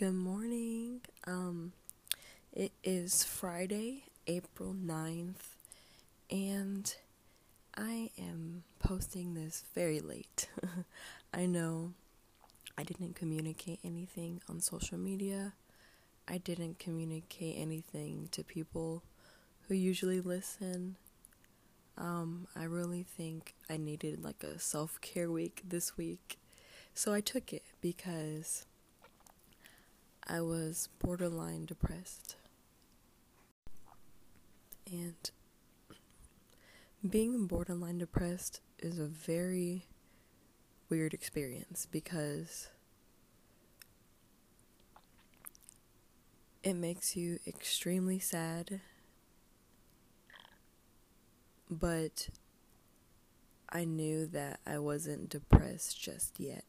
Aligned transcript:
Good 0.00 0.14
morning. 0.14 1.02
Um 1.26 1.74
it 2.54 2.72
is 2.82 3.22
Friday, 3.22 4.04
April 4.26 4.72
9th, 4.74 5.58
and 6.30 6.94
I 7.76 8.08
am 8.18 8.64
posting 8.78 9.34
this 9.34 9.62
very 9.74 10.00
late. 10.00 10.48
I 11.34 11.44
know 11.44 11.92
I 12.78 12.82
didn't 12.82 13.14
communicate 13.14 13.78
anything 13.84 14.40
on 14.48 14.60
social 14.60 14.96
media. 14.96 15.52
I 16.26 16.38
didn't 16.38 16.78
communicate 16.78 17.56
anything 17.58 18.30
to 18.30 18.42
people 18.42 19.02
who 19.68 19.74
usually 19.74 20.22
listen. 20.22 20.96
Um, 21.98 22.46
I 22.56 22.64
really 22.64 23.02
think 23.02 23.54
I 23.68 23.76
needed 23.76 24.24
like 24.24 24.42
a 24.44 24.58
self 24.58 24.98
care 25.02 25.30
week 25.30 25.60
this 25.68 25.98
week. 25.98 26.38
So 26.94 27.12
I 27.12 27.20
took 27.20 27.52
it 27.52 27.64
because 27.82 28.64
I 30.26 30.40
was 30.40 30.88
borderline 30.98 31.66
depressed. 31.66 32.36
And 34.90 35.30
being 37.08 37.46
borderline 37.46 37.98
depressed 37.98 38.60
is 38.78 38.98
a 38.98 39.06
very 39.06 39.86
weird 40.88 41.14
experience 41.14 41.86
because 41.90 42.68
it 46.62 46.74
makes 46.74 47.16
you 47.16 47.38
extremely 47.46 48.18
sad, 48.18 48.80
but 51.70 52.28
I 53.68 53.84
knew 53.84 54.26
that 54.26 54.60
I 54.66 54.78
wasn't 54.78 55.28
depressed 55.28 56.00
just 56.00 56.40
yet. 56.40 56.64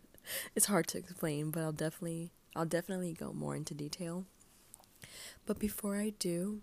it's 0.54 0.66
hard 0.66 0.86
to 0.88 0.98
explain, 0.98 1.50
but 1.50 1.62
I'll 1.62 1.72
definitely 1.72 2.32
I'll 2.56 2.64
definitely 2.64 3.12
go 3.12 3.32
more 3.32 3.56
into 3.56 3.74
detail. 3.74 4.26
But 5.46 5.58
before 5.58 5.96
I 5.96 6.10
do, 6.18 6.60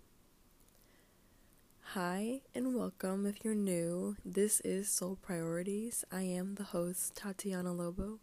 Hi 1.93 2.39
and 2.55 2.73
welcome 2.73 3.25
if 3.25 3.43
you're 3.43 3.53
new. 3.53 4.15
This 4.23 4.61
is 4.61 4.87
Soul 4.89 5.17
Priorities. 5.21 6.05
I 6.09 6.21
am 6.21 6.55
the 6.55 6.63
host, 6.63 7.17
Tatiana 7.17 7.73
Lobo. 7.73 8.19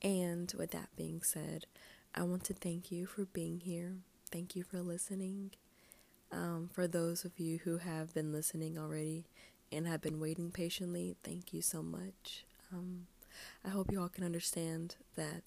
And 0.00 0.52
with 0.56 0.70
that 0.70 0.90
being 0.94 1.20
said, 1.22 1.66
I 2.14 2.22
want 2.22 2.44
to 2.44 2.54
thank 2.54 2.92
you 2.92 3.06
for 3.06 3.24
being 3.24 3.58
here. 3.58 3.96
Thank 4.30 4.54
you 4.54 4.62
for 4.62 4.80
listening. 4.80 5.50
Um, 6.30 6.70
for 6.72 6.86
those 6.86 7.24
of 7.24 7.40
you 7.40 7.58
who 7.64 7.78
have 7.78 8.14
been 8.14 8.30
listening 8.30 8.78
already 8.78 9.26
and 9.72 9.88
have 9.88 10.00
been 10.00 10.20
waiting 10.20 10.52
patiently, 10.52 11.16
thank 11.24 11.52
you 11.52 11.62
so 11.62 11.82
much. 11.82 12.44
Um, 12.72 13.08
I 13.64 13.70
hope 13.70 13.90
you 13.90 14.00
all 14.00 14.08
can 14.08 14.22
understand 14.22 14.94
that 15.16 15.42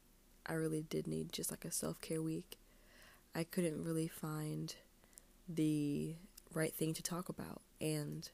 I 0.45 0.53
really 0.53 0.81
did 0.81 1.07
need 1.07 1.31
just 1.31 1.51
like 1.51 1.65
a 1.65 1.71
self 1.71 2.01
care 2.01 2.21
week. 2.21 2.57
I 3.35 3.43
couldn't 3.43 3.83
really 3.83 4.07
find 4.07 4.75
the 5.47 6.15
right 6.53 6.73
thing 6.73 6.93
to 6.93 7.03
talk 7.03 7.29
about. 7.29 7.61
And 7.81 8.29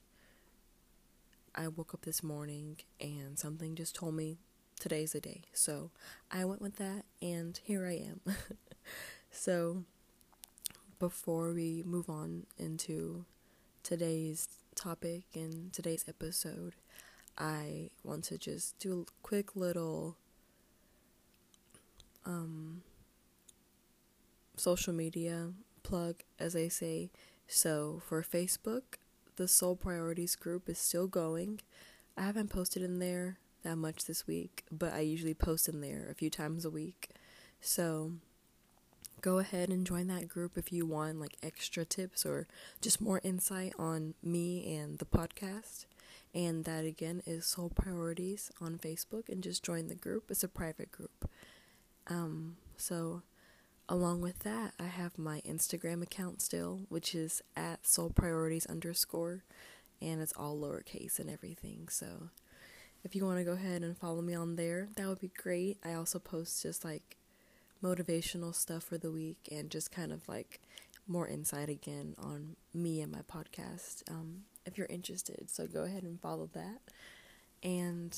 I 1.56 1.68
woke 1.68 1.94
up 1.94 2.02
this 2.02 2.24
morning 2.24 2.78
and 3.00 3.38
something 3.38 3.76
just 3.76 3.96
told 3.96 4.16
me 4.16 4.38
today's 4.80 5.14
the 5.14 5.22
day. 5.22 5.44
So 5.54 5.92
I 6.32 6.46
went 6.46 6.62
with 6.62 6.78
that 6.78 7.06
and 7.22 7.60
here 7.64 7.86
I 7.86 7.94
am. 7.94 8.22
so 9.32 9.84
before 11.00 11.52
we 11.52 11.84
move 11.86 12.10
on 12.10 12.46
into 12.58 13.26
today's 13.84 14.48
topic 14.76 15.24
and 15.34 15.72
today's 15.74 16.06
episode, 16.08 16.76
I 17.38 17.90
want 18.04 18.26
to 18.26 18.38
just 18.38 18.78
do 18.80 19.02
a 19.02 19.12
quick 19.24 19.56
little 19.56 20.18
um 22.30 22.84
social 24.56 24.94
media 24.94 25.52
plug 25.84 26.18
as 26.38 26.56
I 26.56 26.68
say 26.68 27.10
so 27.52 28.00
for 28.06 28.22
Facebook, 28.22 29.00
the 29.38 29.48
Soul 29.48 29.76
Priorities 29.76 30.36
group 30.36 30.70
is 30.70 30.78
still 30.78 31.08
going. 31.08 31.62
I 32.16 32.22
haven't 32.22 32.52
posted 32.52 32.84
in 32.84 33.00
there 33.00 33.40
that 33.64 33.76
much 33.76 34.06
this 34.06 34.28
week, 34.28 34.66
but 34.72 34.94
I 34.94 35.00
usually 35.00 35.34
post 35.34 35.68
in 35.68 35.82
there 35.82 36.08
a 36.12 36.14
few 36.14 36.30
times 36.30 36.64
a 36.64 36.70
week. 36.70 37.10
So 37.60 38.14
go 39.22 39.40
ahead 39.40 39.70
and 39.70 39.86
join 39.86 40.08
that 40.08 40.28
group 40.28 40.58
if 40.58 40.72
you 40.72 40.86
want 40.86 41.20
like 41.20 41.38
extra 41.42 41.86
tips 41.86 42.24
or 42.24 42.48
just 42.82 43.02
more 43.02 43.20
insight 43.24 43.74
on 43.80 44.14
me 44.22 44.76
and 44.76 45.00
the 45.00 45.06
podcast. 45.06 45.88
And 46.36 46.66
that 46.66 46.86
again 46.86 47.24
is 47.26 47.48
Soul 47.48 47.72
Priorities 47.74 48.52
on 48.62 48.78
Facebook 48.78 49.28
and 49.28 49.42
just 49.42 49.64
join 49.64 49.88
the 49.88 49.96
group. 49.96 50.26
It's 50.30 50.44
a 50.44 50.48
private 50.48 50.92
group. 50.92 51.28
Um 52.10 52.58
so 52.78 53.24
Along 53.92 54.22
with 54.22 54.40
that, 54.40 54.76
I 54.80 54.86
have 54.86 55.18
my 55.18 55.42
Instagram 55.42 56.04
account 56.04 56.44
still, 56.44 56.82
which 56.90 57.16
is 57.16 57.42
at 57.56 57.88
soul 57.88 58.12
priorities 58.12 58.68
underscore, 58.68 59.44
and 60.00 60.22
it's 60.22 60.34
all 60.38 60.56
lowercase 60.56 61.18
and 61.18 61.28
everything. 61.28 61.88
So 61.90 62.30
if 63.04 63.16
you 63.16 63.26
want 63.26 63.40
to 63.40 63.44
go 63.44 63.54
ahead 63.54 63.82
and 63.82 63.98
follow 63.98 64.22
me 64.22 64.36
on 64.36 64.58
there, 64.58 64.90
that 64.96 65.08
would 65.08 65.20
be 65.20 65.32
great. 65.36 65.80
I 65.84 65.94
also 65.94 66.20
post 66.20 66.62
just 66.62 66.86
like 66.86 67.18
motivational 67.84 68.54
stuff 68.54 68.84
for 68.84 69.00
the 69.00 69.10
week 69.10 69.50
and 69.52 69.72
just 69.72 69.92
kind 69.92 70.12
of 70.12 70.28
like 70.30 70.62
more 71.08 71.28
insight 71.28 71.70
again 71.70 72.14
on 72.20 72.58
me 72.72 73.02
and 73.02 73.12
my 73.12 73.22
podcast 73.22 74.04
um, 74.08 74.42
if 74.68 74.78
you're 74.78 74.86
interested. 74.86 75.50
So 75.50 75.66
go 75.66 75.82
ahead 75.82 76.04
and 76.04 76.22
follow 76.22 76.48
that. 76.54 76.82
And 77.64 78.16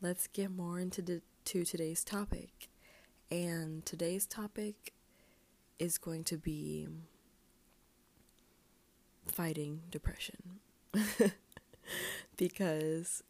let's 0.00 0.28
get 0.28 0.52
more 0.52 0.78
into 0.78 1.02
the, 1.02 1.22
to 1.46 1.64
today's 1.64 2.04
topic. 2.04 2.68
And 3.32 3.86
today's 3.86 4.26
topic 4.26 4.92
is 5.78 5.96
going 5.96 6.22
to 6.24 6.36
be 6.36 6.86
fighting 9.24 9.80
depression. 9.90 10.60
because 12.36 13.22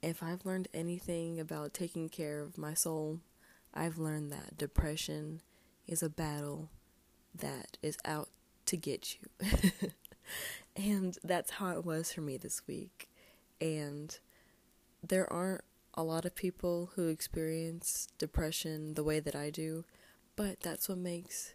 if 0.00 0.22
I've 0.22 0.46
learned 0.46 0.68
anything 0.72 1.40
about 1.40 1.74
taking 1.74 2.08
care 2.08 2.38
of 2.38 2.56
my 2.56 2.72
soul, 2.72 3.18
I've 3.74 3.98
learned 3.98 4.30
that 4.30 4.56
depression 4.56 5.40
is 5.88 6.04
a 6.04 6.08
battle 6.08 6.70
that 7.34 7.78
is 7.82 7.98
out 8.04 8.28
to 8.66 8.76
get 8.76 9.16
you. 9.16 9.90
and 10.76 11.18
that's 11.24 11.50
how 11.50 11.70
it 11.70 11.84
was 11.84 12.12
for 12.12 12.20
me 12.20 12.36
this 12.36 12.62
week. 12.68 13.08
And 13.60 14.16
there 15.02 15.32
aren't 15.32 15.64
a 15.98 16.04
lot 16.04 16.24
of 16.24 16.32
people 16.32 16.92
who 16.94 17.08
experience 17.08 18.06
depression 18.18 18.94
the 18.94 19.02
way 19.02 19.18
that 19.18 19.34
I 19.34 19.50
do, 19.50 19.84
but 20.36 20.60
that's 20.60 20.88
what 20.88 20.96
makes 20.96 21.54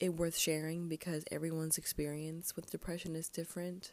it 0.00 0.16
worth 0.16 0.36
sharing 0.36 0.88
because 0.88 1.24
everyone's 1.30 1.78
experience 1.78 2.56
with 2.56 2.72
depression 2.72 3.14
is 3.14 3.28
different. 3.28 3.92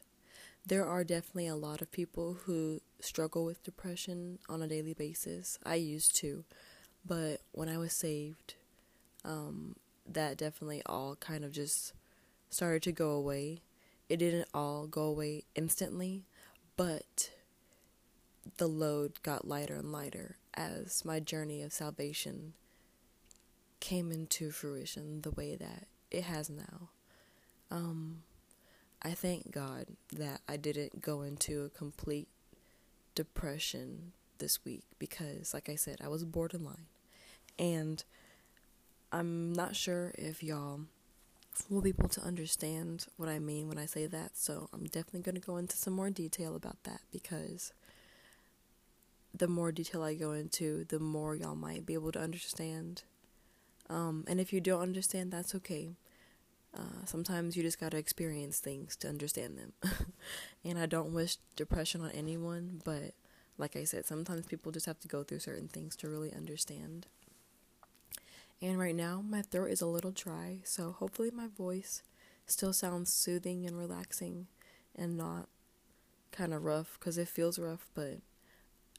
There 0.65 0.83
are 0.83 1.03
definitely 1.03 1.45
a 1.45 1.55
lot 1.55 1.79
of 1.79 1.91
people 1.91 2.39
who 2.45 2.81
struggle 3.01 3.45
with 3.45 3.63
depression 3.63 4.39
on 4.49 4.63
a 4.63 4.67
daily 4.67 4.95
basis. 4.95 5.59
I 5.63 5.75
used 5.75 6.15
to, 6.17 6.43
but 7.05 7.41
when 7.51 7.69
I 7.69 7.77
was 7.77 7.93
saved, 7.93 8.55
um, 9.23 9.75
that 10.07 10.37
definitely 10.37 10.81
all 10.87 11.15
kind 11.17 11.45
of 11.45 11.51
just 11.51 11.93
started 12.49 12.81
to 12.81 12.91
go 12.91 13.11
away. 13.11 13.61
It 14.09 14.17
didn't 14.17 14.47
all 14.55 14.87
go 14.87 15.03
away 15.03 15.43
instantly, 15.53 16.25
but 16.75 17.29
the 18.57 18.67
load 18.67 19.21
got 19.23 19.47
lighter 19.47 19.75
and 19.75 19.91
lighter 19.91 20.37
as 20.53 21.05
my 21.05 21.19
journey 21.19 21.61
of 21.61 21.73
salvation 21.73 22.53
came 23.79 24.11
into 24.11 24.51
fruition 24.51 25.21
the 25.21 25.31
way 25.31 25.55
that 25.55 25.87
it 26.09 26.23
has 26.23 26.49
now. 26.49 26.89
Um, 27.69 28.23
I 29.01 29.11
thank 29.11 29.51
God 29.51 29.85
that 30.13 30.41
I 30.47 30.57
didn't 30.57 31.01
go 31.01 31.21
into 31.21 31.63
a 31.63 31.69
complete 31.69 32.27
depression 33.15 34.11
this 34.37 34.63
week 34.65 34.83
because, 34.99 35.53
like 35.53 35.69
I 35.69 35.75
said, 35.75 35.97
I 36.03 36.07
was 36.07 36.23
borderline. 36.23 36.87
And 37.57 38.03
I'm 39.11 39.53
not 39.53 39.75
sure 39.75 40.11
if 40.17 40.43
y'all 40.43 40.81
will 41.69 41.81
be 41.81 41.89
able 41.89 42.09
to 42.09 42.21
understand 42.21 43.07
what 43.17 43.29
I 43.29 43.39
mean 43.39 43.67
when 43.67 43.77
I 43.77 43.85
say 43.85 44.05
that, 44.07 44.37
so 44.37 44.69
I'm 44.73 44.85
definitely 44.85 45.21
going 45.21 45.35
to 45.35 45.41
go 45.41 45.57
into 45.57 45.75
some 45.77 45.93
more 45.93 46.09
detail 46.09 46.55
about 46.55 46.83
that 46.83 47.01
because 47.11 47.73
the 49.33 49.47
more 49.47 49.71
detail 49.71 50.03
I 50.03 50.15
go 50.15 50.31
into, 50.31 50.85
the 50.85 50.99
more 50.99 51.35
y'all 51.35 51.55
might 51.55 51.85
be 51.85 51.93
able 51.93 52.11
to 52.13 52.19
understand. 52.19 53.03
Um, 53.89 54.23
and 54.27 54.39
if 54.39 54.53
you 54.53 54.61
don't 54.61 54.81
understand, 54.81 55.31
that's 55.31 55.55
okay. 55.55 55.95
Uh, 56.75 57.05
sometimes 57.05 57.57
you 57.57 57.63
just 57.63 57.79
gotta 57.79 57.97
experience 57.97 58.59
things 58.59 58.95
to 58.97 59.09
understand 59.09 59.57
them. 59.57 59.73
and 60.63 60.79
I 60.79 60.85
don't 60.85 61.13
wish 61.13 61.37
depression 61.55 62.01
on 62.01 62.11
anyone, 62.11 62.81
but 62.85 63.13
like 63.57 63.75
I 63.75 63.83
said, 63.83 64.05
sometimes 64.05 64.47
people 64.47 64.71
just 64.71 64.85
have 64.85 64.99
to 65.01 65.07
go 65.07 65.23
through 65.23 65.39
certain 65.39 65.67
things 65.67 65.95
to 65.97 66.09
really 66.09 66.33
understand. 66.33 67.07
And 68.61 68.79
right 68.79 68.95
now, 68.95 69.23
my 69.27 69.41
throat 69.41 69.71
is 69.71 69.81
a 69.81 69.87
little 69.87 70.11
dry, 70.11 70.59
so 70.63 70.91
hopefully, 70.91 71.31
my 71.31 71.47
voice 71.47 72.03
still 72.45 72.73
sounds 72.73 73.11
soothing 73.11 73.65
and 73.65 73.77
relaxing 73.77 74.47
and 74.95 75.17
not 75.17 75.47
kind 76.31 76.53
of 76.53 76.63
rough 76.63 76.97
because 76.99 77.17
it 77.17 77.27
feels 77.27 77.57
rough, 77.57 77.87
but 77.93 78.19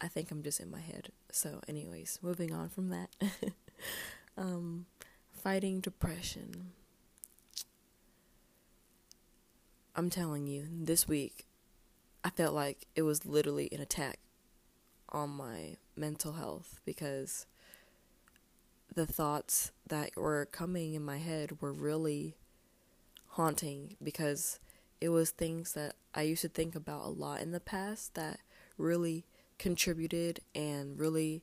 I 0.02 0.08
think 0.08 0.30
I'm 0.30 0.42
just 0.42 0.60
in 0.60 0.70
my 0.70 0.80
head. 0.80 1.10
So, 1.30 1.60
anyways, 1.68 2.18
moving 2.22 2.52
on 2.52 2.68
from 2.68 2.88
that. 2.88 3.10
um, 4.36 4.86
fighting 5.30 5.80
depression. 5.80 6.72
I'm 9.94 10.10
telling 10.10 10.46
you, 10.46 10.66
this 10.70 11.06
week 11.06 11.46
I 12.24 12.30
felt 12.30 12.54
like 12.54 12.86
it 12.96 13.02
was 13.02 13.26
literally 13.26 13.68
an 13.72 13.80
attack 13.80 14.18
on 15.10 15.30
my 15.30 15.76
mental 15.94 16.32
health 16.32 16.80
because 16.84 17.46
the 18.94 19.06
thoughts 19.06 19.70
that 19.86 20.16
were 20.16 20.46
coming 20.46 20.94
in 20.94 21.04
my 21.04 21.18
head 21.18 21.60
were 21.60 21.72
really 21.72 22.36
haunting 23.28 23.96
because 24.02 24.58
it 25.00 25.10
was 25.10 25.30
things 25.30 25.72
that 25.74 25.94
I 26.14 26.22
used 26.22 26.42
to 26.42 26.48
think 26.48 26.74
about 26.74 27.04
a 27.04 27.08
lot 27.08 27.40
in 27.40 27.52
the 27.52 27.60
past 27.60 28.14
that 28.14 28.40
really 28.78 29.24
contributed 29.62 30.40
and 30.56 30.98
really 30.98 31.40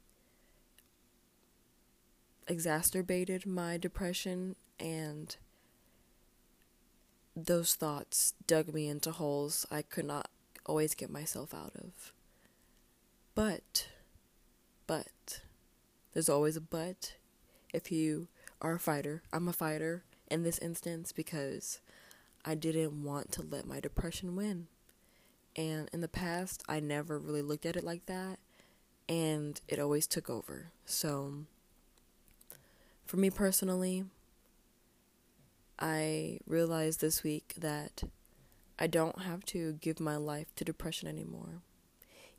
exacerbated 2.50 3.46
my 3.46 3.78
depression 3.78 4.58
and 4.78 5.38
those 7.34 7.76
thoughts 7.76 8.34
dug 8.46 8.74
me 8.74 8.90
into 8.90 9.12
holes 9.12 9.66
I 9.72 9.84
could 9.84 10.04
not 10.04 10.30
always 10.66 10.96
get 10.96 11.10
myself 11.10 11.54
out 11.54 11.72
of. 11.78 12.12
But, 13.36 13.88
but, 14.86 15.40
there's 16.12 16.28
always 16.28 16.58
a 16.58 16.62
but 16.62 17.14
if 17.74 17.90
you 17.90 18.28
are 18.62 18.74
a 18.74 18.80
fighter. 18.80 19.24
I'm 19.32 19.48
a 19.48 19.54
fighter 19.54 20.04
in 20.30 20.44
this 20.44 20.60
instance 20.60 21.14
because 21.14 21.80
I 22.44 22.56
didn't 22.56 23.02
want 23.02 23.32
to 23.34 23.44
let 23.44 23.66
my 23.66 23.80
depression 23.80 24.36
win. 24.36 24.68
And 25.60 25.90
in 25.92 26.00
the 26.00 26.08
past, 26.08 26.64
I 26.70 26.80
never 26.80 27.20
really 27.20 27.42
looked 27.42 27.66
at 27.66 27.76
it 27.76 27.84
like 27.84 28.06
that, 28.06 28.40
and 29.10 29.60
it 29.68 29.78
always 29.78 30.08
took 30.08 30.30
over. 30.30 30.72
So, 30.86 31.34
for 33.06 33.18
me 33.18 33.30
personally, 33.30 34.06
I 35.78 36.40
realized 36.48 37.02
this 37.02 37.24
week 37.24 37.56
that 37.58 38.04
I 38.80 38.88
don't 38.88 39.24
have 39.24 39.44
to 39.48 39.74
give 39.74 40.00
my 40.00 40.16
life 40.16 40.56
to 40.56 40.64
depression 40.64 41.10
anymore. 41.10 41.62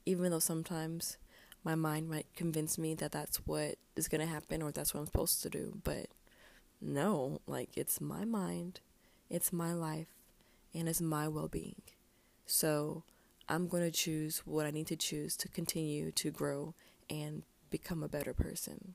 Even 0.06 0.30
though 0.30 0.38
sometimes 0.38 1.18
my 1.62 1.74
mind 1.74 2.08
might 2.08 2.34
convince 2.34 2.78
me 2.78 2.94
that 2.94 3.12
that's 3.12 3.36
what 3.46 3.74
is 3.96 4.08
going 4.08 4.22
to 4.22 4.26
happen 4.26 4.62
or 4.62 4.72
that's 4.72 4.94
what 4.94 5.00
I'm 5.00 5.06
supposed 5.06 5.42
to 5.42 5.50
do, 5.50 5.78
but 5.84 6.06
no, 6.80 7.42
like 7.46 7.76
it's 7.76 8.00
my 8.00 8.24
mind, 8.24 8.80
it's 9.28 9.52
my 9.52 9.74
life, 9.74 10.08
and 10.72 10.88
it's 10.88 11.02
my 11.02 11.28
well 11.28 11.48
being. 11.48 11.82
So 12.46 13.04
I'm 13.50 13.66
going 13.66 13.82
to 13.82 13.90
choose 13.90 14.42
what 14.44 14.64
I 14.64 14.70
need 14.70 14.86
to 14.86 14.96
choose 14.96 15.36
to 15.38 15.48
continue 15.48 16.12
to 16.12 16.30
grow 16.30 16.74
and 17.10 17.42
become 17.68 18.02
a 18.02 18.08
better 18.08 18.32
person. 18.32 18.94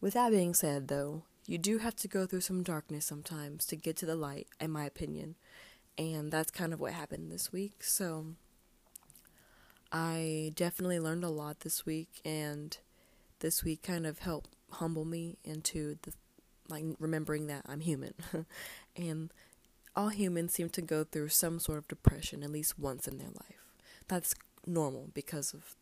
With 0.00 0.14
that 0.14 0.30
being 0.30 0.54
said, 0.54 0.88
though, 0.88 1.24
you 1.46 1.58
do 1.58 1.78
have 1.78 1.94
to 1.96 2.08
go 2.08 2.24
through 2.24 2.40
some 2.40 2.62
darkness 2.62 3.04
sometimes 3.04 3.66
to 3.66 3.76
get 3.76 3.96
to 3.98 4.06
the 4.06 4.16
light, 4.16 4.46
in 4.58 4.70
my 4.70 4.84
opinion. 4.84 5.34
And 5.98 6.30
that's 6.30 6.50
kind 6.50 6.72
of 6.72 6.80
what 6.80 6.92
happened 6.94 7.30
this 7.30 7.52
week. 7.52 7.82
So 7.82 8.28
I 9.92 10.52
definitely 10.54 11.00
learned 11.00 11.24
a 11.24 11.30
lot 11.30 11.60
this 11.60 11.84
week, 11.84 12.20
and 12.24 12.78
this 13.40 13.62
week 13.62 13.82
kind 13.82 14.06
of 14.06 14.20
helped 14.20 14.56
humble 14.70 15.04
me 15.04 15.36
into 15.44 15.98
the 16.02 16.12
like 16.68 16.84
remembering 16.98 17.46
that 17.48 17.62
I'm 17.66 17.80
human. 17.80 18.14
and 18.96 19.30
all 19.98 20.10
humans 20.10 20.54
seem 20.54 20.68
to 20.70 20.80
go 20.80 21.02
through 21.02 21.28
some 21.28 21.58
sort 21.58 21.76
of 21.76 21.88
depression 21.88 22.44
at 22.44 22.52
least 22.52 22.78
once 22.78 23.08
in 23.08 23.18
their 23.18 23.30
life. 23.30 23.66
That's 24.06 24.32
normal 24.64 25.10
because 25.12 25.52
of 25.52 25.74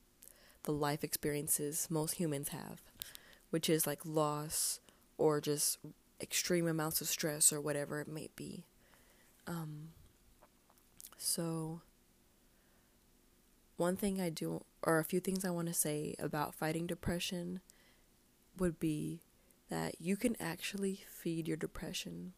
the 0.63 0.73
life 0.73 1.05
experiences 1.05 1.89
most 1.91 2.15
humans 2.15 2.49
have, 2.49 2.81
which 3.51 3.69
is 3.69 3.87
like 3.87 4.01
loss 4.07 4.81
or 5.19 5.43
just 5.43 5.79
extreme 6.19 6.67
amounts 6.67 7.03
of 7.03 7.09
stress 7.09 7.53
or 7.53 7.61
whatever 7.61 8.01
it 8.01 8.09
may 8.09 8.31
be. 8.35 8.65
Um, 9.47 9.89
so, 11.19 11.83
one 13.77 13.97
thing 13.97 14.19
I 14.19 14.31
do, 14.31 14.65
or 14.83 14.99
a 14.99 15.05
few 15.05 15.21
things 15.21 15.45
I 15.45 15.51
want 15.51 15.69
to 15.69 15.75
say 15.75 16.15
about 16.19 16.55
fighting 16.55 16.87
depression 16.87 17.61
would 18.59 18.81
be 18.81 19.21
that 19.69 20.01
you 20.01 20.17
can 20.17 20.37
actually 20.41 21.05
feed 21.07 21.47
your 21.47 21.59
depression. 21.59 22.33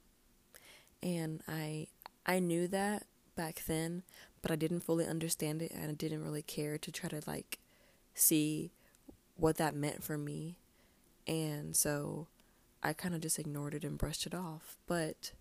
And 1.03 1.43
I 1.49 1.89
I 2.27 2.41
knew 2.41 2.69
that 2.69 3.05
back 3.37 3.62
then, 3.67 4.03
but 4.43 4.50
I 4.50 4.56
didn't 4.56 4.81
fully 4.81 5.06
understand 5.06 5.62
it 5.62 5.73
and 5.73 5.91
I 5.91 5.95
didn't 5.95 6.25
really 6.25 6.43
care 6.43 6.79
to 6.79 6.93
try 6.93 7.09
to 7.09 7.23
like 7.27 7.59
see 8.15 8.73
what 9.37 9.56
that 9.56 9.75
meant 9.75 10.03
for 10.03 10.19
me. 10.19 10.56
And 11.27 11.77
so 11.77 12.27
I 12.83 12.93
kind 12.93 13.15
of 13.15 13.21
just 13.21 13.39
ignored 13.39 13.75
it 13.75 13.85
and 13.85 13.99
brushed 13.99 14.27
it 14.27 14.35
off. 14.35 14.77
But 14.87 15.33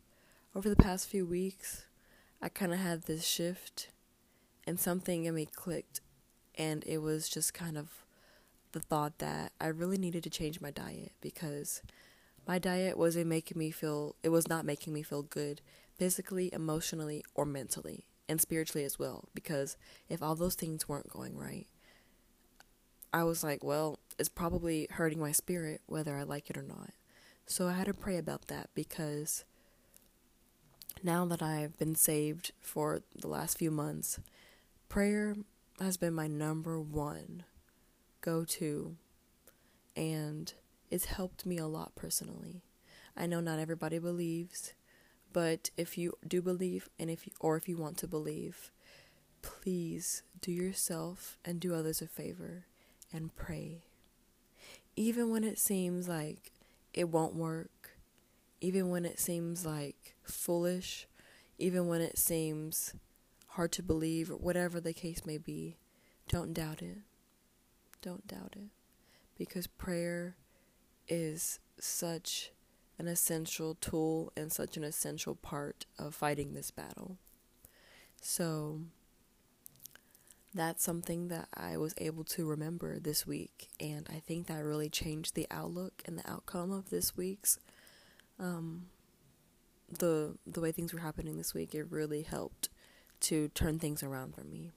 over 0.56 0.70
the 0.70 0.76
past 0.76 1.08
few 1.08 1.26
weeks, 1.26 1.86
I 2.42 2.50
kind 2.50 2.72
of 2.74 2.80
had 2.80 3.04
this 3.04 3.26
shift 3.26 3.90
and 4.66 4.80
something 4.80 5.26
in 5.26 5.34
me 5.34 5.46
clicked 5.46 6.02
and 6.56 6.84
it 6.86 7.00
was 7.00 7.30
just 7.30 7.54
kind 7.54 7.78
of 7.78 8.04
the 8.72 8.80
thought 8.80 9.20
that 9.20 9.54
I 9.62 9.68
really 9.68 9.98
needed 9.98 10.24
to 10.24 10.30
change 10.30 10.60
my 10.60 10.72
diet 10.72 11.14
because 11.22 11.82
my 12.48 12.58
diet 12.58 12.98
wasn't 12.98 13.28
making 13.28 13.58
me 13.58 13.72
feel 13.72 14.16
it 14.24 14.30
was 14.30 14.48
not 14.48 14.66
making 14.66 14.94
me 14.94 15.04
feel 15.04 15.22
good 15.22 15.62
physically, 15.98 16.50
emotionally, 16.54 17.24
or 17.36 17.46
mentally, 17.46 18.06
and 18.30 18.40
spiritually 18.40 18.86
as 18.86 18.98
well 18.98 19.28
because 19.34 19.78
if 20.10 20.24
all 20.24 20.36
those 20.36 20.56
things 20.56 20.88
weren't 20.88 21.10
going 21.10 21.36
right, 21.38 21.68
I 23.14 23.24
was 23.24 23.44
like, 23.44 23.64
well, 23.64 24.00
it's 24.18 24.30
probably 24.30 24.88
hurting 24.92 25.20
my 25.20 25.32
spirit 25.32 25.82
whether 25.86 26.16
I 26.16 26.24
like 26.24 26.50
it 26.50 26.58
or 26.58 26.64
not. 26.64 26.92
So 27.46 27.68
I 27.68 27.74
had 27.74 27.88
to 27.88 27.94
pray 27.94 28.18
about 28.18 28.48
that 28.48 28.70
because 28.76 29.46
now 31.04 31.26
that 31.26 31.42
I've 31.42 31.78
been 31.78 31.96
saved 31.96 32.52
for 32.60 33.02
the 33.16 33.28
last 33.28 33.58
few 33.58 33.72
months, 33.72 34.20
prayer 34.90 35.36
has 35.80 35.98
been 35.98 36.14
my 36.14 36.28
number 36.28 36.80
one 36.80 37.44
go 38.22 38.44
to, 38.44 38.96
and 39.96 40.54
it's 40.90 41.06
helped 41.06 41.46
me 41.46 41.58
a 41.58 41.68
lot 41.68 41.96
personally. 41.96 42.64
I 43.16 43.26
know 43.26 43.40
not 43.40 43.60
everybody 43.60 44.00
believes, 44.00 44.74
but 45.34 45.70
if 45.76 45.98
you 45.98 46.14
do 46.28 46.42
believe, 46.42 46.90
and 47.00 47.10
if 47.10 47.26
you, 47.26 47.34
or 47.40 47.58
if 47.58 47.68
you 47.68 47.78
want 47.78 47.98
to 47.98 48.08
believe, 48.08 48.72
please 49.42 50.24
do 50.40 50.52
yourself 50.52 51.38
and 51.44 51.60
do 51.60 51.74
others 51.74 52.02
a 52.02 52.08
favor 52.08 52.66
and 53.12 53.36
pray. 53.36 53.84
Even 54.96 55.30
when 55.30 55.44
it 55.44 55.60
seems 55.60 56.08
like 56.08 56.52
it 56.94 57.10
won't 57.10 57.36
work, 57.36 57.98
even 58.62 58.90
when 58.90 59.06
it 59.06 59.20
seems 59.20 59.66
like 59.66 60.16
foolish, 60.24 61.08
even 61.58 61.88
when 61.88 62.02
it 62.02 62.18
seems 62.18 62.94
hard 63.50 63.72
to 63.74 63.84
believe, 63.84 64.32
or 64.32 64.38
whatever 64.38 64.80
the 64.80 64.94
case 64.94 65.26
may 65.26 65.38
be, 65.38 65.78
don't 66.30 66.54
doubt 66.54 66.82
it. 66.82 67.00
Don't 68.02 68.28
doubt 68.28 68.56
it. 68.56 68.70
Because 69.38 69.68
prayer 69.68 70.36
is 71.08 71.60
such 71.80 72.52
an 73.00 73.08
essential 73.08 73.76
tool 73.76 74.32
and 74.36 74.52
such 74.52 74.78
an 74.78 74.84
essential 74.84 75.36
part 75.36 75.86
of 76.00 76.16
fighting 76.16 76.54
this 76.54 76.72
battle. 76.72 77.18
So, 78.22 78.82
that's 80.54 80.84
something 80.84 81.28
that 81.28 81.48
I 81.54 81.78
was 81.78 81.94
able 81.98 82.24
to 82.26 82.48
remember 82.48 83.00
this 83.00 83.28
week, 83.28 83.68
and 83.80 84.08
I 84.12 84.20
think 84.20 84.48
that 84.48 84.64
really 84.64 84.90
changed 84.90 85.36
the 85.36 85.48
outlook 85.52 86.02
and 86.06 86.18
the 86.18 86.30
outcome 86.30 86.72
of 86.72 86.90
this 86.90 87.16
week's 87.16 87.60
um, 88.40 88.88
the 89.90 90.36
the 90.46 90.62
way 90.62 90.72
things 90.72 90.94
were 90.94 91.00
happening 91.00 91.38
this 91.38 91.54
week. 91.54 91.74
It 91.74 91.92
really 91.92 92.24
helped 92.24 92.70
to 93.22 93.50
turn 93.50 93.80
things 93.80 94.04
around 94.04 94.36
for 94.36 94.44
me. 94.44 94.72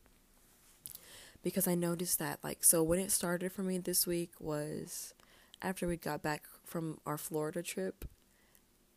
Because 1.43 1.67
I 1.67 1.75
noticed 1.75 2.19
that, 2.19 2.39
like, 2.43 2.63
so 2.63 2.83
when 2.83 2.99
it 2.99 3.11
started 3.11 3.51
for 3.53 3.63
me 3.63 3.79
this 3.79 4.07
week 4.07 4.33
was 4.39 5.15
after 5.63 5.87
we 5.87 5.97
got 5.97 6.23
back 6.23 6.45
from 6.65 6.99
our 7.07 7.19
Florida 7.19 7.63
trip. 7.63 8.05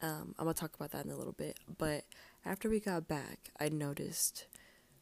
Um, 0.02 0.36
I'm 0.38 0.46
gonna 0.46 0.54
talk 0.54 0.76
about 0.76 0.92
that 0.92 1.06
in 1.06 1.12
a 1.12 1.18
little 1.18 1.34
bit, 1.34 1.60
but 1.78 2.04
after 2.46 2.70
we 2.70 2.80
got 2.80 3.08
back, 3.08 3.52
I 3.60 3.70
noticed 3.70 4.48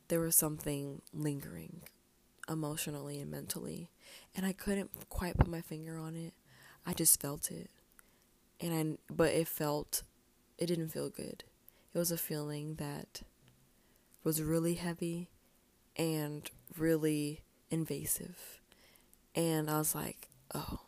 there 0.07 0.19
was 0.19 0.35
something 0.35 1.01
lingering 1.13 1.81
emotionally 2.49 3.19
and 3.19 3.31
mentally, 3.31 3.89
and 4.35 4.45
I 4.45 4.53
couldn't 4.53 4.91
quite 5.09 5.37
put 5.37 5.47
my 5.47 5.61
finger 5.61 5.97
on 5.97 6.15
it. 6.15 6.33
I 6.85 6.93
just 6.93 7.19
felt 7.19 7.49
it, 7.51 7.69
and 8.59 8.73
I 8.73 9.13
but 9.13 9.31
it 9.31 9.47
felt, 9.47 10.03
it 10.57 10.67
didn't 10.67 10.89
feel 10.89 11.09
good. 11.09 11.43
It 11.93 11.97
was 11.97 12.11
a 12.11 12.17
feeling 12.17 12.75
that 12.75 13.23
was 14.23 14.41
really 14.41 14.75
heavy 14.75 15.29
and 15.97 16.49
really 16.77 17.41
invasive. 17.69 18.61
And 19.35 19.69
I 19.69 19.77
was 19.77 19.95
like, 19.95 20.29
oh. 20.53 20.79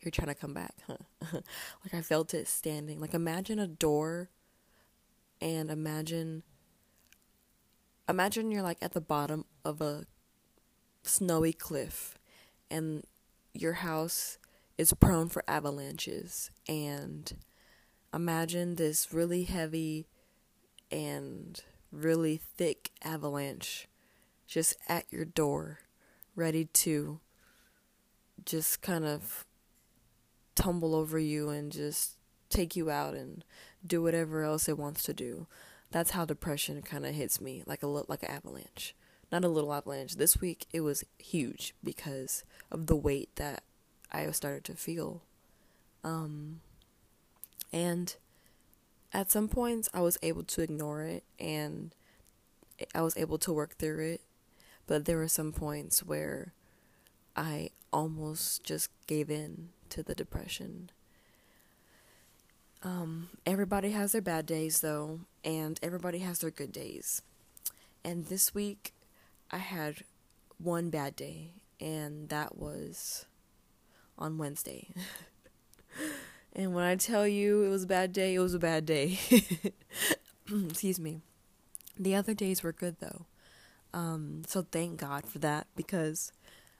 You're 0.00 0.10
trying 0.10 0.28
to 0.28 0.34
come 0.34 0.54
back, 0.54 0.74
huh? 0.86 0.96
like 1.32 1.94
I 1.94 2.02
felt 2.02 2.34
it 2.34 2.46
standing. 2.48 3.00
Like 3.00 3.14
imagine 3.14 3.58
a 3.58 3.66
door 3.66 4.30
and 5.40 5.70
imagine 5.70 6.42
imagine 8.08 8.50
you're 8.50 8.62
like 8.62 8.78
at 8.80 8.92
the 8.92 9.00
bottom 9.00 9.44
of 9.64 9.80
a 9.80 10.06
snowy 11.02 11.52
cliff 11.52 12.18
and 12.70 13.04
your 13.52 13.74
house 13.74 14.38
is 14.76 14.92
prone 14.94 15.28
for 15.28 15.42
avalanches. 15.48 16.50
And 16.68 17.32
imagine 18.14 18.76
this 18.76 19.12
really 19.12 19.44
heavy 19.44 20.06
and 20.90 21.60
really 21.90 22.36
thick 22.36 22.90
avalanche 23.02 23.88
just 24.46 24.76
at 24.88 25.04
your 25.10 25.24
door, 25.24 25.80
ready 26.34 26.64
to 26.64 27.20
just 28.44 28.80
kind 28.80 29.04
of 29.04 29.44
tumble 30.58 30.94
over 30.94 31.18
you 31.18 31.50
and 31.50 31.70
just 31.70 32.16
take 32.50 32.74
you 32.74 32.90
out 32.90 33.14
and 33.14 33.44
do 33.86 34.02
whatever 34.02 34.42
else 34.42 34.68
it 34.68 34.76
wants 34.76 35.04
to 35.04 35.14
do. 35.14 35.46
That's 35.92 36.10
how 36.10 36.24
depression 36.24 36.82
kind 36.82 37.06
of 37.06 37.14
hits 37.14 37.40
me, 37.40 37.62
like 37.64 37.82
a 37.82 37.86
like 37.86 38.24
an 38.24 38.30
avalanche. 38.30 38.94
Not 39.30 39.44
a 39.44 39.48
little 39.48 39.72
avalanche. 39.72 40.16
This 40.16 40.40
week 40.40 40.66
it 40.72 40.80
was 40.80 41.04
huge 41.18 41.74
because 41.84 42.44
of 42.72 42.86
the 42.86 42.96
weight 42.96 43.30
that 43.36 43.62
I 44.10 44.28
started 44.32 44.64
to 44.64 44.74
feel. 44.74 45.22
Um, 46.02 46.60
and 47.72 48.16
at 49.12 49.30
some 49.30 49.48
points 49.48 49.88
I 49.94 50.00
was 50.00 50.18
able 50.22 50.42
to 50.44 50.62
ignore 50.62 51.02
it 51.02 51.22
and 51.38 51.94
I 52.94 53.02
was 53.02 53.16
able 53.16 53.38
to 53.38 53.52
work 53.52 53.76
through 53.76 54.04
it, 54.04 54.22
but 54.86 55.04
there 55.04 55.18
were 55.18 55.28
some 55.28 55.52
points 55.52 56.04
where 56.04 56.52
I 57.36 57.70
almost 57.92 58.64
just 58.64 58.90
gave 59.06 59.30
in 59.30 59.70
to 59.90 60.02
the 60.02 60.14
depression. 60.14 60.90
Um, 62.82 63.30
everybody 63.44 63.90
has 63.90 64.12
their 64.12 64.22
bad 64.22 64.46
days 64.46 64.80
though, 64.80 65.20
and 65.44 65.78
everybody 65.82 66.18
has 66.20 66.38
their 66.38 66.50
good 66.50 66.72
days. 66.72 67.22
And 68.04 68.26
this 68.26 68.54
week 68.54 68.92
I 69.50 69.58
had 69.58 70.04
one 70.58 70.90
bad 70.90 71.16
day, 71.16 71.52
and 71.80 72.28
that 72.28 72.56
was 72.56 73.26
on 74.16 74.38
Wednesday. 74.38 74.88
and 76.52 76.74
when 76.74 76.84
I 76.84 76.96
tell 76.96 77.26
you 77.26 77.64
it 77.64 77.68
was 77.68 77.84
a 77.84 77.88
bad 77.88 78.12
day, 78.12 78.34
it 78.34 78.40
was 78.40 78.54
a 78.54 78.58
bad 78.58 78.86
day. 78.86 79.18
Excuse 80.52 81.00
me. 81.00 81.20
The 81.98 82.14
other 82.14 82.34
days 82.34 82.62
were 82.62 82.72
good 82.72 82.96
though. 83.00 83.26
Um, 83.92 84.42
so 84.46 84.66
thank 84.70 85.00
God 85.00 85.26
for 85.26 85.38
that 85.40 85.66
because 85.74 86.32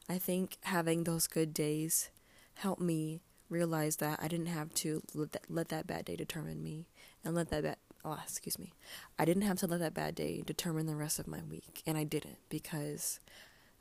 I 0.08 0.18
think 0.18 0.58
having 0.62 1.04
those 1.04 1.26
good 1.26 1.52
days 1.52 2.10
helped 2.58 2.82
me 2.82 3.20
realize 3.48 3.96
that 3.96 4.18
I 4.22 4.28
didn't 4.28 4.46
have 4.46 4.74
to 4.74 5.02
let 5.14 5.32
that, 5.32 5.44
let 5.48 5.68
that 5.68 5.86
bad 5.86 6.04
day 6.04 6.16
determine 6.16 6.62
me 6.62 6.86
and 7.24 7.34
let 7.34 7.50
that 7.50 7.62
bad 7.62 7.76
oh, 8.04 8.18
excuse 8.22 8.58
me. 8.58 8.72
I 9.18 9.24
didn't 9.24 9.42
have 9.42 9.58
to 9.58 9.66
let 9.66 9.80
that 9.80 9.94
bad 9.94 10.14
day 10.14 10.42
determine 10.44 10.86
the 10.86 10.94
rest 10.94 11.18
of 11.18 11.26
my 11.26 11.40
week 11.48 11.82
and 11.86 11.96
I 11.96 12.04
didn't 12.04 12.38
because 12.48 13.20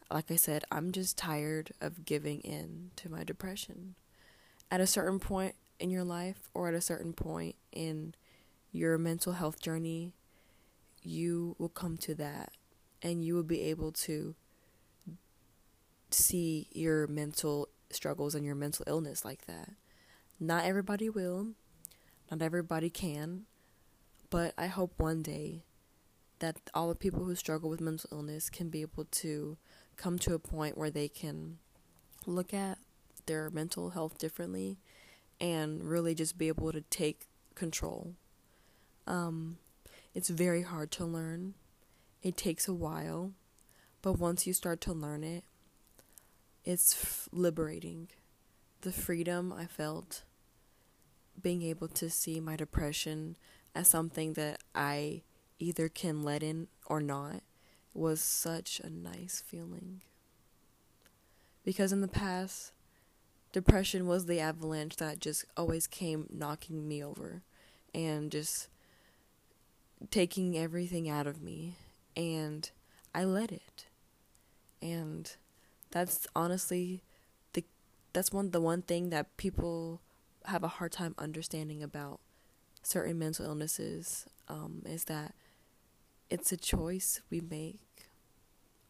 like 0.09 0.31
I 0.31 0.37
said, 0.37 0.63
I'm 0.71 0.91
just 0.91 1.17
tired 1.17 1.71
of 1.81 2.05
giving 2.05 2.39
in 2.41 2.91
to 2.97 3.09
my 3.09 3.23
depression. 3.23 3.95
At 4.71 4.79
a 4.79 4.87
certain 4.87 5.19
point 5.19 5.55
in 5.79 5.89
your 5.89 6.03
life 6.03 6.49
or 6.53 6.69
at 6.69 6.73
a 6.73 6.81
certain 6.81 7.13
point 7.13 7.55
in 7.71 8.15
your 8.71 8.97
mental 8.97 9.33
health 9.33 9.59
journey, 9.61 10.13
you 11.01 11.55
will 11.57 11.69
come 11.69 11.97
to 11.97 12.15
that 12.15 12.53
and 13.01 13.23
you 13.23 13.35
will 13.35 13.43
be 13.43 13.61
able 13.63 13.91
to 13.91 14.35
see 16.09 16.67
your 16.71 17.07
mental 17.07 17.67
struggles 17.91 18.35
and 18.35 18.45
your 18.45 18.55
mental 18.55 18.85
illness 18.87 19.23
like 19.23 19.45
that. 19.45 19.71
Not 20.39 20.65
everybody 20.65 21.09
will, 21.09 21.49
not 22.29 22.41
everybody 22.41 22.89
can, 22.89 23.43
but 24.29 24.53
I 24.57 24.67
hope 24.67 24.93
one 24.97 25.21
day 25.21 25.63
that 26.39 26.57
all 26.73 26.89
the 26.89 26.95
people 26.95 27.23
who 27.23 27.35
struggle 27.35 27.69
with 27.69 27.81
mental 27.81 28.09
illness 28.11 28.49
can 28.49 28.69
be 28.69 28.81
able 28.81 29.05
to 29.05 29.57
come 29.95 30.19
to 30.19 30.35
a 30.35 30.39
point 30.39 30.77
where 30.77 30.91
they 30.91 31.07
can 31.07 31.57
look 32.25 32.53
at 32.53 32.77
their 33.25 33.49
mental 33.49 33.91
health 33.91 34.17
differently 34.17 34.77
and 35.39 35.83
really 35.83 36.13
just 36.13 36.37
be 36.37 36.47
able 36.47 36.71
to 36.71 36.81
take 36.81 37.27
control. 37.55 38.13
Um, 39.05 39.57
it's 40.13 40.29
very 40.29 40.61
hard 40.61 40.91
to 40.91 41.05
learn. 41.05 41.55
It 42.21 42.37
takes 42.37 42.67
a 42.67 42.73
while, 42.73 43.33
but 44.01 44.13
once 44.13 44.45
you 44.45 44.53
start 44.53 44.81
to 44.81 44.93
learn 44.93 45.23
it, 45.23 45.43
it's 46.67 46.93
f- 46.93 47.29
liberating. 47.31 48.09
The 48.81 48.91
freedom 48.91 49.53
I 49.53 49.65
felt 49.65 50.23
being 51.41 51.61
able 51.61 51.87
to 51.87 52.09
see 52.09 52.41
my 52.41 52.57
depression 52.57 53.37
as 53.73 53.87
something 53.87 54.33
that 54.33 54.59
I 54.75 55.21
either 55.59 55.87
can 55.87 56.23
let 56.23 56.43
in 56.43 56.67
or 56.85 56.99
not 56.99 57.41
was 57.93 58.19
such 58.19 58.81
a 58.81 58.89
nice 58.89 59.41
feeling. 59.47 60.01
Because 61.63 61.93
in 61.93 62.01
the 62.01 62.07
past, 62.09 62.73
depression 63.53 64.05
was 64.05 64.25
the 64.25 64.41
avalanche 64.41 64.97
that 64.97 65.21
just 65.21 65.45
always 65.55 65.87
came 65.87 66.27
knocking 66.29 66.85
me 66.85 67.01
over 67.01 67.43
and 67.95 68.29
just 68.29 68.67
taking 70.11 70.57
everything 70.57 71.09
out 71.09 71.27
of 71.27 71.41
me. 71.41 71.75
And 72.17 72.69
I 73.15 73.23
let 73.23 73.53
it. 73.53 73.85
And 74.81 75.33
that's 75.97 76.27
honestly 76.35 77.01
the 77.53 77.63
that's 78.13 78.31
one 78.31 78.51
the 78.51 78.61
one 78.61 78.81
thing 78.81 79.09
that 79.09 79.35
people 79.37 80.01
have 80.45 80.63
a 80.63 80.67
hard 80.67 80.91
time 80.91 81.15
understanding 81.17 81.81
about 81.81 82.19
certain 82.83 83.17
mental 83.17 83.45
illnesses 83.45 84.25
um, 84.47 84.83
is 84.85 85.05
that 85.05 85.33
it's 86.29 86.51
a 86.51 86.57
choice 86.57 87.21
we 87.29 87.41
make. 87.41 87.81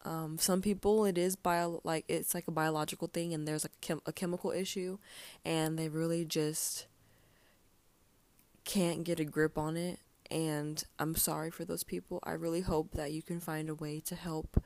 Um, 0.04 0.38
some 0.38 0.62
people 0.62 1.04
it 1.04 1.18
is 1.18 1.34
bio 1.34 1.80
like 1.82 2.04
it's 2.08 2.34
like 2.34 2.46
a 2.46 2.52
biological 2.52 3.08
thing 3.08 3.34
and 3.34 3.48
there's 3.48 3.64
a, 3.64 3.70
chem- 3.80 4.02
a 4.06 4.12
chemical 4.12 4.52
issue 4.52 4.98
and 5.44 5.76
they 5.78 5.88
really 5.88 6.24
just 6.24 6.86
can't 8.64 9.02
get 9.02 9.18
a 9.18 9.24
grip 9.24 9.58
on 9.58 9.76
it 9.76 9.98
and 10.30 10.84
I'm 10.98 11.16
sorry 11.16 11.50
for 11.50 11.64
those 11.64 11.82
people. 11.84 12.20
I 12.22 12.32
really 12.32 12.60
hope 12.60 12.92
that 12.92 13.12
you 13.12 13.22
can 13.22 13.40
find 13.40 13.68
a 13.68 13.74
way 13.74 13.98
to 14.00 14.14
help 14.14 14.62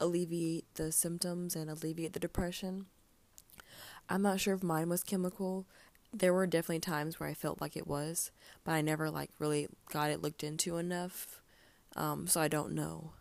alleviate 0.00 0.66
the 0.74 0.92
symptoms 0.92 1.56
and 1.56 1.70
alleviate 1.70 2.12
the 2.12 2.20
depression. 2.20 2.86
I'm 4.08 4.22
not 4.22 4.40
sure 4.40 4.54
if 4.54 4.62
mine 4.62 4.88
was 4.88 5.02
chemical. 5.02 5.66
There 6.12 6.32
were 6.32 6.46
definitely 6.46 6.80
times 6.80 7.18
where 7.18 7.28
I 7.28 7.34
felt 7.34 7.60
like 7.60 7.76
it 7.76 7.86
was, 7.86 8.30
but 8.64 8.72
I 8.72 8.80
never 8.80 9.10
like 9.10 9.30
really 9.38 9.68
got 9.90 10.10
it 10.10 10.22
looked 10.22 10.44
into 10.44 10.78
enough. 10.78 11.42
Um, 11.94 12.26
so 12.26 12.40
I 12.40 12.48
don't 12.48 12.72
know. 12.72 13.12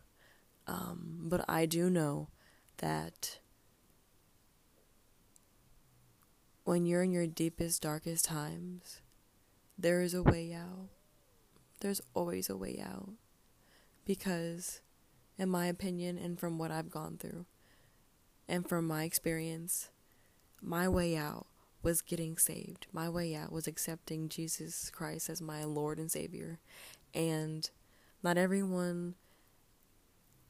Um, 0.68 1.22
but 1.24 1.46
I 1.48 1.66
do 1.66 1.90
know 1.90 2.30
that 2.78 3.40
when 6.64 6.86
you're 6.86 7.04
in 7.04 7.12
your 7.12 7.28
deepest, 7.28 7.82
darkest 7.82 8.26
times, 8.26 9.02
there 9.78 10.02
is 10.02 10.14
a 10.14 10.24
way 10.24 10.54
out. 10.54 10.90
There's 11.80 12.02
always 12.14 12.50
a 12.50 12.58
way 12.58 12.84
out. 12.84 13.10
Because 14.06 14.82
in 15.38 15.50
my 15.50 15.68
opinion, 15.68 16.18
and 16.18 16.40
from 16.40 16.58
what 16.58 16.72
I've 16.72 16.90
gone 16.90 17.18
through, 17.18 17.46
and 18.48 18.68
from 18.68 18.88
my 18.88 19.04
experience, 19.04 19.90
my 20.62 20.88
way 20.88 21.16
out 21.16 21.48
was 21.86 22.02
getting 22.02 22.38
saved. 22.38 22.88
My 22.92 23.08
way 23.08 23.36
out 23.36 23.52
was 23.52 23.68
accepting 23.68 24.28
Jesus 24.28 24.90
Christ 24.90 25.30
as 25.30 25.42
my 25.42 25.64
Lord 25.64 26.00
and 26.00 26.12
Savior. 26.12 26.60
And 27.14 27.70
not 28.24 28.38
everyone 28.38 29.14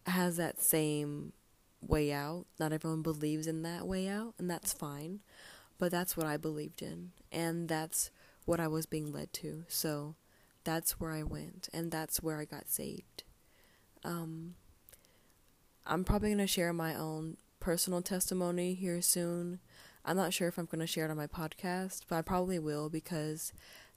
has 0.08 0.38
that 0.38 0.62
same 0.62 1.34
way 1.82 2.14
out. 2.14 2.46
Not 2.60 2.72
everyone 2.72 3.02
believes 3.02 3.48
in 3.48 3.64
that 3.64 3.86
way 3.86 4.08
out, 4.08 4.34
and 4.40 4.50
that's 4.50 4.72
fine. 4.72 5.20
But 5.78 5.92
that's 5.92 6.16
what 6.16 6.26
I 6.26 6.38
believed 6.38 6.82
in, 6.82 7.12
and 7.34 7.68
that's 7.68 8.10
what 8.46 8.62
I 8.62 8.68
was 8.70 8.86
being 8.86 9.12
led 9.12 9.34
to. 9.34 9.66
So 9.68 10.16
that's 10.64 11.02
where 11.02 11.12
I 11.12 11.24
went, 11.24 11.68
and 11.74 11.92
that's 11.92 12.24
where 12.24 12.40
I 12.40 12.46
got 12.46 12.70
saved. 12.70 13.24
Um, 14.06 14.56
I'm 15.86 16.04
probably 16.04 16.30
going 16.30 16.40
to 16.40 16.48
share 16.48 16.74
my 16.74 16.96
own 16.96 17.38
personal 17.60 18.02
testimony 18.02 18.74
here 18.74 19.02
soon. 19.02 19.60
I'm 20.04 20.18
not 20.18 20.34
sure 20.34 20.48
if 20.48 20.58
I'm 20.58 20.66
going 20.66 20.80
to 20.80 20.88
share 20.88 21.06
it 21.06 21.12
on 21.12 21.18
my 21.18 21.28
podcast, 21.28 22.02
but 22.08 22.16
I 22.16 22.22
probably 22.22 22.60
will 22.60 22.90
because 22.90 23.54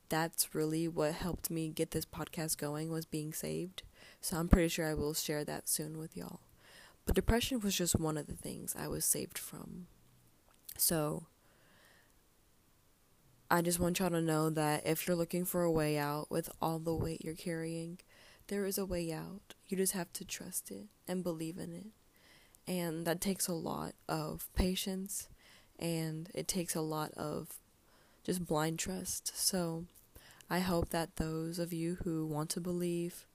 that's 0.08 0.54
really 0.54 0.88
what 0.88 1.14
helped 1.14 1.50
me 1.50 1.68
get 1.68 1.90
this 1.90 2.04
podcast 2.04 2.58
going 2.58 2.90
was 2.90 3.06
being 3.06 3.32
saved. 3.32 3.82
So 4.20 4.36
I'm 4.36 4.48
pretty 4.48 4.68
sure 4.68 4.86
I 4.86 4.94
will 4.94 5.14
share 5.14 5.44
that 5.44 5.68
soon 5.68 5.98
with 5.98 6.16
y'all. 6.16 6.40
But 7.06 7.14
depression 7.14 7.60
was 7.60 7.76
just 7.76 7.98
one 7.98 8.18
of 8.18 8.26
the 8.26 8.36
things 8.36 8.74
I 8.78 8.88
was 8.88 9.04
saved 9.04 9.38
from. 9.38 9.86
So 10.76 11.26
I 13.50 13.62
just 13.62 13.80
want 13.80 13.98
y'all 13.98 14.10
to 14.10 14.20
know 14.20 14.50
that 14.50 14.86
if 14.86 15.06
you're 15.06 15.16
looking 15.16 15.46
for 15.46 15.62
a 15.62 15.72
way 15.72 15.96
out 15.96 16.30
with 16.30 16.50
all 16.60 16.78
the 16.78 16.94
weight 16.94 17.24
you're 17.24 17.34
carrying, 17.34 17.98
there 18.48 18.66
is 18.66 18.78
a 18.78 18.86
way 18.86 19.12
out. 19.12 19.54
You 19.68 19.76
just 19.76 19.92
have 19.92 20.12
to 20.14 20.24
trust 20.24 20.70
it 20.70 20.86
and 21.06 21.22
believe 21.22 21.58
in 21.58 21.72
it. 21.72 21.86
And 22.70 23.06
that 23.06 23.20
takes 23.20 23.48
a 23.48 23.54
lot 23.54 23.94
of 24.08 24.48
patience 24.54 25.28
and 25.78 26.28
it 26.34 26.48
takes 26.48 26.74
a 26.74 26.80
lot 26.80 27.12
of 27.12 27.48
just 28.24 28.44
blind 28.44 28.78
trust. 28.78 29.32
So 29.34 29.84
I 30.50 30.58
hope 30.58 30.90
that 30.90 31.16
those 31.16 31.58
of 31.58 31.72
you 31.72 31.98
who 32.04 32.26
want 32.26 32.50
to 32.50 32.60
believe 32.60 33.26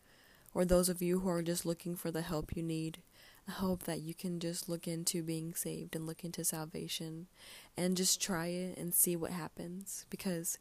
or 0.53 0.65
those 0.65 0.89
of 0.89 1.01
you 1.01 1.20
who 1.20 1.29
are 1.29 1.41
just 1.41 1.65
looking 1.65 1.96
for 1.96 2.12
the 2.12 2.22
help 2.22 2.55
you 2.55 2.62
need, 2.62 3.00
I 3.48 3.51
hope 3.51 3.84
that 3.84 4.01
you 4.01 4.13
can 4.13 4.39
just 4.39 4.70
look 4.70 4.88
into 4.88 5.24
being 5.24 5.53
saved 5.53 5.96
and 5.96 6.05
look 6.05 6.24
into 6.24 6.43
salvation 6.43 7.27
and 7.75 7.98
just 7.98 8.22
try 8.22 8.48
it 8.48 8.77
and 8.77 8.93
see 8.93 9.15
what 9.15 9.32
happens 9.32 10.05
because 10.10 10.60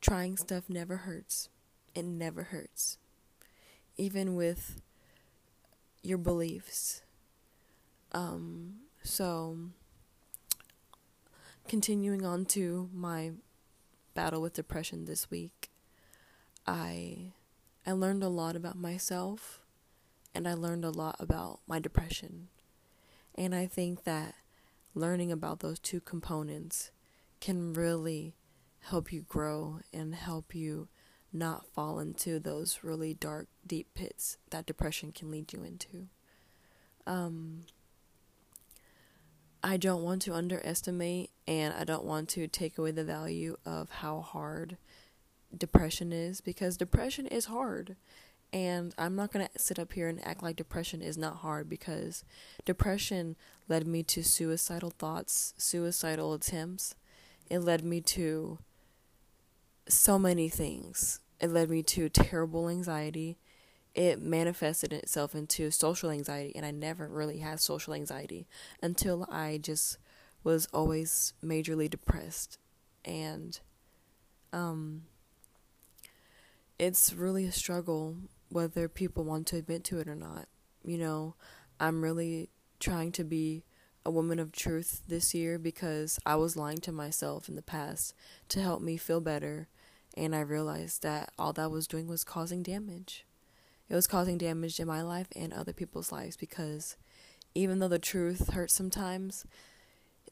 trying 0.00 0.36
stuff 0.36 0.68
never 0.68 0.98
hurts. 0.98 1.48
It 1.94 2.04
never 2.04 2.44
hurts. 2.44 2.98
Even 3.96 4.34
with 4.34 4.80
your 6.02 6.18
beliefs. 6.18 7.02
Um, 8.12 8.80
so, 9.02 9.58
continuing 11.68 12.24
on 12.24 12.44
to 12.46 12.88
my 12.92 13.32
battle 14.14 14.40
with 14.40 14.54
depression 14.54 15.04
this 15.04 15.30
week, 15.30 15.70
I 16.66 17.32
I 17.86 17.92
learned 17.92 18.22
a 18.22 18.28
lot 18.28 18.56
about 18.56 18.76
myself 18.76 19.60
and 20.34 20.48
I 20.48 20.54
learned 20.54 20.84
a 20.84 20.90
lot 20.90 21.16
about 21.20 21.60
my 21.66 21.78
depression. 21.78 22.48
And 23.34 23.54
I 23.54 23.66
think 23.66 24.04
that 24.04 24.34
learning 24.94 25.30
about 25.30 25.60
those 25.60 25.78
two 25.78 26.00
components 26.00 26.90
can 27.40 27.72
really 27.72 28.34
help 28.80 29.12
you 29.12 29.22
grow 29.22 29.80
and 29.92 30.14
help 30.14 30.54
you 30.54 30.88
not 31.32 31.66
fall 31.66 31.98
into 31.98 32.38
those 32.38 32.80
really 32.82 33.12
dark, 33.12 33.48
deep 33.66 33.94
pits 33.94 34.38
that 34.50 34.66
depression 34.66 35.12
can 35.12 35.30
lead 35.30 35.52
you 35.52 35.62
into. 35.62 36.08
Um, 37.06 37.64
I 39.62 39.76
don't 39.76 40.02
want 40.02 40.22
to 40.22 40.34
underestimate 40.34 41.30
and 41.48 41.72
I 41.74 41.84
don't 41.84 42.04
want 42.04 42.28
to 42.30 42.46
take 42.46 42.76
away 42.76 42.90
the 42.90 43.04
value 43.04 43.56
of 43.64 43.90
how 43.90 44.20
hard 44.20 44.76
depression 45.56 46.12
is 46.12 46.40
because 46.40 46.76
depression 46.76 47.26
is 47.26 47.46
hard. 47.46 47.96
And 48.52 48.94
I'm 48.96 49.16
not 49.16 49.32
going 49.32 49.46
to 49.46 49.58
sit 49.58 49.78
up 49.78 49.94
here 49.94 50.06
and 50.06 50.24
act 50.24 50.42
like 50.42 50.56
depression 50.56 51.02
is 51.02 51.18
not 51.18 51.36
hard 51.36 51.68
because 51.68 52.24
depression 52.64 53.36
led 53.68 53.86
me 53.86 54.02
to 54.04 54.22
suicidal 54.22 54.90
thoughts, 54.90 55.54
suicidal 55.56 56.34
attempts. 56.34 56.94
It 57.50 57.60
led 57.60 57.84
me 57.84 58.00
to 58.02 58.58
so 59.88 60.18
many 60.18 60.48
things. 60.48 61.20
It 61.40 61.50
led 61.50 61.70
me 61.70 61.82
to 61.84 62.08
terrible 62.08 62.68
anxiety. 62.68 63.38
It 63.94 64.20
manifested 64.20 64.92
itself 64.92 65.34
into 65.34 65.70
social 65.70 66.10
anxiety, 66.10 66.52
and 66.56 66.66
I 66.66 66.72
never 66.72 67.06
really 67.06 67.38
had 67.38 67.60
social 67.60 67.94
anxiety 67.94 68.46
until 68.82 69.26
I 69.30 69.58
just 69.58 69.98
was 70.42 70.66
always 70.72 71.32
majorly 71.44 71.88
depressed. 71.88 72.58
And 73.04 73.58
um, 74.52 75.04
it's 76.78 77.12
really 77.12 77.44
a 77.44 77.52
struggle 77.52 78.16
whether 78.48 78.88
people 78.88 79.24
want 79.24 79.46
to 79.48 79.56
admit 79.56 79.84
to 79.84 79.98
it 80.00 80.08
or 80.08 80.14
not. 80.14 80.48
You 80.84 80.98
know, 80.98 81.34
I'm 81.80 82.02
really 82.02 82.50
trying 82.80 83.12
to 83.12 83.24
be 83.24 83.64
a 84.04 84.10
woman 84.10 84.38
of 84.38 84.52
truth 84.52 85.02
this 85.08 85.34
year 85.34 85.58
because 85.58 86.18
I 86.26 86.36
was 86.36 86.56
lying 86.56 86.78
to 86.78 86.92
myself 86.92 87.48
in 87.48 87.54
the 87.54 87.62
past 87.62 88.14
to 88.48 88.60
help 88.60 88.82
me 88.82 88.96
feel 88.96 89.20
better, 89.20 89.68
and 90.16 90.34
I 90.34 90.40
realized 90.40 91.02
that 91.02 91.32
all 91.38 91.52
that 91.54 91.70
was 91.70 91.86
doing 91.86 92.06
was 92.06 92.24
causing 92.24 92.62
damage. 92.62 93.24
It 93.88 93.94
was 93.94 94.06
causing 94.06 94.38
damage 94.38 94.80
in 94.80 94.86
my 94.86 95.02
life 95.02 95.28
and 95.36 95.52
other 95.52 95.72
people's 95.72 96.10
lives 96.10 96.36
because 96.36 96.96
even 97.54 97.78
though 97.78 97.88
the 97.88 97.98
truth 97.98 98.52
hurts 98.52 98.74
sometimes, 98.74 99.46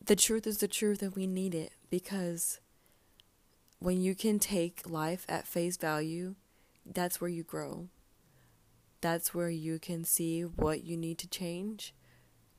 the 0.04 0.16
truth 0.16 0.47
is 0.47 0.59
the 0.59 0.68
truth 0.68 1.02
and 1.02 1.14
we 1.14 1.26
need 1.26 1.54
it 1.54 1.73
because 1.90 2.61
when 3.78 4.00
you 4.00 4.14
can 4.14 4.38
take 4.38 4.88
life 4.88 5.26
at 5.28 5.47
face 5.47 5.76
value, 5.76 6.35
that's 6.87 7.21
where 7.21 7.30
you 7.30 7.42
grow. 7.42 7.88
That's 9.00 9.35
where 9.35 9.50
you 9.50 9.78
can 9.78 10.04
see 10.04 10.42
what 10.42 10.85
you 10.85 10.97
need 10.97 11.18
to 11.18 11.28
change 11.28 11.94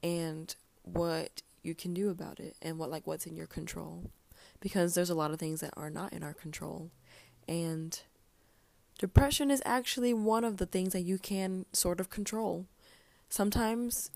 and 0.01 0.53
what 0.83 1.41
you 1.62 1.73
can 1.73 1.93
do 1.93 2.09
about 2.09 2.39
it 2.39 2.55
and 2.62 2.77
what 2.77 2.91
like 2.91 3.07
what's 3.07 3.25
in 3.25 3.35
your 3.35 3.47
control. 3.47 4.12
Because 4.59 4.93
there's 4.93 5.09
a 5.09 5.15
lot 5.15 5.31
of 5.31 5.39
things 5.39 5.62
that 5.62 5.73
are 5.75 5.89
not 5.89 6.13
in 6.13 6.23
our 6.23 6.33
control. 6.33 6.91
And 7.47 8.00
depression 8.97 9.51
is 9.51 9.62
actually 9.65 10.13
one 10.13 10.43
of 10.43 10.58
the 10.58 10.65
things 10.65 10.93
that 10.93 11.01
you 11.01 11.17
can 11.17 11.65
sort 11.73 11.99
of 11.99 12.10
control 12.10 12.65
sometimes 13.29 14.10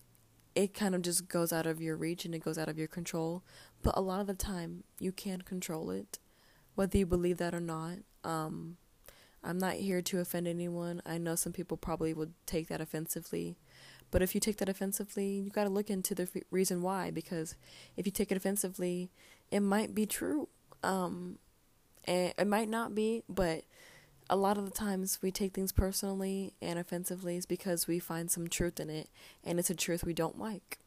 it 0.56 0.74
kind 0.74 0.96
of 0.96 1.02
just 1.02 1.28
goes 1.28 1.54
out 1.54 1.68
of 1.68 1.82
your 1.82 1.96
reach 1.96 2.26
and 2.26 2.34
it 2.34 2.44
goes 2.44 2.58
out 2.58 2.70
of 2.70 2.78
your 2.78 2.88
control 2.88 3.44
but 3.84 3.98
a 3.98 4.02
lot 4.02 4.20
of 4.22 4.28
the 4.28 4.34
time 4.34 4.84
you 5.00 5.12
can 5.12 5.42
control 5.42 5.90
it 5.90 6.20
whether 6.76 6.98
you 6.98 7.06
believe 7.06 7.38
that 7.38 7.54
or 7.54 7.60
not 7.60 7.98
um, 8.24 8.78
I'm 9.44 9.58
not 9.58 9.76
here 9.76 10.02
to 10.02 10.20
offend 10.20 10.48
anyone. 10.48 11.02
I 11.06 11.18
know 11.18 11.36
some 11.36 11.54
people 11.54 11.78
probably 11.78 12.14
would 12.14 12.34
take 12.46 12.68
that 12.68 12.82
offensively. 12.82 13.56
But 14.12 14.22
if 14.22 14.34
you 14.36 14.42
take 14.42 14.58
that 14.58 14.70
offensively, 14.70 15.28
you 15.28 15.50
got 15.50 15.64
to 15.64 15.70
look 15.70 15.90
into 15.90 16.16
the 16.16 16.24
f- 16.24 16.44
reason 16.52 16.82
why 16.82 17.12
because 17.12 17.56
if 17.96 18.06
you 18.06 18.12
take 18.12 18.32
it 18.32 18.38
offensively, 18.38 19.10
it 19.52 19.62
might 19.62 19.96
be 19.96 20.06
true. 20.06 20.50
Um 20.84 21.40
and 22.06 22.34
it 22.38 22.48
might 22.48 22.70
not 22.70 22.96
be, 22.96 23.24
but 23.28 23.64
a 24.30 24.36
lot 24.36 24.58
of 24.58 24.66
the 24.66 24.72
times 24.72 25.20
we 25.22 25.32
take 25.32 25.54
things 25.54 25.72
personally 25.72 26.54
and 26.62 26.78
offensively 26.78 27.38
is 27.38 27.46
because 27.46 27.88
we 27.88 28.00
find 28.00 28.30
some 28.30 28.48
truth 28.48 28.80
in 28.80 28.90
it 28.90 29.10
and 29.44 29.60
it's 29.60 29.70
a 29.70 29.76
truth 29.76 30.04
we 30.04 30.14
don't 30.14 30.40
like. 30.40 30.80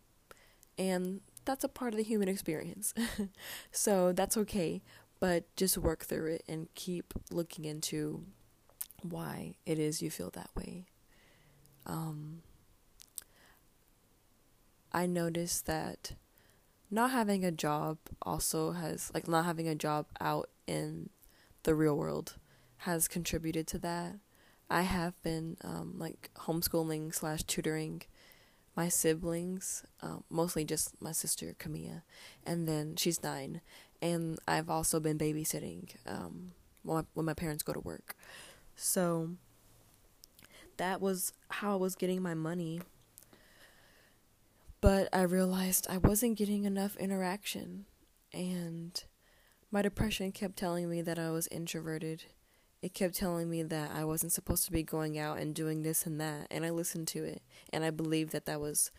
And 0.79 1.21
that's 1.45 1.65
a 1.65 1.69
part 1.69 1.93
of 1.95 1.99
the 1.99 2.05
human 2.05 2.29
experience. 2.29 2.95
so 3.73 4.13
that's 4.13 4.37
okay, 4.37 4.83
but 5.19 5.45
just 5.57 5.79
work 5.79 6.05
through 6.05 6.33
it 6.33 6.45
and 6.49 6.69
keep 6.75 7.15
looking 7.31 7.65
into 7.65 8.25
why 9.03 9.55
it 9.65 9.79
is 9.79 10.03
you 10.03 10.11
feel 10.11 10.31
that 10.31 10.51
way. 10.55 10.87
Um, 11.87 12.43
I 14.93 15.07
noticed 15.07 15.67
that 15.67 16.13
not 16.91 17.11
having 17.11 17.45
a 17.45 17.53
job 17.53 17.99
also 18.23 18.73
has, 18.73 19.11
like, 19.15 19.29
not 19.29 19.45
having 19.45 19.69
a 19.69 19.75
job 19.75 20.07
out 20.21 20.51
in 20.67 21.11
the 21.63 21.75
real 21.75 21.97
world 21.97 22.37
has 22.81 23.09
contributed 23.09 23.67
to 23.69 23.79
that. 23.79 24.17
I 24.69 24.83
have 24.83 25.21
been, 25.23 25.57
um, 25.63 25.95
like, 25.99 26.31
homeschooling 26.37 27.15
slash 27.15 27.43
tutoring 27.43 28.03
my 28.77 28.89
siblings, 28.89 29.85
um, 30.01 30.25
mostly 30.31 30.65
just 30.65 31.01
my 31.01 31.13
sister 31.13 31.55
Camilla, 31.59 32.05
and 32.47 32.69
then 32.69 32.97
she's 32.97 33.23
nine, 33.23 33.61
and 34.01 34.39
I've 34.47 34.71
also 34.71 35.01
been 35.01 35.19
babysitting 35.19 35.91
um, 36.07 36.53
when 36.83 36.99
my, 36.99 37.05
when 37.15 37.27
my 37.27 37.35
parents 37.35 37.63
go 37.63 37.73
to 37.73 37.81
work. 37.81 38.17
So 38.77 39.31
that 40.77 41.01
was 41.01 41.33
how 41.49 41.73
I 41.73 41.77
was 41.77 41.95
getting 41.95 42.23
my 42.23 42.35
money. 42.35 42.81
But 44.81 45.11
I 45.13 45.23
realized 45.23 45.87
I 45.91 45.99
wasn't 45.99 46.39
getting 46.39 46.65
enough 46.65 46.97
interaction 46.97 47.85
and 48.33 49.05
my 49.71 49.83
depression 49.83 50.33
kept 50.33 50.57
telling 50.57 50.89
me 50.89 51.03
that 51.03 51.19
I 51.19 51.31
was 51.31 51.49
introverted. 51.49 52.25
It 52.83 52.95
kept 52.95 53.15
telling 53.15 53.51
me 53.51 53.63
that 53.63 53.91
I 53.95 54.05
wasn't 54.05 54.33
supposed 54.33 54.65
to 54.65 54.73
be 54.73 54.83
going 54.83 55.19
out 55.19 55.39
and 55.39 55.55
doing 55.55 55.83
this 55.83 56.07
and 56.07 56.21
that, 56.21 56.47
and 56.51 56.65
I 56.65 56.71
listened 56.71 57.09
to 57.09 57.25
it 57.25 57.43
and 57.73 57.85
I 57.85 57.91
believed 57.91 58.33
that 58.33 58.47
that 58.47 58.61
was 58.61 58.91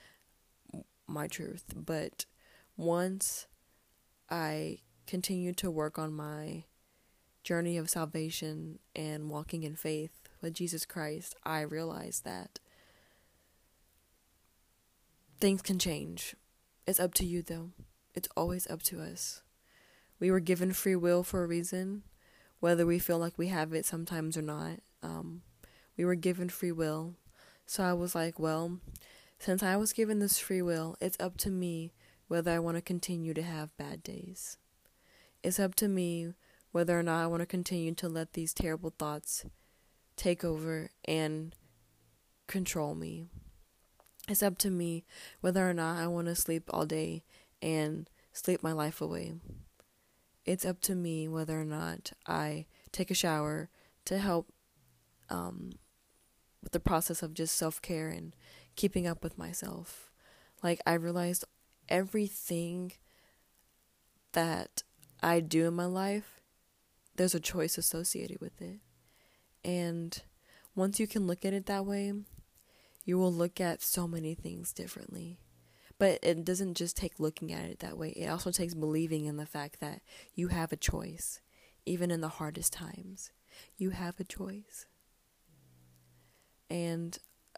my 1.07 1.27
truth. 1.27 1.65
But 1.75 2.25
once 2.77 3.47
I 4.29 4.79
continued 5.07 5.57
to 5.57 5.71
work 5.71 5.97
on 5.97 6.13
my 6.13 6.65
journey 7.43 7.77
of 7.77 7.89
salvation 7.89 8.79
and 8.95 9.29
walking 9.29 9.63
in 9.63 9.75
faith 9.75 10.29
with 10.41 10.53
Jesus 10.53 10.85
Christ, 10.85 11.35
I 11.43 11.61
realized 11.61 12.23
that 12.23 12.59
things 15.39 15.61
can 15.61 15.79
change. 15.79 16.35
It's 16.85 16.99
up 16.99 17.13
to 17.15 17.25
you, 17.25 17.41
though. 17.41 17.71
It's 18.13 18.29
always 18.37 18.69
up 18.69 18.83
to 18.83 19.01
us. 19.01 19.41
We 20.19 20.29
were 20.29 20.39
given 20.39 20.71
free 20.71 20.95
will 20.95 21.23
for 21.23 21.43
a 21.43 21.47
reason, 21.47 22.03
whether 22.61 22.85
we 22.85 22.99
feel 22.99 23.17
like 23.17 23.37
we 23.37 23.47
have 23.47 23.73
it 23.73 23.85
sometimes 23.85 24.37
or 24.37 24.41
not. 24.41 24.79
Um, 25.03 25.41
we 25.97 26.05
were 26.05 26.15
given 26.15 26.47
free 26.47 26.71
will. 26.71 27.15
So 27.65 27.83
I 27.83 27.93
was 27.93 28.15
like, 28.15 28.39
well, 28.39 28.79
since 29.39 29.61
I 29.61 29.75
was 29.75 29.91
given 29.91 30.19
this 30.19 30.39
free 30.39 30.61
will, 30.61 30.95
it's 31.01 31.19
up 31.19 31.35
to 31.37 31.49
me 31.49 31.91
whether 32.27 32.51
I 32.51 32.59
want 32.59 32.77
to 32.77 32.81
continue 32.81 33.33
to 33.33 33.41
have 33.41 33.75
bad 33.77 34.03
days. 34.03 34.57
It's 35.43 35.59
up 35.59 35.75
to 35.75 35.87
me 35.87 36.33
whether 36.71 36.97
or 36.97 37.03
not 37.03 37.23
I 37.23 37.27
want 37.27 37.41
to 37.41 37.47
continue 37.47 37.93
to 37.95 38.07
let 38.07 38.33
these 38.33 38.53
terrible 38.53 38.93
thoughts 38.97 39.43
take 40.15 40.43
over 40.45 40.91
and 41.03 41.55
control 42.47 42.93
me. 42.95 43.25
It's 44.29 44.43
up 44.43 44.57
to 44.59 44.69
me 44.69 45.03
whether 45.41 45.67
or 45.67 45.73
not 45.73 45.97
I 45.97 46.07
want 46.07 46.27
to 46.27 46.35
sleep 46.35 46.69
all 46.69 46.85
day 46.85 47.23
and 47.61 48.09
sleep 48.31 48.61
my 48.61 48.71
life 48.71 49.01
away. 49.01 49.33
It's 50.45 50.65
up 50.65 50.81
to 50.81 50.95
me 50.95 51.27
whether 51.27 51.59
or 51.59 51.65
not 51.65 52.11
I 52.27 52.65
take 52.91 53.11
a 53.11 53.15
shower 53.15 53.69
to 54.05 54.17
help 54.17 54.51
um, 55.29 55.73
with 56.63 56.71
the 56.71 56.79
process 56.79 57.21
of 57.21 57.33
just 57.33 57.55
self 57.55 57.81
care 57.81 58.09
and 58.09 58.35
keeping 58.75 59.07
up 59.07 59.23
with 59.23 59.37
myself. 59.37 60.11
Like, 60.63 60.81
I 60.85 60.93
realized 60.93 61.45
everything 61.89 62.93
that 64.33 64.83
I 65.21 65.39
do 65.39 65.67
in 65.67 65.73
my 65.73 65.85
life 65.85 66.41
there's 67.15 67.35
a 67.35 67.39
choice 67.39 67.77
associated 67.77 68.39
with 68.41 68.59
it. 68.61 68.79
And 69.63 70.19
once 70.75 70.99
you 70.99 71.07
can 71.07 71.27
look 71.27 71.45
at 71.45 71.53
it 71.53 71.67
that 71.67 71.85
way, 71.85 72.13
you 73.05 73.17
will 73.17 73.31
look 73.31 73.59
at 73.59 73.81
so 73.81 74.07
many 74.07 74.33
things 74.33 74.73
differently. 74.73 75.37
But 76.01 76.17
it 76.23 76.43
doesn't 76.43 76.77
just 76.77 76.97
take 76.97 77.19
looking 77.19 77.53
at 77.53 77.65
it 77.65 77.77
that 77.81 77.95
way, 77.95 78.09
it 78.09 78.25
also 78.25 78.49
takes 78.49 78.73
believing 78.73 79.25
in 79.25 79.37
the 79.37 79.45
fact 79.45 79.79
that 79.81 80.01
you 80.33 80.47
have 80.47 80.71
a 80.71 80.75
choice, 80.75 81.41
even 81.85 82.09
in 82.09 82.21
the 82.21 82.27
hardest 82.27 82.73
times. 82.73 83.29
You 83.77 83.91
have 83.91 84.19
a 84.19 84.23
choice. 84.23 84.87
And 86.71 87.15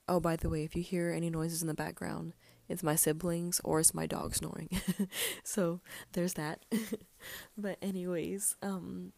oh, 0.10 0.20
by 0.20 0.36
the 0.36 0.50
way, 0.50 0.66
if 0.66 0.76
you 0.76 0.84
hear 0.84 1.10
any 1.10 1.30
noises 1.30 1.62
in 1.62 1.70
the 1.70 1.74
background, 1.74 2.34
it's 2.68 2.84
my 2.84 2.96
siblings 2.96 3.62
or 3.64 3.80
it's 3.80 3.94
my 3.94 4.06
dog 4.06 4.36
snoring. 4.36 4.68
so 5.46 5.80
there's 6.12 6.34
that. 6.34 6.66
but 7.58 7.78
anyways, 7.82 8.58
um 8.62 9.14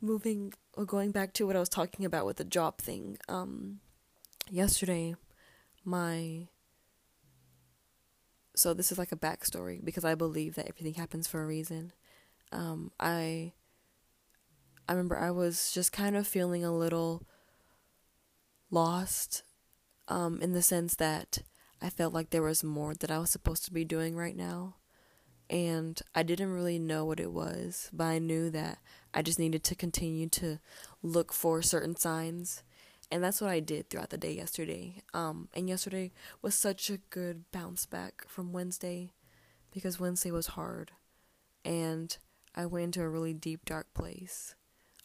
moving 0.00 0.54
or 0.72 0.86
going 0.86 1.10
back 1.10 1.34
to 1.34 1.46
what 1.46 1.56
I 1.56 1.60
was 1.60 1.68
talking 1.68 2.06
about 2.06 2.24
with 2.24 2.38
the 2.38 2.44
job 2.44 2.78
thing. 2.78 3.18
Um 3.28 3.80
yesterday 4.50 5.14
my 5.84 6.48
so 8.56 8.74
this 8.74 8.90
is 8.90 8.98
like 8.98 9.12
a 9.12 9.16
backstory 9.16 9.84
because 9.84 10.04
I 10.04 10.14
believe 10.14 10.54
that 10.56 10.68
everything 10.68 10.94
happens 10.94 11.26
for 11.28 11.42
a 11.42 11.46
reason. 11.46 11.92
Um 12.52 12.90
I 12.98 13.52
I 14.88 14.92
remember 14.92 15.18
I 15.18 15.30
was 15.30 15.72
just 15.72 15.92
kind 15.92 16.16
of 16.16 16.26
feeling 16.26 16.64
a 16.64 16.76
little 16.76 17.22
lost 18.70 19.42
um 20.08 20.40
in 20.40 20.52
the 20.52 20.62
sense 20.62 20.96
that 20.96 21.38
I 21.80 21.90
felt 21.90 22.14
like 22.14 22.30
there 22.30 22.42
was 22.42 22.64
more 22.64 22.94
that 22.94 23.10
I 23.10 23.18
was 23.18 23.30
supposed 23.30 23.64
to 23.66 23.72
be 23.72 23.84
doing 23.84 24.16
right 24.16 24.36
now. 24.36 24.76
And 25.48 26.00
I 26.14 26.22
didn't 26.22 26.52
really 26.52 26.78
know 26.78 27.04
what 27.04 27.20
it 27.20 27.32
was, 27.32 27.90
but 27.92 28.04
I 28.04 28.18
knew 28.18 28.50
that 28.50 28.78
I 29.14 29.22
just 29.22 29.38
needed 29.38 29.62
to 29.64 29.74
continue 29.76 30.28
to 30.30 30.58
look 31.02 31.32
for 31.32 31.62
certain 31.62 31.94
signs. 31.94 32.62
And 33.10 33.22
that's 33.22 33.40
what 33.40 33.50
I 33.50 33.60
did 33.60 33.88
throughout 33.88 34.10
the 34.10 34.18
day 34.18 34.32
yesterday. 34.32 35.02
Um, 35.14 35.48
and 35.54 35.68
yesterday 35.68 36.12
was 36.42 36.54
such 36.54 36.90
a 36.90 36.98
good 37.10 37.44
bounce 37.52 37.86
back 37.86 38.24
from 38.26 38.52
Wednesday 38.52 39.12
because 39.72 40.00
Wednesday 40.00 40.30
was 40.30 40.48
hard. 40.48 40.90
And 41.64 42.16
I 42.54 42.66
went 42.66 42.84
into 42.84 43.02
a 43.02 43.08
really 43.08 43.32
deep, 43.34 43.64
dark 43.64 43.92
place. 43.94 44.54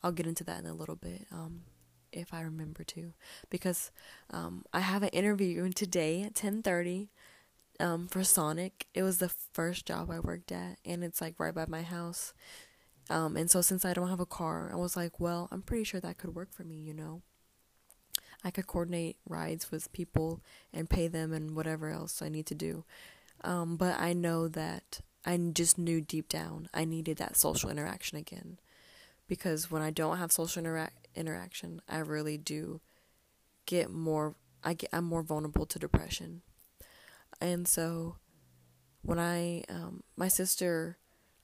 I'll 0.02 0.12
get 0.12 0.26
into 0.26 0.44
that 0.46 0.60
in 0.60 0.66
a 0.66 0.74
little 0.74 0.96
bit. 0.96 1.28
Um, 1.32 1.62
if 2.12 2.34
I 2.34 2.42
remember 2.42 2.84
to, 2.84 3.14
because 3.50 3.92
um, 4.32 4.66
I 4.74 4.80
have 4.82 5.04
an 5.04 5.10
interview 5.10 5.70
today 5.70 6.24
at 6.24 6.36
ten 6.36 6.62
thirty 6.62 7.10
um, 7.80 8.08
for 8.08 8.24
Sonic. 8.24 8.88
It 8.94 9.04
was 9.04 9.20
the 9.20 9.32
first 9.54 9.86
job 9.86 10.10
I 10.10 10.20
worked 10.20 10.52
at, 10.52 10.78
and 10.86 11.04
it's 11.04 11.22
like 11.22 11.36
right 11.40 11.54
by 11.54 11.66
my 11.68 11.84
house. 11.84 12.34
Um, 13.10 13.38
and 13.38 13.50
so 13.50 13.62
since 13.62 13.86
I 13.86 13.94
don't 13.94 14.10
have 14.10 14.20
a 14.20 14.26
car, 14.26 14.72
I 14.74 14.76
was 14.76 14.98
like, 14.98 15.20
well, 15.20 15.48
I'm 15.52 15.62
pretty 15.62 15.84
sure 15.84 16.00
that 16.00 16.18
could 16.18 16.36
work 16.36 16.52
for 16.54 16.64
me, 16.64 16.76
you 16.76 16.94
know. 16.94 17.22
I 18.44 18.52
could 18.52 18.68
coordinate 18.68 19.18
rides 19.28 19.72
with 19.72 19.92
people 19.94 20.42
and 20.74 20.90
pay 20.90 21.08
them 21.08 21.32
and 21.32 21.56
whatever 21.56 21.90
else 21.90 22.22
I 22.22 22.30
need 22.30 22.46
to 22.48 22.56
do. 22.56 22.84
Um, 23.44 23.78
but 23.78 24.00
I 24.00 24.14
know 24.14 24.48
that 24.48 25.02
I 25.26 25.38
just 25.54 25.78
knew 25.78 26.02
deep 26.02 26.30
down 26.30 26.70
I 26.74 26.86
needed 26.86 27.18
that 27.18 27.38
social 27.38 27.70
interaction 27.70 28.18
again. 28.18 28.60
Because 29.28 29.72
when 29.72 29.82
I 29.82 29.92
don't 29.92 30.18
have 30.18 30.32
social 30.32 30.60
interaction, 30.60 30.98
interaction, 31.16 31.82
I 31.88 32.00
really 32.00 32.38
do 32.38 32.82
get 33.66 33.92
more 33.92 34.36
I 34.64 34.74
get 34.74 34.90
I'm 34.94 35.06
more 35.06 35.24
vulnerable 35.24 35.66
to 35.66 35.80
depression. 35.80 36.42
And 37.40 37.68
so 37.68 38.18
when 39.02 39.20
I 39.20 39.64
um 39.70 40.04
my 40.16 40.28
sister 40.28 40.98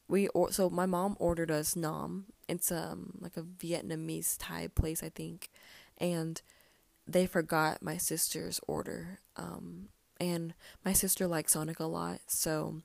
we 0.08 0.28
or 0.30 0.52
so 0.52 0.70
my 0.70 0.86
mom 0.86 1.16
ordered 1.20 1.52
us 1.52 1.76
nam. 1.76 2.26
It's 2.48 2.72
um 2.72 3.14
like 3.20 3.38
a 3.38 3.42
Vietnamese 3.42 4.36
Thai 4.40 4.68
place 4.68 5.04
I 5.04 5.10
think. 5.10 5.50
And 5.98 6.42
they 7.08 7.26
forgot 7.26 7.82
my 7.82 7.98
sister's 7.98 8.60
order. 8.68 9.20
Um 9.36 9.90
and 10.20 10.54
my 10.84 10.94
sister 10.94 11.28
likes 11.28 11.54
Sonic 11.54 11.80
a 11.80 11.86
lot, 11.86 12.22
so 12.28 12.82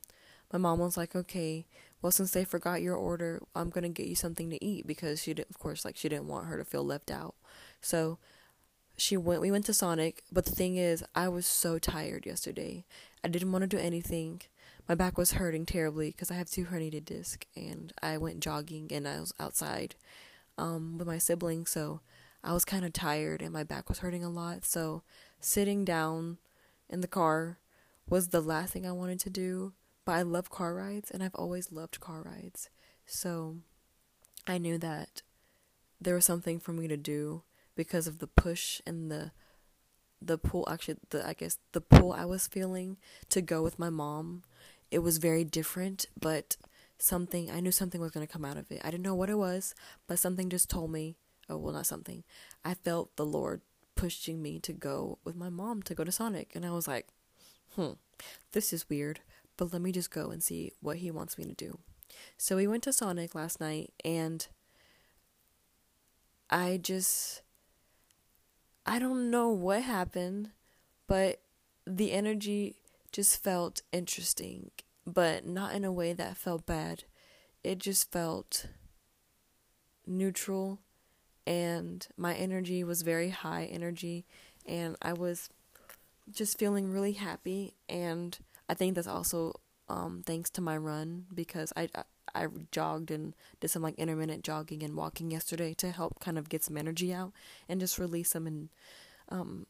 my 0.52 0.58
mom 0.58 0.78
was 0.80 0.96
like, 0.98 1.16
"Okay, 1.16 1.66
well, 2.02 2.12
since 2.12 2.32
they 2.32 2.44
forgot 2.44 2.82
your 2.82 2.96
order, 2.96 3.40
I'm 3.54 3.70
gonna 3.70 3.88
get 3.88 4.06
you 4.08 4.16
something 4.16 4.50
to 4.50 4.62
eat 4.64 4.86
because 4.86 5.22
she 5.22 5.32
did, 5.34 5.46
of 5.48 5.58
course, 5.58 5.84
like 5.84 5.96
she 5.96 6.08
didn't 6.08 6.28
want 6.28 6.46
her 6.46 6.58
to 6.58 6.64
feel 6.64 6.84
left 6.84 7.10
out. 7.10 7.34
So 7.80 8.18
she 8.96 9.16
went. 9.16 9.40
We 9.40 9.50
went 9.50 9.64
to 9.66 9.74
Sonic, 9.74 10.22
but 10.32 10.44
the 10.44 10.54
thing 10.54 10.76
is, 10.76 11.04
I 11.14 11.28
was 11.28 11.46
so 11.46 11.78
tired 11.78 12.26
yesterday. 12.26 12.84
I 13.24 13.28
didn't 13.28 13.52
want 13.52 13.62
to 13.62 13.66
do 13.68 13.78
anything. 13.78 14.42
My 14.88 14.94
back 14.94 15.16
was 15.16 15.32
hurting 15.32 15.66
terribly 15.66 16.10
because 16.10 16.30
I 16.30 16.34
have 16.34 16.50
two 16.50 16.66
herniated 16.66 17.04
discs, 17.04 17.46
and 17.56 17.92
I 18.02 18.18
went 18.18 18.40
jogging 18.40 18.88
and 18.92 19.06
I 19.08 19.20
was 19.20 19.32
outside 19.40 19.94
um, 20.58 20.98
with 20.98 21.06
my 21.06 21.18
siblings, 21.18 21.70
so 21.70 22.00
I 22.44 22.52
was 22.52 22.64
kind 22.64 22.84
of 22.84 22.92
tired 22.92 23.42
and 23.42 23.52
my 23.52 23.64
back 23.64 23.88
was 23.88 24.00
hurting 24.00 24.24
a 24.24 24.30
lot. 24.30 24.64
So 24.64 25.02
sitting 25.40 25.84
down 25.84 26.38
in 26.88 27.00
the 27.00 27.08
car 27.08 27.58
was 28.08 28.28
the 28.28 28.40
last 28.40 28.72
thing 28.72 28.86
I 28.86 28.92
wanted 28.92 29.20
to 29.20 29.30
do. 29.30 29.72
But 30.04 30.12
I 30.12 30.22
love 30.22 30.50
car 30.50 30.74
rides 30.74 31.10
and 31.10 31.22
I've 31.22 31.34
always 31.34 31.70
loved 31.70 32.00
car 32.00 32.22
rides. 32.22 32.68
So 33.06 33.58
I 34.46 34.58
knew 34.58 34.78
that 34.78 35.22
there 36.00 36.16
was 36.16 36.24
something 36.24 36.58
for 36.58 36.72
me 36.72 36.88
to 36.88 36.96
do 36.96 37.42
because 37.76 38.06
of 38.06 38.18
the 38.18 38.26
push 38.26 38.80
and 38.86 39.10
the 39.10 39.30
the 40.20 40.38
pull 40.38 40.68
actually 40.68 40.96
the 41.10 41.26
I 41.26 41.32
guess 41.32 41.58
the 41.72 41.80
pull 41.80 42.12
I 42.12 42.24
was 42.24 42.46
feeling 42.46 42.96
to 43.28 43.40
go 43.40 43.62
with 43.62 43.78
my 43.78 43.90
mom. 43.90 44.42
It 44.90 45.00
was 45.00 45.18
very 45.18 45.44
different, 45.44 46.06
but 46.20 46.56
something 46.98 47.50
I 47.50 47.60
knew 47.60 47.72
something 47.72 48.00
was 48.00 48.10
going 48.10 48.26
to 48.26 48.32
come 48.32 48.44
out 48.44 48.56
of 48.56 48.70
it. 48.70 48.80
I 48.84 48.90
didn't 48.90 49.04
know 49.04 49.14
what 49.14 49.30
it 49.30 49.38
was, 49.38 49.74
but 50.06 50.18
something 50.18 50.48
just 50.50 50.70
told 50.70 50.90
me, 50.90 51.16
oh 51.52 51.58
well 51.58 51.74
not 51.74 51.86
something. 51.86 52.24
I 52.64 52.74
felt 52.74 53.16
the 53.16 53.26
Lord 53.26 53.60
pushing 53.94 54.42
me 54.42 54.58
to 54.60 54.72
go 54.72 55.18
with 55.24 55.36
my 55.36 55.50
mom 55.50 55.82
to 55.82 55.94
go 55.94 56.04
to 56.04 56.12
Sonic 56.12 56.52
and 56.54 56.64
I 56.64 56.70
was 56.70 56.88
like, 56.88 57.08
"Hmm, 57.76 57.92
this 58.52 58.72
is 58.72 58.88
weird." 58.88 59.20
but 59.56 59.72
let 59.72 59.82
me 59.82 59.92
just 59.92 60.10
go 60.10 60.30
and 60.30 60.42
see 60.42 60.72
what 60.80 60.98
he 60.98 61.10
wants 61.10 61.38
me 61.38 61.44
to 61.44 61.52
do. 61.52 61.78
So 62.36 62.56
we 62.56 62.66
went 62.66 62.82
to 62.84 62.92
Sonic 62.92 63.34
last 63.34 63.60
night 63.60 63.92
and 64.04 64.46
I 66.50 66.78
just 66.82 67.42
I 68.84 68.98
don't 68.98 69.30
know 69.30 69.48
what 69.50 69.82
happened, 69.82 70.50
but 71.06 71.40
the 71.86 72.12
energy 72.12 72.74
just 73.12 73.42
felt 73.42 73.82
interesting, 73.92 74.70
but 75.06 75.46
not 75.46 75.74
in 75.74 75.84
a 75.84 75.92
way 75.92 76.12
that 76.12 76.36
felt 76.36 76.66
bad. 76.66 77.04
It 77.62 77.78
just 77.78 78.10
felt 78.10 78.66
neutral 80.04 80.80
and 81.46 82.06
my 82.16 82.34
energy 82.34 82.84
was 82.84 83.02
very 83.02 83.30
high 83.30 83.64
energy 83.64 84.24
and 84.66 84.96
I 85.02 85.12
was 85.12 85.48
just 86.30 86.58
feeling 86.58 86.90
really 86.90 87.12
happy 87.12 87.74
and 87.88 88.38
I 88.68 88.74
think 88.74 88.94
that's 88.94 89.08
also 89.08 89.54
um, 89.88 90.22
thanks 90.24 90.50
to 90.50 90.60
my 90.60 90.76
run 90.76 91.26
because 91.34 91.72
I, 91.76 91.88
I, 91.94 92.04
I 92.34 92.46
jogged 92.70 93.10
and 93.10 93.34
did 93.60 93.68
some 93.68 93.82
like 93.82 93.98
intermittent 93.98 94.44
jogging 94.44 94.82
and 94.82 94.96
walking 94.96 95.30
yesterday 95.30 95.74
to 95.74 95.90
help 95.90 96.20
kind 96.20 96.38
of 96.38 96.48
get 96.48 96.64
some 96.64 96.76
energy 96.76 97.12
out 97.12 97.32
and 97.68 97.80
just 97.80 97.98
release 97.98 98.30
some 98.30 98.46
and 98.46 98.68
um, 99.28 99.66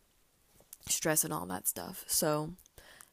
stress 0.88 1.24
and 1.24 1.32
all 1.32 1.46
that 1.46 1.66
stuff. 1.66 2.04
So 2.06 2.52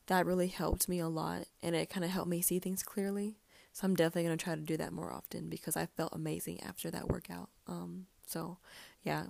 that 0.08 0.26
really 0.26 0.48
helped 0.48 0.90
me 0.90 1.00
a 1.00 1.08
lot 1.08 1.46
and 1.64 1.76
it 1.76 1.90
kind 1.90 2.04
of 2.04 2.12
helped 2.12 2.30
me 2.30 2.42
see 2.42 2.60
things 2.60 2.84
clearly. 2.84 3.38
So 3.72 3.86
I'm 3.86 3.96
definitely 3.96 4.24
going 4.24 4.38
to 4.38 4.44
try 4.44 4.56
to 4.56 4.62
do 4.62 4.78
that 4.78 4.92
more 4.92 5.14
often 5.14 5.48
because 5.50 5.78
I 5.78 5.86
felt 5.86 6.14
amazing 6.14 6.62
after 6.62 6.92
that 6.92 7.08
workout. 7.08 7.50
Um, 7.68 8.08
so 8.30 8.58
yeah, 9.04 9.26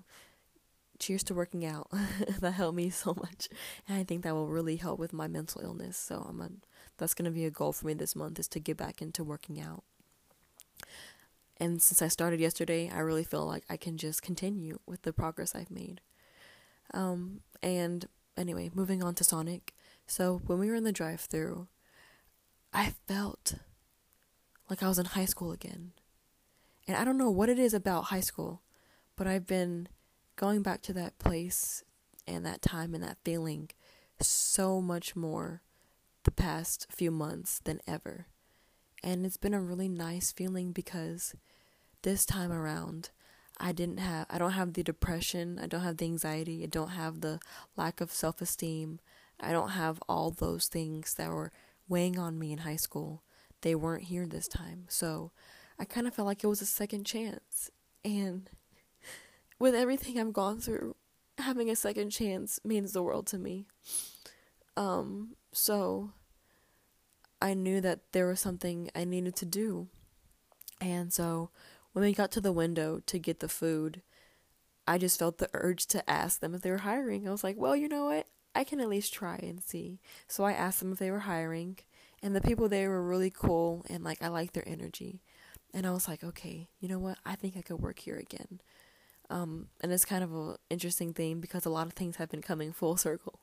cheers 0.99 1.23
to 1.23 1.33
working 1.33 1.65
out. 1.65 1.88
that 2.39 2.51
helped 2.51 2.75
me 2.75 2.89
so 2.89 3.15
much. 3.15 3.49
And 3.88 3.97
I 3.97 4.03
think 4.03 4.23
that 4.23 4.33
will 4.33 4.47
really 4.47 4.75
help 4.75 4.99
with 4.99 5.13
my 5.13 5.27
mental 5.27 5.62
illness. 5.62 5.97
So 5.97 6.25
I'm 6.29 6.41
a, 6.41 6.49
that's 6.97 7.13
to 7.13 7.31
be 7.31 7.45
a 7.45 7.51
goal 7.51 7.71
for 7.71 7.88
me 7.88 7.93
this 7.93 8.15
month 8.15 8.39
is 8.39 8.47
to 8.49 8.59
get 8.59 8.77
back 8.77 9.01
into 9.01 9.23
working 9.23 9.59
out. 9.59 9.83
And 11.57 11.81
since 11.81 12.01
I 12.01 12.07
started 12.07 12.39
yesterday, 12.39 12.89
I 12.93 12.99
really 12.99 13.23
feel 13.23 13.45
like 13.45 13.63
I 13.69 13.75
can 13.75 13.97
just 13.97 14.21
continue 14.21 14.79
with 14.85 15.01
the 15.01 15.12
progress 15.12 15.53
I've 15.53 15.71
made. 15.71 15.99
Um, 16.93 17.41
and 17.62 18.07
anyway, 18.38 18.71
moving 18.73 19.03
on 19.03 19.13
to 19.15 19.23
Sonic. 19.23 19.73
So 20.07 20.41
when 20.45 20.57
we 20.57 20.69
were 20.69 20.75
in 20.75 20.85
the 20.85 20.93
drive-through, 20.93 21.67
I 22.73 22.93
felt 23.07 23.55
like 24.69 24.81
I 24.81 24.88
was 24.88 24.99
in 24.99 25.05
high 25.05 25.25
school 25.25 25.51
again. 25.51 25.91
And 26.88 26.95
I 26.95 27.03
don't 27.03 27.17
know 27.17 27.29
what 27.29 27.49
it 27.49 27.59
is 27.59 27.73
about 27.73 28.05
high 28.05 28.19
school, 28.21 28.62
but 29.19 29.27
I've 29.27 29.45
been 29.45 29.89
going 30.38 30.62
back 30.62 30.82
to 30.84 30.93
that 30.93 31.19
place 31.19 31.84
and 32.25 32.45
that 32.45 32.62
time 32.62 32.93
and 32.93 33.03
that 33.03 33.17
feeling 33.25 33.69
so 34.21 34.79
much 34.79 35.13
more 35.13 35.62
the 36.23 36.32
past 36.32 36.88
few 36.89 37.12
months 37.12 37.60
than 37.65 37.82
ever. 37.86 38.27
And 39.03 39.25
it's 39.25 39.36
been 39.36 39.53
a 39.53 39.60
really 39.60 39.89
nice 39.89 40.32
feeling 40.32 40.71
because 40.71 41.36
this 42.01 42.25
time 42.25 42.49
around 42.49 43.10
I 43.58 43.73
didn't 43.73 43.97
have 43.97 44.25
I 44.29 44.38
don't 44.38 44.53
have 44.53 44.71
the 44.71 44.84
depression, 44.84 45.60
I 45.62 45.67
don't 45.67 45.82
have 45.82 45.97
the 45.97 46.05
anxiety, 46.05 46.63
I 46.63 46.67
don't 46.67 46.91
have 46.91 47.19
the 47.19 47.41
lack 47.75 47.99
of 47.99 48.13
self-esteem. 48.13 49.01
I 49.38 49.51
don't 49.51 49.71
have 49.71 50.01
all 50.08 50.32
those 50.32 50.67
things 50.67 51.15
that 51.15 51.29
were 51.29 51.51
weighing 51.89 52.17
on 52.17 52.39
me 52.39 52.53
in 52.53 52.60
high 52.60 52.77
school. 52.77 53.23
They 53.63 53.75
weren't 53.75 54.05
here 54.05 54.27
this 54.27 54.47
time. 54.47 54.86
So 54.88 55.34
I 55.77 55.84
kind 55.84 56.08
of 56.08 56.13
felt 56.13 56.25
like 56.25 56.41
it 56.41 56.47
was 56.47 56.62
a 56.62 56.65
second 56.65 57.05
chance. 57.05 57.69
And 58.05 58.49
with 59.60 59.76
everything 59.76 60.19
I've 60.19 60.34
gone 60.34 60.60
through 60.60 60.95
having 61.41 61.69
a 61.69 61.76
second 61.76 62.10
chance 62.10 62.60
means 62.63 62.93
the 62.93 63.04
world 63.04 63.28
to 63.28 63.38
me. 63.38 63.65
Um, 64.78 65.36
so 65.52 66.12
I 67.41 67.54
knew 67.54 67.82
that 67.82 68.12
there 68.12 68.28
was 68.28 68.39
something 68.39 68.89
I 68.95 69.06
needed 69.06 69.36
to 69.38 69.45
do. 69.45 69.88
And 70.82 71.12
so 71.12 71.50
when 71.93 72.04
we 72.04 72.13
got 72.13 72.32
to 72.32 72.41
the 72.41 72.52
window 72.52 73.02
to 73.06 73.19
get 73.19 73.39
the 73.39 73.50
food, 73.50 74.02
I 74.88 74.98
just 74.98 75.19
felt 75.19 75.38
the 75.38 75.50
urge 75.54 75.86
to 75.88 76.10
ask 76.10 76.39
them 76.39 76.56
if 76.56 76.62
they 76.62 76.72
were 76.72 76.80
hiring. 76.80 77.28
I 77.28 77.32
was 77.32 77.43
like, 77.43 77.58
well, 77.58 77.76
you 77.76 77.88
know 77.88 78.06
what? 78.06 78.28
I 78.56 78.63
can 78.63 78.80
at 78.80 78.89
least 78.89 79.13
try 79.13 79.36
and 79.36 79.62
see. 79.62 80.00
So 80.28 80.43
I 80.43 80.54
asked 80.54 80.80
them 80.80 80.91
if 80.91 81.00
they 81.00 81.12
were 81.12 81.19
hiring, 81.19 81.78
and 82.24 82.36
the 82.36 82.41
people 82.41 82.67
there 82.67 82.89
were 82.89 83.08
really 83.08 83.30
cool 83.30 83.86
and 83.89 84.04
like 84.04 84.22
I 84.22 84.28
liked 84.28 84.54
their 84.54 84.67
energy. 84.67 85.22
And 85.74 85.86
I 85.86 85.91
was 85.91 86.08
like, 86.08 86.24
okay, 86.24 86.69
you 86.80 86.89
know 86.89 86.98
what? 86.98 87.19
I 87.26 87.36
think 87.36 87.56
I 87.56 87.62
could 87.62 87.80
work 87.80 88.00
here 88.00 88.17
again. 88.17 88.60
Um, 89.29 89.67
and 89.81 89.91
it's 89.91 90.05
kind 90.05 90.23
of 90.23 90.33
an 90.33 90.55
interesting 90.71 91.13
thing 91.13 91.39
because 91.39 91.65
a 91.65 91.69
lot 91.69 91.85
of 91.85 91.93
things 91.93 92.15
have 92.15 92.29
been 92.29 92.41
coming 92.41 92.71
full 92.73 92.97
circle. 92.97 93.39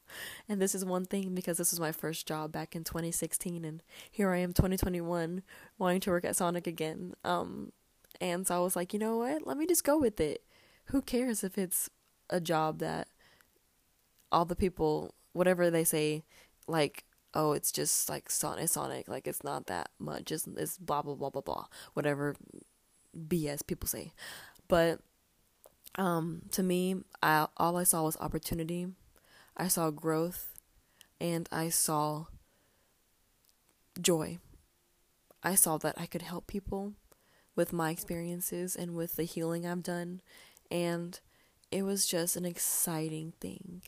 And 0.49 0.61
this 0.61 0.75
is 0.75 0.85
one 0.85 1.05
thing 1.05 1.35
because 1.35 1.59
this 1.59 1.71
was 1.71 1.79
my 1.79 1.93
first 1.93 2.27
job 2.27 2.51
back 2.51 2.75
in 2.75 2.83
2016, 2.83 3.65
and 3.65 3.83
here 4.11 4.31
I 4.31 4.39
am, 4.39 4.53
2021, 4.53 5.43
wanting 5.79 6.01
to 6.01 6.11
work 6.11 6.25
at 6.25 6.37
Sonic 6.37 6.67
again. 6.67 7.15
Um, 7.25 7.73
and 8.21 8.47
so 8.47 8.57
I 8.57 8.59
was 8.59 8.75
like, 8.75 8.93
you 8.93 8.99
know 8.99 9.19
what? 9.19 9.47
Let 9.47 9.57
me 9.57 9.67
just 9.67 9.85
go 9.85 9.99
with 9.99 10.21
it. 10.21 10.43
Who 10.87 11.03
cares 11.03 11.45
if 11.45 11.59
it's 11.59 11.89
a 12.31 12.41
job 12.41 12.79
that 12.81 13.09
all 14.33 14.45
the 14.45 14.57
people, 14.57 15.15
whatever 15.33 15.71
they 15.71 15.85
say, 15.85 16.25
like, 16.67 17.05
oh, 17.35 17.53
it's 17.53 17.71
just 17.71 18.09
like 18.09 18.31
Sonic, 18.31 18.69
Sonic, 18.69 19.09
like 19.09 19.27
it's 19.27 19.45
not 19.45 19.67
that 19.67 19.91
much. 19.99 20.33
It's, 20.33 20.47
it's 20.57 20.79
blah 20.79 21.03
blah 21.03 21.15
blah 21.15 21.31
blah 21.31 21.43
blah, 21.43 21.67
whatever 21.95 22.35
BS 23.17 23.67
people 23.67 23.87
say. 23.87 24.13
But 24.69 25.01
um, 25.97 26.43
to 26.53 26.63
me, 26.63 26.97
I, 27.23 27.47
all 27.57 27.77
I 27.77 27.85
saw 27.85 28.05
was 28.05 28.17
opportunity. 28.19 28.87
I 29.57 29.69
saw 29.69 29.91
growth, 29.91 30.53
and 31.21 31.49
I 31.51 31.71
saw 31.71 32.27
joy. 34.01 34.39
I 35.43 35.55
saw 35.55 35.79
that 35.79 35.95
I 35.99 36.07
could 36.07 36.23
help 36.23 36.47
people 36.47 36.93
with 37.55 37.73
my 37.73 37.91
experiences 37.91 38.77
and 38.77 38.95
with 38.95 39.17
the 39.17 39.25
healing 39.25 39.67
I've 39.67 39.83
done, 39.83 40.21
and 40.71 41.19
it 41.71 41.83
was 41.83 42.07
just 42.07 42.37
an 42.37 42.45
exciting 42.45 43.33
thing 43.41 43.83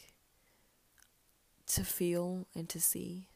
to 1.67 1.85
feel 1.85 2.47
and 2.55 2.69
to 2.71 2.81
see. 2.81 3.29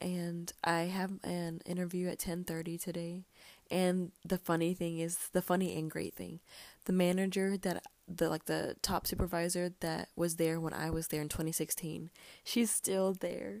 And 0.00 0.52
I 0.62 0.82
have 0.82 1.12
an 1.24 1.62
interview 1.66 2.08
at 2.08 2.20
10:30 2.20 2.78
today, 2.78 3.24
and 3.70 4.12
the 4.24 4.38
funny 4.38 4.74
thing 4.74 5.00
is 5.00 5.28
the 5.32 5.42
funny 5.42 5.76
and 5.76 5.90
great 5.90 6.14
thing 6.14 6.38
the 6.86 6.92
manager 6.92 7.56
that 7.58 7.84
the 8.08 8.28
like 8.28 8.46
the 8.46 8.76
top 8.82 9.06
supervisor 9.06 9.72
that 9.80 10.08
was 10.16 10.36
there 10.36 10.60
when 10.60 10.72
I 10.72 10.90
was 10.90 11.08
there 11.08 11.20
in 11.20 11.28
2016, 11.28 12.10
she's 12.42 12.70
still 12.70 13.12
there 13.12 13.60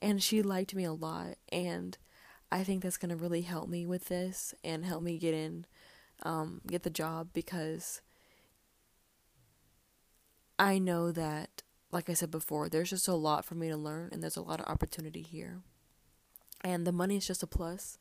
and 0.00 0.22
she 0.22 0.42
liked 0.42 0.74
me 0.74 0.84
a 0.84 0.92
lot 0.92 1.36
and 1.50 1.96
I 2.50 2.64
think 2.64 2.82
that's 2.82 2.98
going 2.98 3.10
to 3.10 3.16
really 3.16 3.42
help 3.42 3.68
me 3.68 3.86
with 3.86 4.06
this 4.06 4.54
and 4.64 4.84
help 4.84 5.02
me 5.02 5.18
get 5.18 5.34
in 5.34 5.66
um 6.24 6.60
get 6.66 6.82
the 6.82 6.90
job 6.90 7.28
because 7.32 8.00
I 10.58 10.78
know 10.78 11.12
that 11.12 11.62
like 11.92 12.08
I 12.08 12.14
said 12.14 12.30
before, 12.30 12.68
there's 12.68 12.90
just 12.90 13.06
a 13.06 13.14
lot 13.14 13.44
for 13.44 13.54
me 13.54 13.68
to 13.68 13.76
learn 13.76 14.08
and 14.12 14.22
there's 14.22 14.36
a 14.36 14.42
lot 14.42 14.60
of 14.60 14.66
opportunity 14.66 15.20
here. 15.22 15.60
And 16.64 16.86
the 16.86 16.92
money 16.92 17.18
is 17.18 17.26
just 17.26 17.42
a 17.42 17.46
plus. 17.46 17.98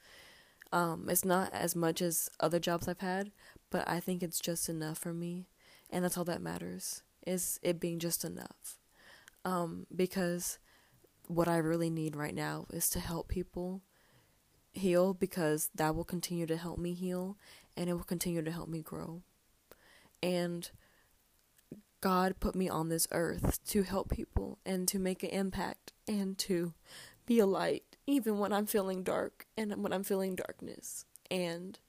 Um, 0.72 1.08
it's 1.10 1.26
not 1.26 1.52
as 1.54 1.76
much 1.76 2.02
as 2.02 2.30
other 2.40 2.60
jobs 2.60 2.88
I've 2.88 3.02
had, 3.02 3.32
but 3.72 3.88
I 3.88 4.00
think 4.00 4.22
it's 4.22 4.40
just 4.40 4.70
enough 4.70 5.00
for 5.00 5.14
me, 5.14 5.48
and 5.90 6.04
that's 6.04 6.18
all 6.18 6.26
that 6.26 6.42
matters 6.42 7.02
is 7.26 7.60
it 7.62 7.80
being 7.80 8.00
just 8.00 8.24
enough. 8.24 8.80
Um, 9.46 9.88
because 9.96 10.60
what 11.28 11.48
I 11.48 11.58
really 11.58 11.90
need 11.90 12.16
right 12.16 12.36
now 12.36 12.66
is 12.72 12.90
to 12.92 13.00
help 13.00 13.28
people 13.28 13.82
heal 14.74 15.14
because 15.14 15.70
that 15.76 15.96
will 15.96 16.04
continue 16.04 16.46
to 16.46 16.58
help 16.58 16.78
me 16.78 16.94
heal 16.94 17.38
and 17.76 17.90
it 17.90 17.94
will 17.94 18.04
continue 18.04 18.42
to 18.42 18.52
help 18.52 18.70
me 18.70 18.82
grow. 18.82 19.22
And 20.22 20.70
God 22.02 22.40
put 22.40 22.56
me 22.56 22.70
on 22.70 22.90
this 22.90 23.08
earth 23.12 23.60
to 23.68 23.84
help 23.84 24.10
people 24.10 24.60
and 24.66 24.88
to 24.88 25.00
make 25.00 25.24
an 25.24 25.30
impact 25.30 25.94
and 26.08 26.38
to 26.40 26.74
be 27.26 27.40
a 27.40 27.46
light 27.46 27.84
even 28.08 28.40
when 28.40 28.52
I'm 28.52 28.66
feeling 28.66 29.04
dark 29.04 29.46
and 29.58 29.84
when 29.84 29.94
I'm 29.94 30.04
feeling 30.04 30.36
darkness. 30.36 31.06
And 31.30 31.80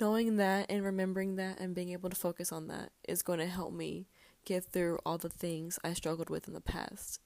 knowing 0.00 0.36
that 0.36 0.66
and 0.70 0.84
remembering 0.84 1.36
that 1.36 1.60
and 1.60 1.74
being 1.74 1.90
able 1.90 2.08
to 2.08 2.16
focus 2.16 2.50
on 2.50 2.68
that 2.68 2.90
is 3.06 3.22
going 3.22 3.38
to 3.38 3.46
help 3.46 3.72
me 3.72 4.06
get 4.44 4.64
through 4.64 4.98
all 5.04 5.18
the 5.18 5.28
things 5.28 5.78
I 5.84 5.92
struggled 5.92 6.30
with 6.30 6.48
in 6.48 6.54
the 6.54 6.60
past. 6.60 7.20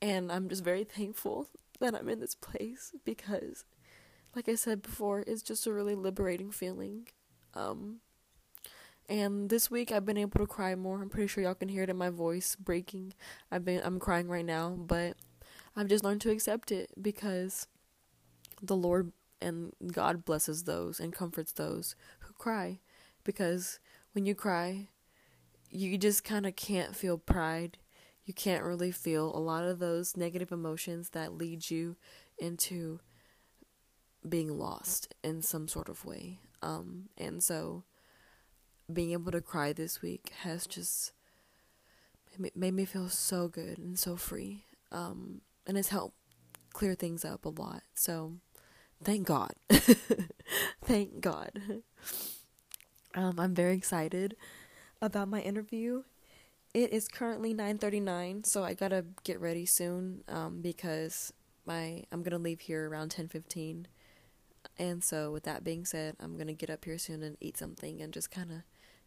And 0.00 0.30
I'm 0.30 0.48
just 0.48 0.62
very 0.62 0.84
thankful 0.84 1.48
that 1.80 1.94
I'm 1.94 2.08
in 2.08 2.20
this 2.20 2.34
place 2.34 2.92
because 3.04 3.64
like 4.34 4.48
I 4.48 4.54
said 4.54 4.82
before, 4.82 5.24
it's 5.26 5.42
just 5.42 5.66
a 5.66 5.72
really 5.72 5.94
liberating 5.94 6.50
feeling. 6.52 7.08
Um 7.54 8.00
and 9.08 9.50
this 9.50 9.70
week 9.70 9.92
I've 9.92 10.04
been 10.04 10.18
able 10.18 10.40
to 10.40 10.46
cry 10.46 10.74
more. 10.74 11.02
I'm 11.02 11.08
pretty 11.08 11.28
sure 11.28 11.42
y'all 11.42 11.54
can 11.54 11.68
hear 11.68 11.82
it 11.82 11.90
in 11.90 11.96
my 11.96 12.10
voice 12.10 12.56
breaking. 12.56 13.14
I've 13.50 13.64
been 13.64 13.80
I'm 13.84 13.98
crying 13.98 14.28
right 14.28 14.44
now, 14.44 14.70
but 14.70 15.16
I've 15.74 15.88
just 15.88 16.04
learned 16.04 16.20
to 16.22 16.30
accept 16.30 16.70
it 16.72 16.90
because 17.00 17.66
the 18.62 18.76
Lord 18.76 19.12
and 19.40 19.72
God 19.92 20.24
blesses 20.24 20.64
those 20.64 21.00
and 21.00 21.12
comforts 21.12 21.52
those 21.52 21.94
who 22.20 22.32
cry 22.34 22.80
because 23.24 23.78
when 24.12 24.24
you 24.24 24.34
cry, 24.34 24.88
you 25.70 25.98
just 25.98 26.24
kind 26.24 26.46
of 26.46 26.56
can't 26.56 26.96
feel 26.96 27.18
pride. 27.18 27.78
You 28.24 28.32
can't 28.32 28.64
really 28.64 28.90
feel 28.90 29.34
a 29.36 29.38
lot 29.38 29.64
of 29.64 29.78
those 29.78 30.16
negative 30.16 30.52
emotions 30.52 31.10
that 31.10 31.34
lead 31.34 31.70
you 31.70 31.96
into 32.38 33.00
being 34.28 34.58
lost 34.58 35.14
in 35.22 35.42
some 35.42 35.68
sort 35.68 35.88
of 35.88 36.04
way. 36.04 36.40
Um, 36.62 37.10
and 37.16 37.42
so 37.42 37.84
being 38.92 39.12
able 39.12 39.32
to 39.32 39.40
cry 39.40 39.72
this 39.72 40.02
week 40.02 40.32
has 40.42 40.66
just 40.66 41.12
made 42.54 42.74
me 42.74 42.84
feel 42.84 43.08
so 43.08 43.48
good 43.48 43.78
and 43.78 43.98
so 43.98 44.16
free. 44.16 44.64
Um, 44.92 45.42
and 45.66 45.76
has 45.76 45.88
helped 45.88 46.16
clear 46.72 46.94
things 46.94 47.24
up 47.24 47.44
a 47.44 47.48
lot. 47.48 47.82
So 47.94 48.34
thank 49.02 49.26
God. 49.26 49.52
thank 50.84 51.20
God. 51.20 51.82
Um, 53.14 53.38
I'm 53.38 53.54
very 53.54 53.74
excited 53.74 54.36
about 55.00 55.28
my 55.28 55.40
interview. 55.40 56.02
It 56.74 56.92
is 56.92 57.08
currently 57.08 57.54
9:39, 57.54 58.44
so 58.44 58.62
I 58.62 58.74
gotta 58.74 59.06
get 59.24 59.40
ready 59.40 59.64
soon 59.64 60.22
um, 60.28 60.60
because 60.60 61.32
my 61.64 62.04
I'm 62.12 62.22
gonna 62.22 62.38
leave 62.38 62.60
here 62.60 62.88
around 62.88 63.10
10:15. 63.10 63.86
And 64.78 65.02
so, 65.02 65.32
with 65.32 65.44
that 65.44 65.64
being 65.64 65.86
said, 65.86 66.16
I'm 66.20 66.36
gonna 66.36 66.52
get 66.52 66.68
up 66.68 66.84
here 66.84 66.98
soon 66.98 67.22
and 67.22 67.36
eat 67.40 67.56
something 67.56 68.02
and 68.02 68.12
just 68.12 68.30
kind 68.30 68.52
of 68.52 68.58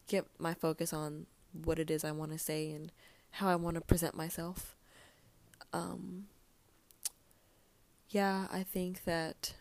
get 0.08 0.26
my 0.40 0.54
focus 0.56 0.94
on 0.94 1.28
what 1.52 1.80
it 1.80 1.92
is 1.92 2.04
I 2.04 2.12
want 2.12 2.32
to 2.32 2.40
say 2.40 2.72
and 2.72 2.92
how 3.32 3.48
I 3.48 3.56
want 3.56 3.76
to 3.76 3.82
present 3.82 4.16
myself. 4.16 4.76
Um, 5.74 6.26
yeah, 8.10 8.48
I 8.52 8.64
think 8.64 9.04
that 9.04 9.54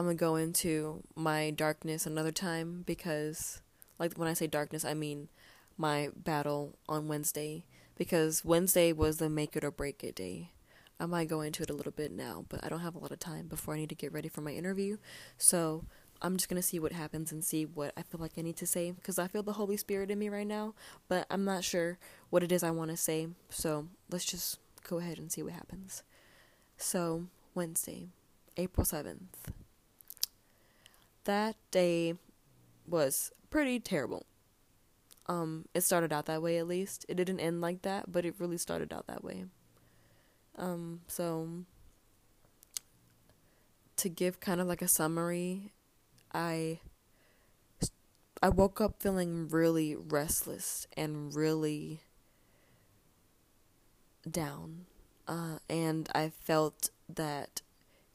I'm 0.00 0.06
gonna 0.06 0.14
go 0.14 0.36
into 0.36 1.02
my 1.14 1.50
darkness 1.50 2.06
another 2.06 2.32
time 2.32 2.84
because, 2.86 3.60
like, 3.98 4.14
when 4.16 4.28
I 4.28 4.32
say 4.32 4.46
darkness, 4.46 4.82
I 4.82 4.94
mean 4.94 5.28
my 5.76 6.08
battle 6.16 6.78
on 6.88 7.06
Wednesday 7.06 7.66
because 7.98 8.42
Wednesday 8.42 8.94
was 8.94 9.18
the 9.18 9.28
make 9.28 9.56
it 9.56 9.62
or 9.62 9.70
break 9.70 10.02
it 10.02 10.14
day. 10.14 10.52
I 10.98 11.04
might 11.04 11.28
go 11.28 11.42
into 11.42 11.62
it 11.62 11.68
a 11.68 11.74
little 11.74 11.92
bit 11.92 12.12
now, 12.12 12.46
but 12.48 12.64
I 12.64 12.70
don't 12.70 12.80
have 12.80 12.94
a 12.94 12.98
lot 12.98 13.10
of 13.10 13.18
time 13.18 13.46
before 13.46 13.74
I 13.74 13.76
need 13.76 13.90
to 13.90 13.94
get 13.94 14.10
ready 14.10 14.30
for 14.30 14.40
my 14.40 14.52
interview. 14.52 14.96
So 15.36 15.84
I'm 16.22 16.38
just 16.38 16.48
gonna 16.48 16.62
see 16.62 16.78
what 16.78 16.92
happens 16.92 17.30
and 17.30 17.44
see 17.44 17.66
what 17.66 17.92
I 17.94 18.00
feel 18.00 18.22
like 18.22 18.38
I 18.38 18.40
need 18.40 18.56
to 18.56 18.66
say 18.66 18.92
because 18.92 19.18
I 19.18 19.28
feel 19.28 19.42
the 19.42 19.52
Holy 19.52 19.76
Spirit 19.76 20.10
in 20.10 20.18
me 20.18 20.30
right 20.30 20.46
now, 20.46 20.72
but 21.08 21.26
I'm 21.28 21.44
not 21.44 21.62
sure 21.62 21.98
what 22.30 22.42
it 22.42 22.52
is 22.52 22.62
I 22.62 22.70
want 22.70 22.90
to 22.90 22.96
say. 22.96 23.28
So 23.50 23.88
let's 24.10 24.24
just 24.24 24.60
go 24.82 24.96
ahead 24.96 25.18
and 25.18 25.30
see 25.30 25.42
what 25.42 25.52
happens. 25.52 26.04
So, 26.78 27.26
Wednesday, 27.54 28.08
April 28.56 28.86
7th. 28.86 29.59
That 31.24 31.56
day 31.70 32.14
was 32.86 33.32
pretty 33.50 33.78
terrible. 33.80 34.26
Um, 35.26 35.66
it 35.74 35.82
started 35.82 36.12
out 36.12 36.26
that 36.26 36.42
way 36.42 36.58
at 36.58 36.66
least. 36.66 37.06
It 37.08 37.14
didn't 37.14 37.40
end 37.40 37.60
like 37.60 37.82
that, 37.82 38.10
but 38.10 38.24
it 38.24 38.34
really 38.38 38.58
started 38.58 38.92
out 38.92 39.06
that 39.06 39.22
way. 39.22 39.44
Um, 40.56 41.02
so 41.06 41.48
to 43.96 44.08
give 44.08 44.40
kind 44.40 44.60
of 44.60 44.66
like 44.66 44.82
a 44.82 44.88
summary, 44.88 45.72
I 46.32 46.80
I 48.42 48.48
woke 48.48 48.80
up 48.80 49.02
feeling 49.02 49.48
really 49.48 49.94
restless 49.94 50.86
and 50.96 51.34
really 51.34 52.00
down. 54.28 54.86
Uh, 55.28 55.58
and 55.68 56.08
I 56.14 56.30
felt 56.30 56.90
that 57.08 57.60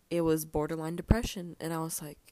it 0.09 0.21
was 0.21 0.45
borderline 0.45 0.95
depression. 0.95 1.55
And 1.59 1.71
I 1.71 1.77
was 1.77 2.01
like, 2.01 2.24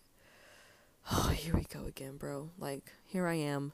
oh, 1.11 1.29
here 1.29 1.55
we 1.55 1.63
go 1.63 1.85
again, 1.85 2.17
bro. 2.17 2.51
Like, 2.57 2.93
here 3.05 3.27
I 3.27 3.35
am 3.35 3.73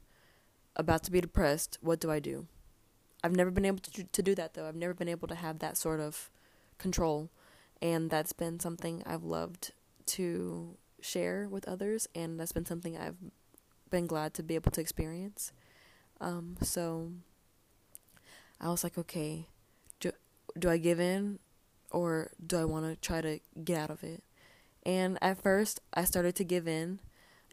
about 0.76 1.04
to 1.04 1.12
be 1.12 1.22
depressed, 1.22 1.78
what 1.82 2.00
do 2.00 2.10
I 2.10 2.20
do? 2.20 2.48
I've 3.24 3.36
never 3.36 3.52
been 3.52 3.66
able 3.66 3.80
to 3.80 4.04
to 4.04 4.22
do 4.24 4.34
that 4.36 4.54
though. 4.54 4.66
I've 4.66 4.76
never 4.76 4.94
been 4.94 5.10
able 5.10 5.28
to 5.28 5.36
have 5.36 5.60
that 5.60 5.78
sort 5.78 6.00
of 6.00 6.30
control, 6.78 7.30
and 7.82 8.10
that's 8.10 8.32
been 8.32 8.60
something 8.60 9.04
I've 9.06 9.24
loved 9.24 9.74
to 10.08 10.78
share 11.02 11.48
with 11.50 11.68
others, 11.68 12.08
and 12.16 12.40
that's 12.40 12.54
been 12.54 12.66
something 12.66 12.98
I've 12.98 13.18
been 13.90 14.08
glad 14.08 14.34
to 14.36 14.44
be 14.44 14.56
able 14.56 14.72
to 14.72 14.82
experience. 14.82 15.52
Um, 16.22 16.56
so 16.62 17.12
I 18.62 18.70
was 18.70 18.84
like, 18.86 18.98
okay, 18.98 19.48
do 20.00 20.12
do 20.58 20.70
I 20.70 20.78
give 20.78 21.02
in, 21.02 21.40
or 21.92 22.32
do 22.46 22.58
I 22.58 22.66
want 22.66 22.86
to 22.86 22.96
try 22.96 23.20
to 23.20 23.40
get 23.62 23.78
out 23.78 23.90
of 23.90 24.02
it? 24.04 24.24
And 24.84 25.18
at 25.22 25.44
first, 25.44 25.82
I 25.94 26.06
started 26.06 26.36
to 26.36 26.46
give 26.46 26.70
in, 26.70 27.00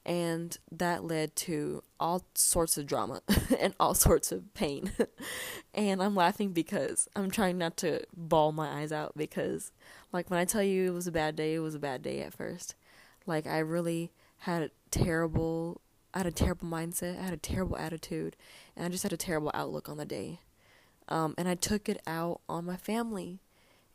and 0.07 0.57
that 0.71 1.03
led 1.03 1.35
to 1.35 1.83
all 1.99 2.25
sorts 2.37 2.79
of 2.79 2.87
drama 2.87 3.23
and 3.59 3.75
all 3.81 3.92
sorts 3.92 4.31
of 4.31 4.55
pain. 4.55 4.92
and 5.75 6.01
I'm 6.01 6.14
laughing 6.14 6.53
because 6.53 7.09
I'm 7.16 7.29
trying 7.29 7.59
not 7.59 7.77
to 7.79 8.05
bawl 8.16 8.53
my 8.53 8.81
eyes 8.81 8.92
out 8.92 9.14
because, 9.16 9.73
like, 10.12 10.31
when 10.31 10.38
I 10.38 10.45
tell 10.45 10.62
you 10.62 10.87
it 10.87 10.95
was 10.95 11.09
a 11.09 11.12
bad 11.12 11.35
day, 11.35 11.55
it 11.55 11.59
was 11.59 11.75
a 11.75 11.81
bad 11.81 12.03
day 12.03 12.21
at 12.21 12.33
first. 12.33 12.77
Like, 13.27 13.49
I 13.49 13.59
really 13.59 14.12
had 14.38 14.62
a 14.62 14.71
terrible, 14.92 15.81
I 16.14 16.19
had 16.19 16.27
a 16.29 16.33
terrible 16.33 16.69
mindset, 16.69 17.19
I 17.19 17.25
had 17.25 17.35
a 17.35 17.38
terrible 17.38 17.77
attitude, 17.77 18.37
and 18.77 18.87
I 18.87 18.88
just 18.88 19.03
had 19.03 19.12
a 19.12 19.19
terrible 19.19 19.51
outlook 19.55 19.88
on 19.88 19.97
the 19.97 20.05
day. 20.05 20.38
Um, 21.09 21.35
and 21.37 21.49
I 21.49 21.57
took 21.57 21.88
it 21.88 22.01
out 22.07 22.40
on 22.49 22.64
my 22.64 22.77
family. 22.77 23.40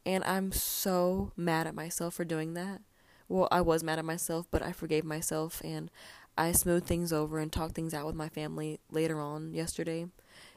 And 0.05 0.23
I'm 0.23 0.51
so 0.51 1.31
mad 1.37 1.67
at 1.67 1.75
myself 1.75 2.15
for 2.15 2.25
doing 2.25 2.55
that 2.55 2.81
well, 3.31 3.47
I 3.49 3.61
was 3.61 3.83
mad 3.83 3.97
at 3.97 4.05
myself, 4.05 4.45
but 4.51 4.61
I 4.61 4.73
forgave 4.73 5.05
myself 5.05 5.61
and 5.63 5.89
I 6.37 6.51
smoothed 6.51 6.85
things 6.85 7.13
over 7.13 7.39
and 7.39 7.51
talked 7.51 7.75
things 7.75 7.93
out 7.93 8.05
with 8.05 8.15
my 8.15 8.29
family 8.29 8.79
later 8.91 9.19
on 9.19 9.53
yesterday. 9.53 10.07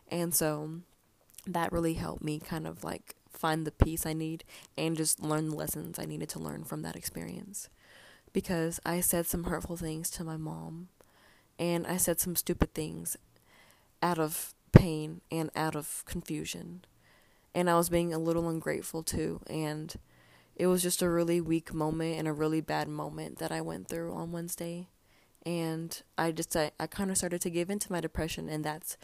And 0.08 0.34
so 0.34 0.80
that 1.46 1.72
really 1.72 1.94
helped 1.94 2.24
me 2.24 2.40
kind 2.40 2.66
of 2.66 2.82
like 2.82 3.14
find 3.30 3.64
the 3.64 3.70
peace 3.70 4.06
I 4.06 4.12
need 4.12 4.44
and 4.76 4.96
just 4.96 5.22
learn 5.22 5.50
the 5.50 5.56
lessons 5.56 5.98
I 5.98 6.04
needed 6.04 6.28
to 6.30 6.38
learn 6.40 6.64
from 6.64 6.82
that 6.82 6.96
experience. 6.96 7.68
Because 8.32 8.80
I 8.84 9.00
said 9.00 9.26
some 9.26 9.44
hurtful 9.44 9.76
things 9.76 10.10
to 10.10 10.24
my 10.24 10.36
mom 10.36 10.88
and 11.58 11.86
I 11.86 11.96
said 11.96 12.18
some 12.18 12.34
stupid 12.34 12.74
things 12.74 13.16
out 14.02 14.18
of 14.18 14.52
pain 14.72 15.20
and 15.30 15.50
out 15.54 15.76
of 15.76 16.02
confusion. 16.06 16.84
And 17.54 17.70
I 17.70 17.76
was 17.76 17.88
being 17.88 18.12
a 18.12 18.18
little 18.18 18.48
ungrateful 18.48 19.04
too 19.04 19.40
and 19.46 19.94
it 20.56 20.66
was 20.66 20.82
just 20.82 21.02
a 21.02 21.10
really 21.10 21.40
weak 21.40 21.74
moment 21.74 22.18
and 22.18 22.28
a 22.28 22.32
really 22.32 22.60
bad 22.60 22.88
moment 22.88 23.38
that 23.38 23.52
I 23.52 23.60
went 23.60 23.88
through 23.88 24.12
on 24.14 24.32
Wednesday. 24.32 24.88
And 25.44 26.00
I 26.16 26.32
just, 26.32 26.56
I, 26.56 26.70
I 26.80 26.86
kind 26.86 27.10
of 27.10 27.18
started 27.18 27.40
to 27.42 27.50
give 27.50 27.70
into 27.70 27.92
my 27.92 28.00
depression, 28.00 28.48
and 28.48 28.64
that's 28.64 28.96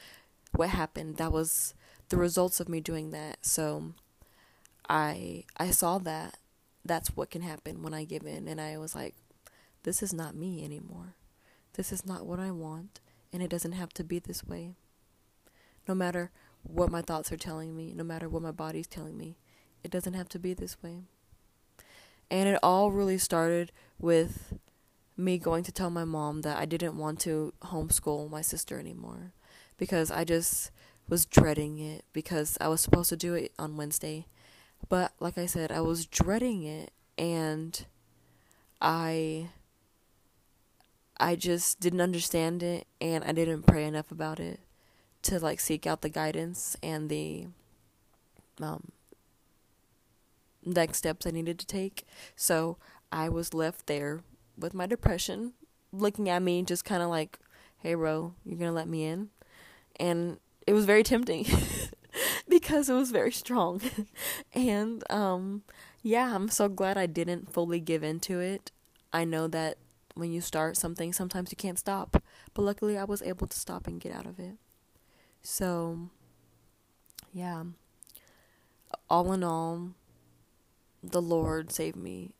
what 0.52 0.70
happened. 0.70 1.16
That 1.16 1.32
was 1.32 1.74
the 2.08 2.16
results 2.16 2.60
of 2.60 2.68
me 2.68 2.80
doing 2.80 3.10
that. 3.10 3.44
So 3.44 3.92
I, 4.88 5.44
I 5.56 5.70
saw 5.70 5.98
that 5.98 6.38
that's 6.84 7.14
what 7.16 7.30
can 7.30 7.42
happen 7.42 7.82
when 7.82 7.92
I 7.92 8.04
give 8.04 8.24
in. 8.24 8.48
And 8.48 8.60
I 8.60 8.78
was 8.78 8.94
like, 8.94 9.14
this 9.82 10.02
is 10.02 10.12
not 10.12 10.34
me 10.34 10.64
anymore. 10.64 11.14
This 11.74 11.92
is 11.92 12.06
not 12.06 12.26
what 12.26 12.40
I 12.40 12.50
want, 12.50 13.00
and 13.32 13.42
it 13.42 13.50
doesn't 13.50 13.72
have 13.72 13.92
to 13.94 14.04
be 14.04 14.18
this 14.18 14.44
way. 14.44 14.74
No 15.86 15.94
matter 15.94 16.30
what 16.62 16.90
my 16.90 17.02
thoughts 17.02 17.30
are 17.32 17.36
telling 17.36 17.76
me, 17.76 17.92
no 17.94 18.04
matter 18.04 18.28
what 18.28 18.42
my 18.42 18.50
body's 18.50 18.86
telling 18.86 19.16
me, 19.16 19.36
it 19.82 19.90
doesn't 19.90 20.14
have 20.14 20.28
to 20.30 20.38
be 20.38 20.52
this 20.52 20.82
way. 20.82 21.04
And 22.30 22.48
it 22.48 22.58
all 22.62 22.90
really 22.90 23.18
started 23.18 23.72
with 23.98 24.54
me 25.16 25.38
going 25.38 25.64
to 25.64 25.72
tell 25.72 25.90
my 25.90 26.04
mom 26.04 26.42
that 26.42 26.56
I 26.56 26.64
didn't 26.64 26.96
want 26.96 27.20
to 27.20 27.52
homeschool 27.62 28.30
my 28.30 28.40
sister 28.40 28.78
anymore 28.78 29.32
because 29.76 30.10
I 30.10 30.24
just 30.24 30.70
was 31.08 31.26
dreading 31.26 31.78
it 31.78 32.04
because 32.12 32.56
I 32.60 32.68
was 32.68 32.80
supposed 32.80 33.10
to 33.10 33.16
do 33.16 33.34
it 33.34 33.52
on 33.58 33.76
Wednesday. 33.76 34.26
But 34.88 35.12
like 35.20 35.36
I 35.36 35.46
said, 35.46 35.72
I 35.72 35.80
was 35.80 36.06
dreading 36.06 36.62
it 36.62 36.92
and 37.18 37.84
I 38.80 39.50
I 41.18 41.36
just 41.36 41.80
didn't 41.80 42.00
understand 42.00 42.62
it 42.62 42.86
and 43.00 43.22
I 43.24 43.32
didn't 43.32 43.66
pray 43.66 43.84
enough 43.84 44.10
about 44.10 44.40
it 44.40 44.60
to 45.22 45.38
like 45.38 45.60
seek 45.60 45.86
out 45.86 46.00
the 46.00 46.08
guidance 46.08 46.76
and 46.82 47.10
the 47.10 47.48
um 48.60 48.90
next 50.64 50.98
steps 50.98 51.26
I 51.26 51.30
needed 51.30 51.58
to 51.58 51.66
take. 51.66 52.06
So 52.36 52.76
I 53.12 53.28
was 53.28 53.54
left 53.54 53.86
there 53.86 54.20
with 54.58 54.74
my 54.74 54.86
depression, 54.86 55.54
looking 55.92 56.28
at 56.28 56.42
me 56.42 56.62
just 56.62 56.84
kind 56.84 57.02
of 57.02 57.08
like, 57.08 57.38
hey, 57.78 57.94
bro, 57.94 58.34
you're 58.44 58.58
going 58.58 58.70
to 58.70 58.74
let 58.74 58.88
me 58.88 59.04
in? 59.04 59.30
And 59.98 60.38
it 60.66 60.72
was 60.72 60.84
very 60.84 61.02
tempting 61.02 61.46
because 62.48 62.88
it 62.88 62.94
was 62.94 63.10
very 63.10 63.32
strong. 63.32 63.80
and 64.54 65.02
um, 65.10 65.62
yeah, 66.02 66.34
I'm 66.34 66.48
so 66.48 66.68
glad 66.68 66.96
I 66.96 67.06
didn't 67.06 67.52
fully 67.52 67.80
give 67.80 68.02
into 68.02 68.38
it. 68.38 68.70
I 69.12 69.24
know 69.24 69.48
that 69.48 69.78
when 70.14 70.32
you 70.32 70.40
start 70.40 70.76
something, 70.76 71.12
sometimes 71.12 71.50
you 71.50 71.56
can't 71.56 71.78
stop. 71.78 72.22
But 72.54 72.62
luckily, 72.62 72.98
I 72.98 73.04
was 73.04 73.22
able 73.22 73.46
to 73.46 73.58
stop 73.58 73.86
and 73.86 74.00
get 74.00 74.12
out 74.12 74.26
of 74.26 74.38
it. 74.38 74.56
So, 75.42 76.10
yeah. 77.32 77.64
All 79.08 79.32
in 79.32 79.42
all, 79.42 79.90
the 81.02 81.22
Lord 81.22 81.72
saved 81.72 81.96
me, 81.96 82.34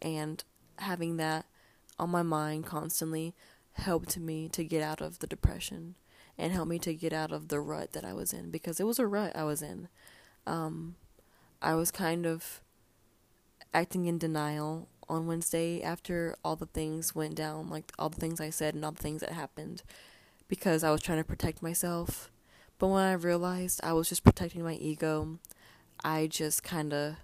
and 0.00 0.42
having 0.78 1.16
that 1.16 1.46
on 1.98 2.10
my 2.10 2.22
mind 2.22 2.66
constantly 2.66 3.34
helped 3.72 4.18
me 4.18 4.48
to 4.48 4.64
get 4.64 4.82
out 4.82 5.00
of 5.00 5.18
the 5.18 5.26
depression 5.26 5.94
and 6.38 6.52
helped 6.52 6.68
me 6.68 6.78
to 6.78 6.94
get 6.94 7.12
out 7.12 7.32
of 7.32 7.48
the 7.48 7.60
rut 7.60 7.92
that 7.92 8.04
I 8.04 8.12
was 8.12 8.32
in 8.32 8.50
because 8.50 8.78
it 8.78 8.86
was 8.86 8.98
a 8.98 9.06
rut 9.06 9.34
I 9.34 9.44
was 9.44 9.62
in. 9.62 9.88
Um, 10.46 10.96
I 11.62 11.74
was 11.74 11.90
kind 11.90 12.26
of 12.26 12.60
acting 13.72 14.06
in 14.06 14.18
denial 14.18 14.88
on 15.08 15.26
Wednesday 15.26 15.82
after 15.82 16.36
all 16.44 16.56
the 16.56 16.66
things 16.66 17.14
went 17.14 17.34
down, 17.34 17.68
like 17.68 17.92
all 17.98 18.08
the 18.08 18.20
things 18.20 18.40
I 18.40 18.50
said 18.50 18.74
and 18.74 18.84
all 18.84 18.92
the 18.92 19.02
things 19.02 19.20
that 19.20 19.32
happened, 19.32 19.82
because 20.48 20.84
I 20.84 20.90
was 20.90 21.00
trying 21.00 21.18
to 21.18 21.24
protect 21.24 21.62
myself. 21.62 22.30
But 22.78 22.88
when 22.88 23.02
I 23.02 23.12
realized 23.12 23.80
I 23.82 23.92
was 23.94 24.08
just 24.08 24.24
protecting 24.24 24.62
my 24.62 24.74
ego, 24.74 25.38
I 26.04 26.26
just 26.26 26.62
kind 26.62 26.92
of 26.92 27.16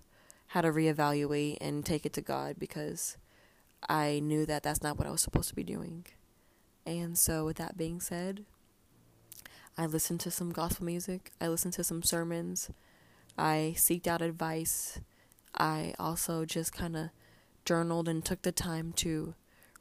how 0.53 0.61
to 0.61 0.71
reevaluate 0.71 1.57
and 1.63 1.83
take 1.83 2.05
it 2.05 2.13
to 2.13 2.21
God 2.21 2.57
because 2.59 3.17
I 3.89 4.21
knew 4.21 4.45
that 4.45 4.63
that's 4.63 4.83
not 4.83 4.99
what 4.99 5.07
I 5.07 5.11
was 5.11 5.23
supposed 5.23 5.49
to 5.49 5.55
be 5.55 5.65
doing. 5.65 6.05
And 6.85 7.17
so, 7.17 7.47
with 7.47 7.57
that 7.57 7.79
being 7.79 8.01
said, 8.01 8.45
I 9.79 9.87
listened 9.87 10.21
to 10.21 10.31
some 10.31 10.53
gospel 10.53 10.85
music, 10.85 11.33
I 11.41 11.49
listened 11.49 11.73
to 11.75 11.85
some 11.85 12.03
sermons, 12.03 12.71
I 13.39 13.75
seeked 13.79 14.07
out 14.07 14.21
advice. 14.21 15.01
I 15.57 15.95
also 15.99 16.45
just 16.45 16.73
kind 16.73 16.97
of 16.97 17.11
journaled 17.65 18.09
and 18.09 18.23
took 18.23 18.43
the 18.43 18.53
time 18.53 18.93
to 18.97 19.35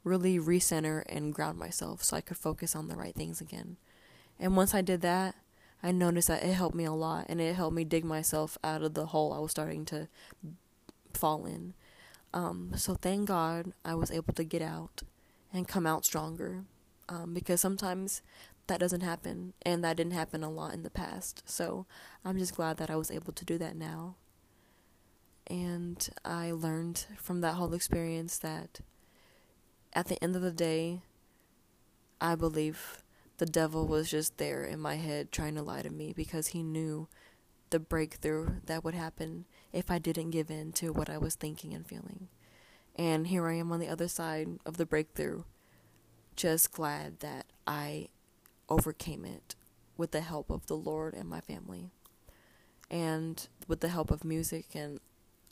really 0.04 0.38
recenter 0.38 1.02
and 1.06 1.34
ground 1.34 1.58
myself 1.58 2.02
so 2.02 2.16
I 2.16 2.22
could 2.22 2.36
focus 2.38 2.74
on 2.74 2.88
the 2.88 2.96
right 2.96 3.14
things 3.14 3.42
again. 3.42 3.76
And 4.38 4.56
once 4.56 4.74
I 4.74 4.80
did 4.80 5.02
that, 5.02 5.34
I 5.82 5.90
noticed 5.90 6.28
that 6.28 6.44
it 6.44 6.54
helped 6.54 6.76
me 6.76 6.84
a 6.84 6.92
lot 6.92 7.26
and 7.28 7.40
it 7.40 7.56
helped 7.56 7.74
me 7.74 7.84
dig 7.84 8.04
myself 8.04 8.56
out 8.62 8.82
of 8.82 8.94
the 8.94 9.06
hole 9.06 9.32
I 9.32 9.38
was 9.38 9.50
starting 9.50 9.84
to 9.86 10.08
fall 11.16 11.46
in. 11.46 11.74
Um, 12.34 12.72
so 12.76 12.94
thank 12.94 13.28
God 13.28 13.72
I 13.84 13.94
was 13.94 14.10
able 14.10 14.32
to 14.34 14.44
get 14.44 14.62
out 14.62 15.02
and 15.52 15.68
come 15.68 15.86
out 15.86 16.04
stronger 16.04 16.64
um, 17.08 17.34
because 17.34 17.60
sometimes 17.60 18.22
that 18.68 18.80
doesn't 18.80 19.02
happen 19.02 19.52
and 19.62 19.84
that 19.84 19.96
didn't 19.96 20.12
happen 20.14 20.42
a 20.42 20.50
lot 20.50 20.74
in 20.74 20.82
the 20.82 20.90
past. 20.90 21.42
So 21.46 21.86
I'm 22.24 22.38
just 22.38 22.54
glad 22.54 22.78
that 22.78 22.90
I 22.90 22.96
was 22.96 23.10
able 23.10 23.32
to 23.32 23.44
do 23.44 23.58
that 23.58 23.76
now. 23.76 24.16
And 25.46 26.08
I 26.24 26.52
learned 26.52 27.06
from 27.16 27.40
that 27.40 27.54
whole 27.54 27.74
experience 27.74 28.38
that 28.38 28.80
at 29.92 30.06
the 30.06 30.22
end 30.22 30.36
of 30.36 30.42
the 30.42 30.52
day, 30.52 31.02
I 32.20 32.34
believe 32.36 33.02
the 33.38 33.46
devil 33.46 33.86
was 33.86 34.10
just 34.10 34.38
there 34.38 34.64
in 34.64 34.78
my 34.78 34.94
head 34.94 35.32
trying 35.32 35.56
to 35.56 35.62
lie 35.62 35.82
to 35.82 35.90
me 35.90 36.12
because 36.14 36.48
he 36.48 36.62
knew 36.62 37.08
the 37.70 37.80
breakthrough 37.80 38.60
that 38.66 38.84
would 38.84 38.94
happen 38.94 39.46
if 39.72 39.90
I 39.90 39.98
didn't 39.98 40.30
give 40.30 40.50
in 40.50 40.72
to 40.72 40.92
what 40.92 41.08
I 41.08 41.18
was 41.18 41.34
thinking 41.34 41.72
and 41.74 41.86
feeling. 41.86 42.28
And 42.96 43.26
here 43.26 43.48
I 43.48 43.54
am 43.54 43.72
on 43.72 43.80
the 43.80 43.88
other 43.88 44.08
side 44.08 44.58
of 44.66 44.76
the 44.76 44.86
breakthrough, 44.86 45.44
just 46.36 46.72
glad 46.72 47.20
that 47.20 47.46
I 47.66 48.08
overcame 48.68 49.24
it 49.24 49.54
with 49.96 50.10
the 50.10 50.20
help 50.20 50.50
of 50.50 50.66
the 50.66 50.76
Lord 50.76 51.14
and 51.14 51.28
my 51.28 51.40
family. 51.40 51.90
And 52.90 53.48
with 53.66 53.80
the 53.80 53.88
help 53.88 54.10
of 54.10 54.24
music, 54.24 54.74
and 54.74 55.00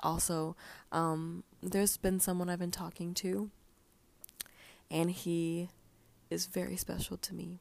also, 0.03 0.57
um, 0.93 1.45
there's 1.63 1.97
been 1.97 2.21
someone 2.21 2.51
I've 2.51 2.59
been 2.59 2.71
talking 2.71 3.15
to, 3.15 3.51
and 4.91 5.11
he 5.11 5.71
is 6.29 6.45
very 6.45 6.77
special 6.77 7.17
to 7.17 7.35
me. 7.35 7.61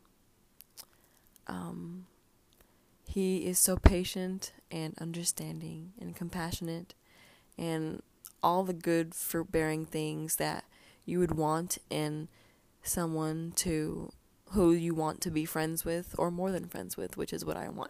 Um, 1.47 2.07
he 3.09 3.47
is 3.47 3.57
so 3.57 3.75
patient 3.75 4.51
and 4.69 4.95
understanding 4.99 5.93
and 5.99 6.15
compassionate 6.15 6.93
and 7.57 8.03
all 8.43 8.63
the 8.63 8.71
good 8.71 9.15
forbearing 9.15 9.83
things 9.83 10.35
that 10.35 10.63
you 11.05 11.17
would 11.17 11.35
want 11.35 11.79
in 11.89 12.27
someone 12.83 13.51
to 13.55 14.11
who 14.51 14.71
you 14.73 14.93
want 14.93 15.21
to 15.21 15.31
be 15.31 15.43
friends 15.43 15.83
with 15.83 16.13
or 16.19 16.29
more 16.29 16.51
than 16.51 16.67
friends 16.67 16.97
with, 16.97 17.17
which 17.17 17.33
is 17.33 17.43
what 17.43 17.57
I 17.57 17.69
want. 17.69 17.89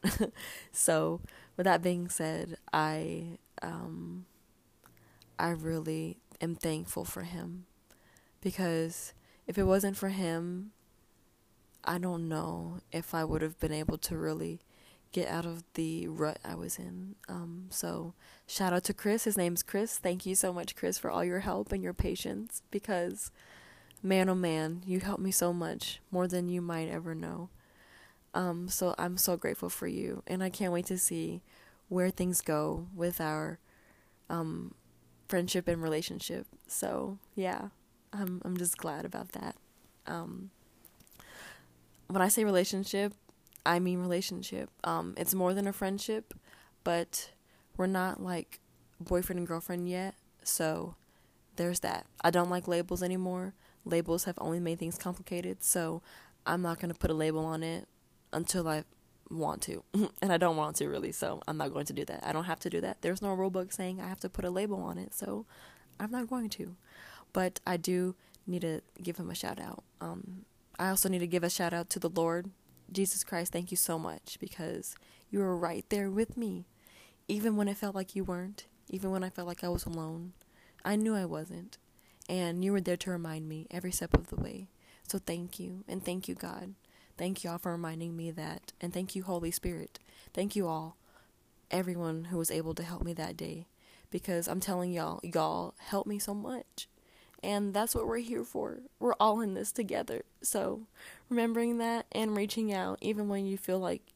so, 0.72 1.20
with 1.58 1.66
that 1.66 1.84
being 1.84 2.08
said, 2.08 2.56
I 2.72 3.40
um 3.62 4.26
I 5.38 5.50
really 5.50 6.16
am 6.40 6.56
thankful 6.56 7.04
for 7.04 7.24
him 7.24 7.66
because 8.40 9.12
if 9.48 9.58
it 9.58 9.64
wasn't 9.64 9.98
for 9.98 10.10
him, 10.10 10.72
I 11.84 11.98
don't 11.98 12.30
know 12.30 12.80
if 12.94 13.14
I 13.14 13.26
would 13.26 13.42
have 13.42 13.60
been 13.60 13.74
able 13.74 13.98
to 13.98 14.18
really 14.18 14.62
get 15.12 15.28
out 15.28 15.46
of 15.46 15.64
the 15.74 16.08
rut 16.08 16.40
I 16.44 16.56
was 16.56 16.78
in. 16.78 17.16
Um, 17.28 17.66
so 17.70 18.14
shout 18.48 18.74
out 18.74 18.84
to 18.86 18.94
Chris. 18.94 19.24
His 19.24 19.38
name's 19.38 19.64
Chris. 19.64 19.98
Thank 19.98 20.26
you 20.26 20.36
so 20.36 20.54
much, 20.54 20.76
Chris, 20.76 20.98
for 20.98 21.10
all 21.10 21.24
your 21.24 21.40
help 21.40 21.72
and 21.72 21.84
your 21.84 21.94
patience 21.94 22.62
because 22.72 23.32
man 24.04 24.30
oh 24.30 24.36
man, 24.36 24.84
you 24.86 25.00
helped 25.00 25.22
me 25.22 25.32
so 25.32 25.52
much, 25.52 26.00
more 26.12 26.28
than 26.28 26.48
you 26.48 26.62
might 26.62 26.90
ever 26.90 27.16
know. 27.16 27.50
Um, 28.34 28.68
so 28.70 28.94
I'm 28.98 29.18
so 29.18 29.36
grateful 29.36 29.70
for 29.70 29.88
you 29.88 30.22
and 30.28 30.44
I 30.44 30.50
can't 30.50 30.74
wait 30.74 30.86
to 30.88 30.98
see 30.98 31.42
where 31.88 32.12
things 32.12 32.42
go 32.42 32.86
with 32.96 33.20
our 33.20 33.58
um, 34.30 34.76
friendship 35.28 35.68
and 35.68 35.82
relationship. 35.82 36.46
So 36.68 37.18
yeah, 37.36 37.70
I'm 38.14 38.42
I'm 38.46 38.58
just 38.58 38.78
glad 38.78 39.06
about 39.06 39.32
that. 39.32 39.56
Um, 40.06 40.52
when 42.08 42.22
I 42.22 42.28
say 42.28 42.44
relationship, 42.44 43.14
I 43.66 43.80
mean 43.80 44.00
relationship. 44.00 44.70
Um, 44.84 45.14
it's 45.18 45.34
more 45.34 45.54
than 45.54 45.68
a 45.68 45.74
friendship, 45.74 46.34
but 46.84 47.32
we're 47.78 47.88
not 47.88 48.22
like 48.22 48.60
boyfriend 49.00 49.40
and 49.40 49.48
girlfriend 49.48 49.90
yet. 49.90 50.16
So 50.44 50.96
there's 51.56 51.82
that. 51.82 52.06
I 52.22 52.32
don't 52.32 52.50
like 52.50 52.68
labels 52.68 53.04
anymore. 53.04 53.54
Labels 53.86 54.26
have 54.26 54.38
only 54.40 54.60
made 54.60 54.80
things 54.80 54.98
complicated. 54.98 55.64
So 55.64 56.02
I'm 56.46 56.62
not 56.62 56.80
going 56.80 56.92
to 56.92 56.98
put 56.98 57.12
a 57.12 57.14
label 57.14 57.46
on 57.46 57.64
it 57.64 57.88
until 58.34 58.68
I 58.68 58.84
want 59.30 59.62
to. 59.64 59.84
and 60.22 60.32
I 60.32 60.38
don't 60.38 60.58
want 60.58 60.78
to 60.78 60.88
really. 60.88 61.12
So 61.12 61.42
I'm 61.48 61.58
not 61.58 61.74
going 61.74 61.86
to 61.88 61.94
do 61.94 62.06
that. 62.06 62.26
I 62.26 62.32
don't 62.32 62.46
have 62.46 62.60
to 62.62 62.70
do 62.70 62.82
that. 62.82 63.02
There's 63.02 63.22
no 63.22 63.34
rule 63.34 63.50
book 63.50 63.72
saying 63.72 64.02
I 64.02 64.08
have 64.08 64.20
to 64.22 64.30
put 64.30 64.46
a 64.46 64.50
label 64.50 64.82
on 64.82 64.98
it. 64.98 65.14
So 65.14 65.46
I'm 66.00 66.12
not 66.12 66.30
going 66.30 66.50
to. 66.50 66.76
But 67.34 67.60
I 67.68 67.78
do 67.78 68.16
need 68.48 68.62
to 68.62 68.82
give 69.02 69.18
him 69.18 69.30
a 69.30 69.36
shout 69.36 69.60
out. 69.60 69.84
Um, 70.02 70.46
I 70.80 70.90
also 70.90 71.10
need 71.10 71.20
to 71.20 71.28
give 71.28 71.44
a 71.44 71.50
shout 71.50 71.74
out 71.74 71.90
to 71.92 72.00
the 72.00 72.10
Lord 72.10 72.50
Jesus 72.92 73.24
Christ, 73.24 73.52
thank 73.54 73.72
you 73.72 73.78
so 73.78 74.00
much 74.00 74.38
because 74.40 74.96
you 75.30 75.40
were 75.40 75.58
right 75.58 75.86
there 75.90 76.10
with 76.10 76.38
me. 76.38 76.66
Even 77.28 77.56
when 77.56 77.68
it 77.68 77.78
felt 77.78 77.96
like 77.96 78.16
you 78.16 78.24
weren't, 78.24 78.66
even 78.90 79.12
when 79.12 79.24
I 79.24 79.30
felt 79.30 79.48
like 79.48 79.64
I 79.64 79.70
was 79.70 79.86
alone, 79.86 80.34
I 80.84 80.96
knew 80.96 81.16
I 81.16 81.26
wasn't. 81.26 81.78
And 82.28 82.64
you 82.64 82.72
were 82.72 82.82
there 82.82 82.98
to 82.98 83.12
remind 83.12 83.48
me 83.48 83.68
every 83.70 83.92
step 83.92 84.14
of 84.14 84.28
the 84.28 84.36
way. 84.36 84.68
So 85.08 85.20
thank 85.20 85.60
you. 85.60 85.84
And 85.88 86.04
thank 86.04 86.28
you, 86.28 86.36
God. 86.36 86.76
Thank 87.18 87.44
you 87.44 87.50
all 87.50 87.58
for 87.58 87.72
reminding 87.72 88.16
me 88.16 88.32
that. 88.32 88.74
And 88.80 88.94
thank 88.94 89.16
you, 89.16 89.24
Holy 89.24 89.52
Spirit. 89.52 90.00
Thank 90.34 90.56
you 90.56 90.68
all, 90.68 90.98
everyone 91.70 92.26
who 92.26 92.38
was 92.38 92.52
able 92.52 92.74
to 92.76 92.84
help 92.84 93.04
me 93.04 93.14
that 93.14 93.36
day. 93.38 93.68
Because 94.12 94.48
I'm 94.48 94.60
telling 94.60 94.92
y'all, 94.92 95.20
y'all 95.22 95.76
helped 95.78 96.08
me 96.08 96.18
so 96.18 96.34
much. 96.34 96.88
And 97.44 97.74
that's 97.74 97.96
what 97.96 98.08
we're 98.08 98.18
here 98.18 98.44
for. 98.44 98.80
We're 99.00 99.14
all 99.20 99.40
in 99.42 99.54
this 99.54 99.72
together. 99.72 100.24
So, 100.42 100.88
remembering 101.30 101.78
that 101.78 102.06
and 102.12 102.36
reaching 102.36 102.74
out, 102.74 103.00
even 103.02 103.30
when 103.30 103.46
you 103.46 103.58
feel 103.58 103.80
like 103.80 104.14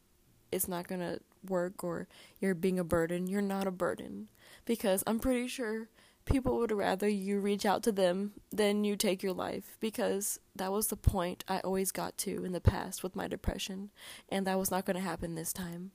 it's 0.52 0.68
not 0.68 0.88
going 0.88 1.02
to 1.02 1.20
work 1.48 1.84
or 1.84 2.08
you're 2.40 2.56
being 2.56 2.80
a 2.80 2.84
burden, 2.84 3.28
you're 3.28 3.42
not 3.42 3.68
a 3.68 3.72
burden. 3.72 4.28
Because 4.66 5.04
I'm 5.08 5.20
pretty 5.20 5.48
sure 5.48 5.88
people 6.26 6.58
would 6.58 6.72
rather 6.72 7.08
you 7.08 7.40
reach 7.40 7.66
out 7.66 7.84
to 7.84 7.92
them 7.92 8.34
than 8.52 8.84
you 8.84 8.96
take 8.96 9.24
your 9.24 9.34
life. 9.34 9.78
Because 9.80 10.40
that 10.56 10.72
was 10.72 10.88
the 10.88 10.98
point 10.98 11.46
I 11.48 11.60
always 11.60 11.92
got 11.92 12.18
to 12.20 12.44
in 12.44 12.52
the 12.52 12.62
past 12.62 13.04
with 13.04 13.16
my 13.16 13.28
depression. 13.28 13.92
And 14.28 14.46
that 14.48 14.60
was 14.60 14.72
not 14.72 14.86
going 14.86 14.98
to 14.98 15.02
happen 15.02 15.36
this 15.36 15.54
time. 15.54 15.92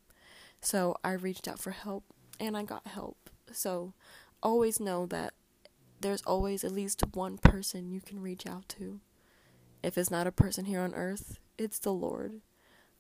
So, 0.62 0.96
I 1.04 1.12
reached 1.12 1.46
out 1.46 1.58
for 1.58 1.72
help 1.72 2.04
and 2.40 2.56
I 2.56 2.62
got 2.62 2.86
help. 2.86 3.28
So, 3.52 3.92
always 4.42 4.80
know 4.80 5.06
that 5.06 5.34
there's 6.00 6.22
always 6.22 6.64
at 6.64 6.72
least 6.72 7.02
one 7.14 7.38
person 7.38 7.90
you 7.90 8.00
can 8.00 8.20
reach 8.20 8.46
out 8.46 8.68
to. 8.70 9.00
If 9.82 9.96
it's 9.96 10.10
not 10.10 10.26
a 10.26 10.32
person 10.32 10.64
here 10.64 10.80
on 10.80 10.94
earth, 10.94 11.38
it's 11.56 11.78
the 11.78 11.92
Lord. 11.92 12.40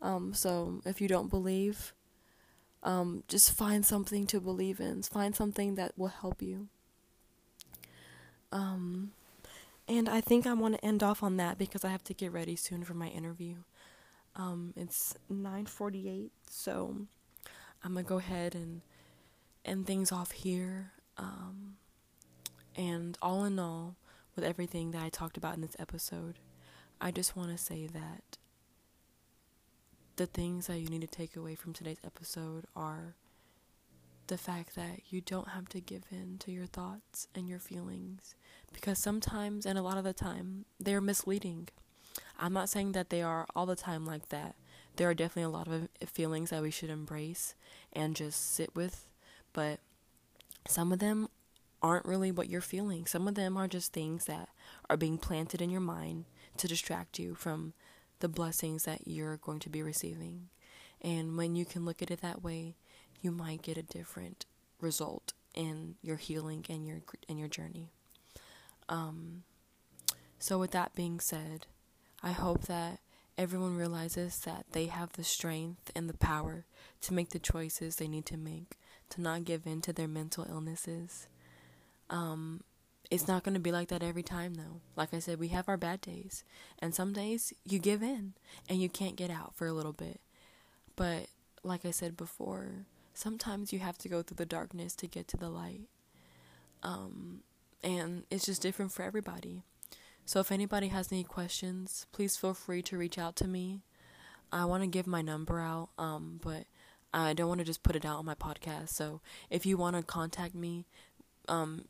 Um, 0.00 0.32
so 0.32 0.80
if 0.84 1.00
you 1.00 1.08
don't 1.08 1.30
believe, 1.30 1.92
um, 2.82 3.24
just 3.28 3.52
find 3.52 3.84
something 3.84 4.26
to 4.28 4.40
believe 4.40 4.80
in. 4.80 5.02
Find 5.02 5.34
something 5.34 5.74
that 5.74 5.92
will 5.96 6.08
help 6.08 6.40
you. 6.40 6.68
Um, 8.52 9.12
and 9.88 10.08
I 10.08 10.20
think 10.20 10.46
I 10.46 10.52
want 10.52 10.74
to 10.74 10.84
end 10.84 11.02
off 11.02 11.22
on 11.22 11.36
that 11.38 11.58
because 11.58 11.84
I 11.84 11.88
have 11.88 12.04
to 12.04 12.14
get 12.14 12.32
ready 12.32 12.56
soon 12.56 12.84
for 12.84 12.94
my 12.94 13.08
interview. 13.08 13.56
Um, 14.36 14.72
it's 14.76 15.14
9:48, 15.28 16.30
so 16.48 17.06
I'm 17.82 17.94
gonna 17.94 18.04
go 18.04 18.18
ahead 18.18 18.54
and 18.54 18.82
end 19.64 19.86
things 19.86 20.12
off 20.12 20.30
here. 20.30 20.92
Um, 21.16 21.76
and 22.78 23.18
all 23.20 23.44
in 23.44 23.58
all, 23.58 23.96
with 24.36 24.44
everything 24.44 24.92
that 24.92 25.02
I 25.02 25.08
talked 25.08 25.36
about 25.36 25.56
in 25.56 25.60
this 25.60 25.76
episode, 25.80 26.38
I 27.00 27.10
just 27.10 27.36
want 27.36 27.50
to 27.50 27.58
say 27.58 27.88
that 27.88 28.38
the 30.14 30.26
things 30.26 30.68
that 30.68 30.78
you 30.78 30.88
need 30.88 31.00
to 31.00 31.08
take 31.08 31.34
away 31.34 31.56
from 31.56 31.72
today's 31.72 31.98
episode 32.04 32.66
are 32.76 33.16
the 34.28 34.38
fact 34.38 34.76
that 34.76 35.00
you 35.10 35.20
don't 35.20 35.48
have 35.48 35.68
to 35.70 35.80
give 35.80 36.04
in 36.10 36.38
to 36.38 36.52
your 36.52 36.66
thoughts 36.66 37.26
and 37.34 37.48
your 37.48 37.58
feelings 37.58 38.36
because 38.72 39.02
sometimes 39.02 39.66
and 39.66 39.78
a 39.78 39.82
lot 39.82 39.98
of 39.98 40.04
the 40.04 40.12
time 40.12 40.64
they're 40.78 41.00
misleading. 41.00 41.68
I'm 42.38 42.52
not 42.52 42.68
saying 42.68 42.92
that 42.92 43.10
they 43.10 43.22
are 43.22 43.46
all 43.56 43.66
the 43.66 43.74
time 43.74 44.06
like 44.06 44.28
that. 44.28 44.54
There 44.96 45.08
are 45.08 45.14
definitely 45.14 45.44
a 45.44 45.48
lot 45.48 45.66
of 45.66 45.88
feelings 46.06 46.50
that 46.50 46.62
we 46.62 46.70
should 46.70 46.90
embrace 46.90 47.54
and 47.92 48.14
just 48.14 48.54
sit 48.54 48.74
with, 48.76 49.06
but 49.52 49.80
some 50.68 50.92
of 50.92 50.98
them 50.98 51.28
aren't 51.82 52.06
really 52.06 52.30
what 52.30 52.48
you're 52.48 52.60
feeling. 52.60 53.06
Some 53.06 53.28
of 53.28 53.34
them 53.34 53.56
are 53.56 53.68
just 53.68 53.92
things 53.92 54.24
that 54.26 54.48
are 54.90 54.96
being 54.96 55.18
planted 55.18 55.62
in 55.62 55.70
your 55.70 55.80
mind 55.80 56.24
to 56.56 56.68
distract 56.68 57.18
you 57.18 57.34
from 57.34 57.72
the 58.20 58.28
blessings 58.28 58.84
that 58.84 59.06
you're 59.06 59.36
going 59.36 59.60
to 59.60 59.70
be 59.70 59.82
receiving. 59.82 60.48
And 61.00 61.36
when 61.36 61.54
you 61.54 61.64
can 61.64 61.84
look 61.84 62.02
at 62.02 62.10
it 62.10 62.20
that 62.20 62.42
way, 62.42 62.74
you 63.20 63.30
might 63.30 63.62
get 63.62 63.78
a 63.78 63.82
different 63.82 64.46
result 64.80 65.32
in 65.54 65.96
your 66.02 66.16
healing 66.16 66.64
and 66.68 66.86
your 66.86 67.00
and 67.28 67.38
your 67.38 67.48
journey. 67.48 67.90
Um, 68.88 69.42
so 70.38 70.58
with 70.58 70.70
that 70.72 70.94
being 70.94 71.20
said, 71.20 71.66
I 72.22 72.32
hope 72.32 72.62
that 72.62 73.00
everyone 73.36 73.76
realizes 73.76 74.38
that 74.40 74.66
they 74.72 74.86
have 74.86 75.12
the 75.12 75.24
strength 75.24 75.90
and 75.94 76.08
the 76.08 76.16
power 76.16 76.64
to 77.02 77.14
make 77.14 77.30
the 77.30 77.38
choices 77.38 77.96
they 77.96 78.08
need 78.08 78.26
to 78.26 78.36
make, 78.36 78.78
to 79.10 79.20
not 79.20 79.44
give 79.44 79.66
in 79.66 79.80
to 79.82 79.92
their 79.92 80.08
mental 80.08 80.46
illnesses, 80.48 81.28
um, 82.10 82.62
it's 83.10 83.28
not 83.28 83.42
going 83.42 83.54
to 83.54 83.60
be 83.60 83.72
like 83.72 83.88
that 83.88 84.02
every 84.02 84.22
time, 84.22 84.54
though. 84.54 84.80
Like 84.96 85.14
I 85.14 85.18
said, 85.18 85.40
we 85.40 85.48
have 85.48 85.68
our 85.68 85.76
bad 85.76 86.00
days. 86.00 86.44
And 86.78 86.94
some 86.94 87.12
days 87.12 87.52
you 87.64 87.78
give 87.78 88.02
in 88.02 88.34
and 88.68 88.80
you 88.80 88.88
can't 88.88 89.16
get 89.16 89.30
out 89.30 89.54
for 89.54 89.66
a 89.66 89.72
little 89.72 89.92
bit. 89.92 90.20
But 90.96 91.26
like 91.62 91.86
I 91.86 91.90
said 91.90 92.16
before, 92.16 92.86
sometimes 93.14 93.72
you 93.72 93.78
have 93.78 93.98
to 93.98 94.08
go 94.08 94.22
through 94.22 94.36
the 94.36 94.46
darkness 94.46 94.94
to 94.96 95.06
get 95.06 95.26
to 95.28 95.36
the 95.36 95.48
light. 95.48 95.88
Um, 96.82 97.40
and 97.82 98.24
it's 98.30 98.46
just 98.46 98.62
different 98.62 98.92
for 98.92 99.02
everybody. 99.02 99.62
So 100.26 100.40
if 100.40 100.52
anybody 100.52 100.88
has 100.88 101.10
any 101.10 101.24
questions, 101.24 102.06
please 102.12 102.36
feel 102.36 102.52
free 102.52 102.82
to 102.82 102.98
reach 102.98 103.18
out 103.18 103.36
to 103.36 103.48
me. 103.48 103.80
I 104.52 104.66
want 104.66 104.82
to 104.82 104.88
give 104.88 105.06
my 105.06 105.22
number 105.22 105.60
out, 105.60 105.88
um, 105.98 106.40
but 106.42 106.64
I 107.12 107.32
don't 107.32 107.48
want 107.48 107.60
to 107.60 107.64
just 107.64 107.82
put 107.82 107.96
it 107.96 108.04
out 108.04 108.18
on 108.18 108.26
my 108.26 108.34
podcast. 108.34 108.90
So 108.90 109.20
if 109.48 109.64
you 109.64 109.76
want 109.76 109.96
to 109.96 110.02
contact 110.02 110.54
me, 110.54 110.84
um, 111.48 111.84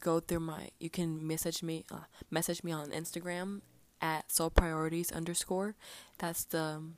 go 0.00 0.20
through 0.20 0.40
my 0.40 0.70
you 0.80 0.90
can 0.90 1.26
message 1.26 1.62
me 1.62 1.84
uh, 1.90 2.04
message 2.30 2.64
me 2.64 2.72
on 2.72 2.90
Instagram 2.90 3.60
at 4.00 4.30
soul 4.30 4.50
priorities 4.50 5.12
underscore. 5.12 5.76
That's 6.18 6.44
the 6.44 6.62
um, 6.62 6.96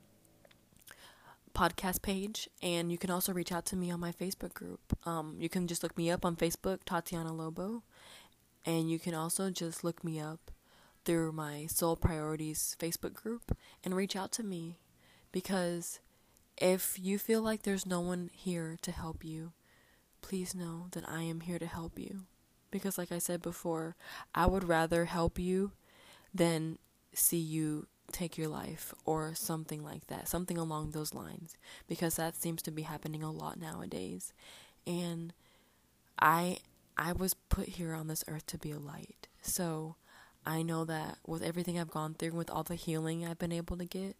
podcast 1.53 2.01
page, 2.01 2.49
and 2.61 2.91
you 2.91 2.97
can 2.97 3.09
also 3.09 3.31
reach 3.31 3.51
out 3.51 3.65
to 3.67 3.75
me 3.75 3.91
on 3.91 3.99
my 3.99 4.11
Facebook 4.11 4.53
group. 4.53 4.81
Um, 5.05 5.37
you 5.39 5.47
can 5.47 5.67
just 5.67 5.83
look 5.83 5.97
me 5.97 6.09
up 6.09 6.25
on 6.25 6.35
Facebook, 6.35 6.79
Tatiana 6.85 7.31
Lobo, 7.31 7.83
and 8.65 8.89
you 8.89 8.99
can 8.99 9.13
also 9.13 9.49
just 9.51 9.83
look 9.83 10.03
me 10.03 10.19
up 10.19 10.51
through 11.05 11.31
my 11.31 11.67
Soul 11.67 11.95
Priorities 11.95 12.75
Facebook 12.79 13.13
group 13.13 13.55
and 13.83 13.95
reach 13.95 14.15
out 14.15 14.31
to 14.33 14.43
me 14.43 14.79
because 15.31 15.99
if 16.57 16.97
you 16.99 17.19
feel 17.19 17.41
like 17.41 17.63
there's 17.63 17.85
no 17.85 18.01
one 18.01 18.31
here 18.33 18.77
to 18.81 18.91
help 18.91 19.23
you, 19.23 19.51
please 20.25 20.55
know 20.55 20.87
that 20.91 21.07
I 21.07 21.21
am 21.21 21.41
here 21.41 21.59
to 21.59 21.67
help 21.67 21.99
you. 21.99 22.21
Because, 22.71 22.97
like 22.97 23.11
I 23.11 23.19
said 23.19 23.43
before, 23.43 23.95
I 24.33 24.47
would 24.47 24.63
rather 24.63 25.05
help 25.05 25.37
you 25.37 25.71
than 26.33 26.79
see 27.13 27.37
you 27.37 27.85
take 28.11 28.35
your 28.35 28.47
life 28.47 28.91
or 29.05 29.35
something 29.35 29.83
like 29.83 30.07
that, 30.07 30.27
something 30.27 30.57
along 30.57 30.91
those 30.91 31.13
lines, 31.13 31.55
because 31.87 32.15
that 32.15 32.35
seems 32.35 32.63
to 32.63 32.71
be 32.71 32.81
happening 32.81 33.21
a 33.21 33.31
lot 33.31 33.59
nowadays. 33.59 34.33
And 34.87 35.31
I 36.19 36.57
I 36.97 37.11
was 37.11 37.35
put 37.35 37.69
here 37.69 37.93
on 37.93 38.07
this 38.07 38.23
earth 38.27 38.47
to 38.47 38.57
be 38.57 38.71
a 38.71 38.79
light. 38.79 39.27
So 39.43 39.95
I 40.43 40.63
know 40.63 40.85
that 40.85 41.19
with 41.27 41.43
everything 41.43 41.79
I've 41.79 41.91
gone 41.91 42.15
through, 42.15 42.31
with 42.31 42.49
all 42.49 42.63
the 42.63 42.75
healing 42.75 43.23
I've 43.23 43.39
been 43.39 43.51
able 43.51 43.77
to 43.77 43.85
get, 43.85 44.15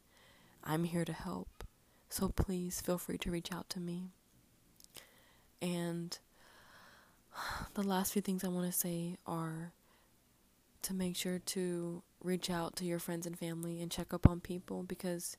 I'm 0.63 0.83
here 0.83 1.05
to 1.05 1.13
help. 1.13 1.63
So 2.09 2.29
please 2.29 2.79
feel 2.79 2.99
free 2.99 3.17
to 3.17 3.31
reach 3.31 3.51
out 3.51 3.69
to 3.71 3.79
me. 3.79 4.11
And 5.61 6.17
the 7.73 7.83
last 7.83 8.13
few 8.13 8.21
things 8.21 8.43
I 8.43 8.49
want 8.49 8.71
to 8.71 8.77
say 8.77 9.17
are 9.25 9.73
to 10.83 10.93
make 10.93 11.15
sure 11.15 11.39
to 11.39 12.03
reach 12.23 12.49
out 12.49 12.75
to 12.75 12.85
your 12.85 12.99
friends 12.99 13.25
and 13.25 13.37
family 13.37 13.81
and 13.81 13.91
check 13.91 14.13
up 14.13 14.27
on 14.27 14.39
people 14.39 14.83
because 14.83 15.35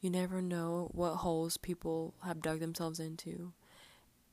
you 0.00 0.10
never 0.10 0.40
know 0.40 0.90
what 0.92 1.16
holes 1.16 1.56
people 1.56 2.14
have 2.24 2.40
dug 2.40 2.60
themselves 2.60 3.00
into 3.00 3.52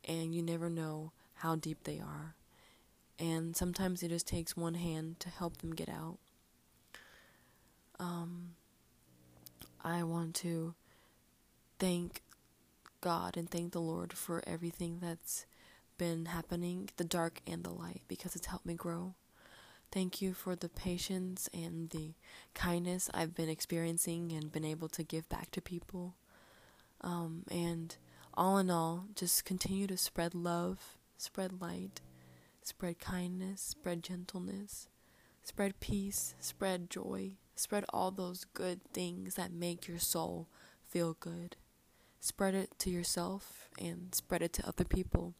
and 0.08 0.36
you 0.36 0.42
never 0.42 0.70
know 0.70 1.12
how 1.36 1.56
deep 1.56 1.84
they 1.84 2.00
are. 2.00 2.36
And 3.18 3.56
sometimes 3.56 4.04
it 4.04 4.10
just 4.10 4.28
takes 4.28 4.56
one 4.56 4.76
hand 4.76 5.20
to 5.22 5.30
help 5.30 5.58
them 5.58 5.74
get 5.74 5.90
out. 5.90 6.18
Um, 8.00 8.56
I 9.84 10.04
want 10.04 10.36
to 10.36 10.76
thank 11.80 12.22
God 13.06 13.38
and 13.38 13.48
thank 13.48 13.72
the 13.72 13.80
Lord 13.80 14.14
for 14.14 14.42
everything 14.48 14.98
that's 15.00 15.46
been 15.96 16.26
happening, 16.26 16.90
the 16.98 17.04
dark 17.04 17.40
and 17.46 17.64
the 17.64 17.70
light, 17.70 18.02
because 18.08 18.36
it's 18.36 18.48
helped 18.48 18.66
me 18.66 18.74
grow. 18.74 19.14
Thank 19.92 20.24
you 20.24 20.34
for 20.34 20.56
the 20.56 20.70
patience 20.70 21.48
and 21.54 21.92
the 21.92 22.16
kindness 22.56 23.12
I've 23.14 23.36
been 23.36 23.48
experiencing 23.48 24.32
and 24.32 24.52
been 24.52 24.66
able 24.66 24.90
to 24.90 25.04
give 25.04 25.30
back 25.30 25.52
to 25.52 25.62
people. 25.62 26.16
Um, 27.02 27.44
and 27.52 27.96
all 28.34 28.58
in 28.58 28.72
all, 28.72 29.06
just 29.14 29.46
continue 29.46 29.86
to 29.86 29.98
spread 29.98 30.34
love, 30.34 30.98
spread 31.16 31.62
light, 31.62 32.02
spread 32.64 32.98
kindness, 32.98 33.62
spread 33.62 34.02
gentleness, 34.02 34.90
spread 35.44 35.80
peace, 35.80 36.34
spread 36.40 36.90
joy, 36.90 37.34
spread 37.56 37.86
all 37.90 38.10
those 38.10 38.46
good 38.56 38.82
things 38.94 39.36
that 39.36 39.54
make 39.54 39.88
your 39.88 40.00
soul 40.00 40.48
feel 40.88 41.16
good. 41.20 41.56
Spread 42.26 42.56
it 42.56 42.72
to 42.80 42.90
yourself 42.90 43.70
and 43.80 44.16
spread 44.16 44.42
it 44.42 44.52
to 44.54 44.68
other 44.68 44.84
people 44.84 45.36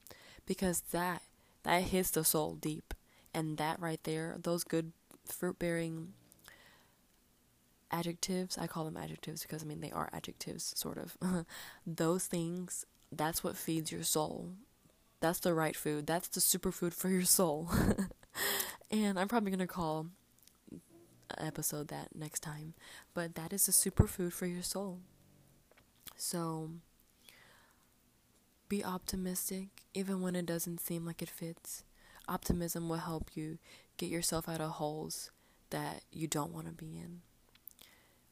because 0.46 0.82
that 0.92 1.24
that 1.64 1.82
hits 1.82 2.12
the 2.12 2.24
soul 2.24 2.54
deep. 2.54 2.94
And 3.34 3.58
that 3.58 3.80
right 3.80 4.00
there, 4.04 4.38
those 4.40 4.64
good 4.64 4.92
fruit 5.26 5.58
bearing 5.58 6.14
adjectives, 7.90 8.56
I 8.56 8.68
call 8.68 8.86
them 8.86 8.98
adjectives 8.98 9.42
because 9.42 9.64
I 9.64 9.66
mean 9.66 9.82
they 9.82 9.90
are 9.90 10.12
adjectives, 10.14 10.76
sort 10.78 11.00
of. 11.00 11.18
those 11.88 12.28
things, 12.28 12.86
that's 13.12 13.44
what 13.44 13.58
feeds 13.58 13.92
your 13.92 14.04
soul. 14.04 14.52
That's 15.22 15.40
the 15.40 15.56
right 15.56 15.76
food. 15.76 16.06
That's 16.06 16.28
the 16.28 16.40
superfood 16.40 16.94
for 16.94 17.10
your 17.10 17.24
soul. 17.24 17.72
and 18.92 19.18
I'm 19.18 19.28
probably 19.28 19.50
going 19.50 19.58
to 19.58 19.66
call 19.66 20.06
episode 21.36 21.88
that 21.88 22.10
next 22.16 22.42
time. 22.42 22.76
But 23.16 23.34
that 23.34 23.54
is 23.54 23.68
a 23.68 23.72
superfood 23.72 24.34
for 24.34 24.46
your 24.46 24.62
soul. 24.62 25.00
So 26.16 26.72
be 28.68 28.84
optimistic 28.84 29.68
even 29.94 30.22
when 30.22 30.36
it 30.36 30.46
doesn't 30.46 30.80
seem 30.80 31.06
like 31.06 31.22
it 31.22 31.30
fits. 31.30 31.84
Optimism 32.28 32.90
will 32.90 32.98
help 32.98 33.32
you 33.36 33.60
get 33.98 34.10
yourself 34.10 34.50
out 34.50 34.62
of 34.62 34.72
holes 34.72 35.32
that 35.70 36.02
you 36.12 36.28
don't 36.28 36.54
want 36.54 36.68
to 36.68 36.74
be 36.74 36.98
in. 36.98 37.22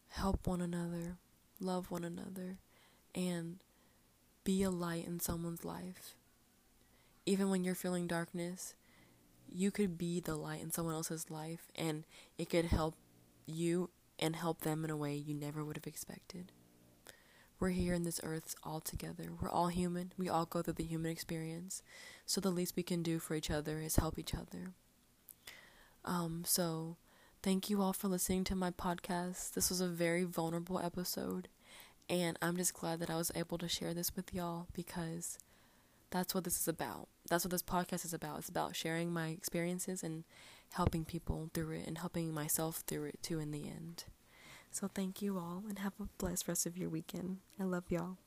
Help 0.09 0.47
one 0.47 0.61
another, 0.61 1.17
love 1.59 1.91
one 1.91 2.03
another, 2.03 2.57
and 3.15 3.59
be 4.43 4.63
a 4.63 4.69
light 4.69 5.05
in 5.05 5.19
someone's 5.19 5.63
life. 5.63 6.15
Even 7.25 7.49
when 7.49 7.63
you're 7.63 7.75
feeling 7.75 8.07
darkness, 8.07 8.73
you 9.47 9.71
could 9.71 9.97
be 9.97 10.19
the 10.19 10.36
light 10.36 10.61
in 10.61 10.71
someone 10.71 10.93
else's 10.93 11.29
life, 11.29 11.71
and 11.75 12.03
it 12.38 12.49
could 12.49 12.65
help 12.65 12.95
you 13.45 13.89
and 14.19 14.36
help 14.36 14.61
them 14.61 14.84
in 14.84 14.89
a 14.89 14.97
way 14.97 15.15
you 15.15 15.34
never 15.34 15.63
would 15.63 15.77
have 15.77 15.88
expected. 15.88 16.51
We're 17.64 17.70
here 17.70 17.93
in 17.93 18.03
this 18.03 18.20
earth 18.26 18.55
all 18.66 18.82
together. 18.82 19.30
We're 19.41 19.49
all 19.49 19.70
human. 19.70 20.11
We 20.18 20.28
all 20.28 20.45
go 20.45 20.61
through 20.61 20.74
the 20.74 20.84
human 20.84 21.09
experience. 21.09 21.82
So 22.26 22.41
the 22.41 22.49
least 22.49 22.76
we 22.76 22.84
can 22.84 23.01
do 23.01 23.20
for 23.20 23.36
each 23.36 23.49
other 23.49 23.80
is 23.80 23.95
help 23.95 24.20
each 24.20 24.34
other. 24.36 24.74
Um, 26.03 26.43
so 26.45 26.97
thank 27.41 27.70
you 27.70 27.82
all 27.82 27.93
for 27.93 28.09
listening 28.09 28.43
to 28.43 28.55
my 28.55 28.72
podcast. 28.72 29.53
This 29.53 29.70
was 29.70 29.80
a 29.80 29.88
very 29.88 30.26
vulnerable 30.26 30.78
episode. 30.78 31.47
And 32.09 32.38
I'm 32.41 32.57
just 32.57 32.74
glad 32.74 32.99
that 32.99 33.09
I 33.09 33.16
was 33.16 33.32
able 33.34 33.57
to 33.59 33.70
share 33.70 33.93
this 33.93 34.14
with 34.14 34.34
y'all 34.34 34.68
because 34.74 35.39
that's 36.09 36.36
what 36.36 36.43
this 36.43 36.59
is 36.59 36.68
about. 36.68 37.07
That's 37.30 37.45
what 37.45 37.51
this 37.51 37.64
podcast 37.64 38.03
is 38.03 38.14
about. 38.14 38.39
It's 38.39 38.49
about 38.49 38.76
sharing 38.76 39.14
my 39.14 39.30
experiences 39.30 40.03
and 40.03 40.26
helping 40.74 41.05
people 41.05 41.49
through 41.53 41.78
it 41.78 41.88
and 41.88 41.99
helping 41.99 42.34
myself 42.34 42.84
through 42.86 43.05
it 43.05 43.24
too 43.24 43.39
in 43.39 43.51
the 43.51 43.70
end. 43.70 44.03
So 44.74 44.89
thank 44.91 45.21
you 45.21 45.38
all 45.38 45.63
and 45.69 45.78
have 45.78 45.93
a 45.99 46.07
blessed 46.17 46.47
rest 46.47 46.65
of 46.65 46.80
your 46.80 46.89
weekend. 46.89 47.38
I 47.59 47.63
love 47.63 47.84
y'all. 47.89 48.17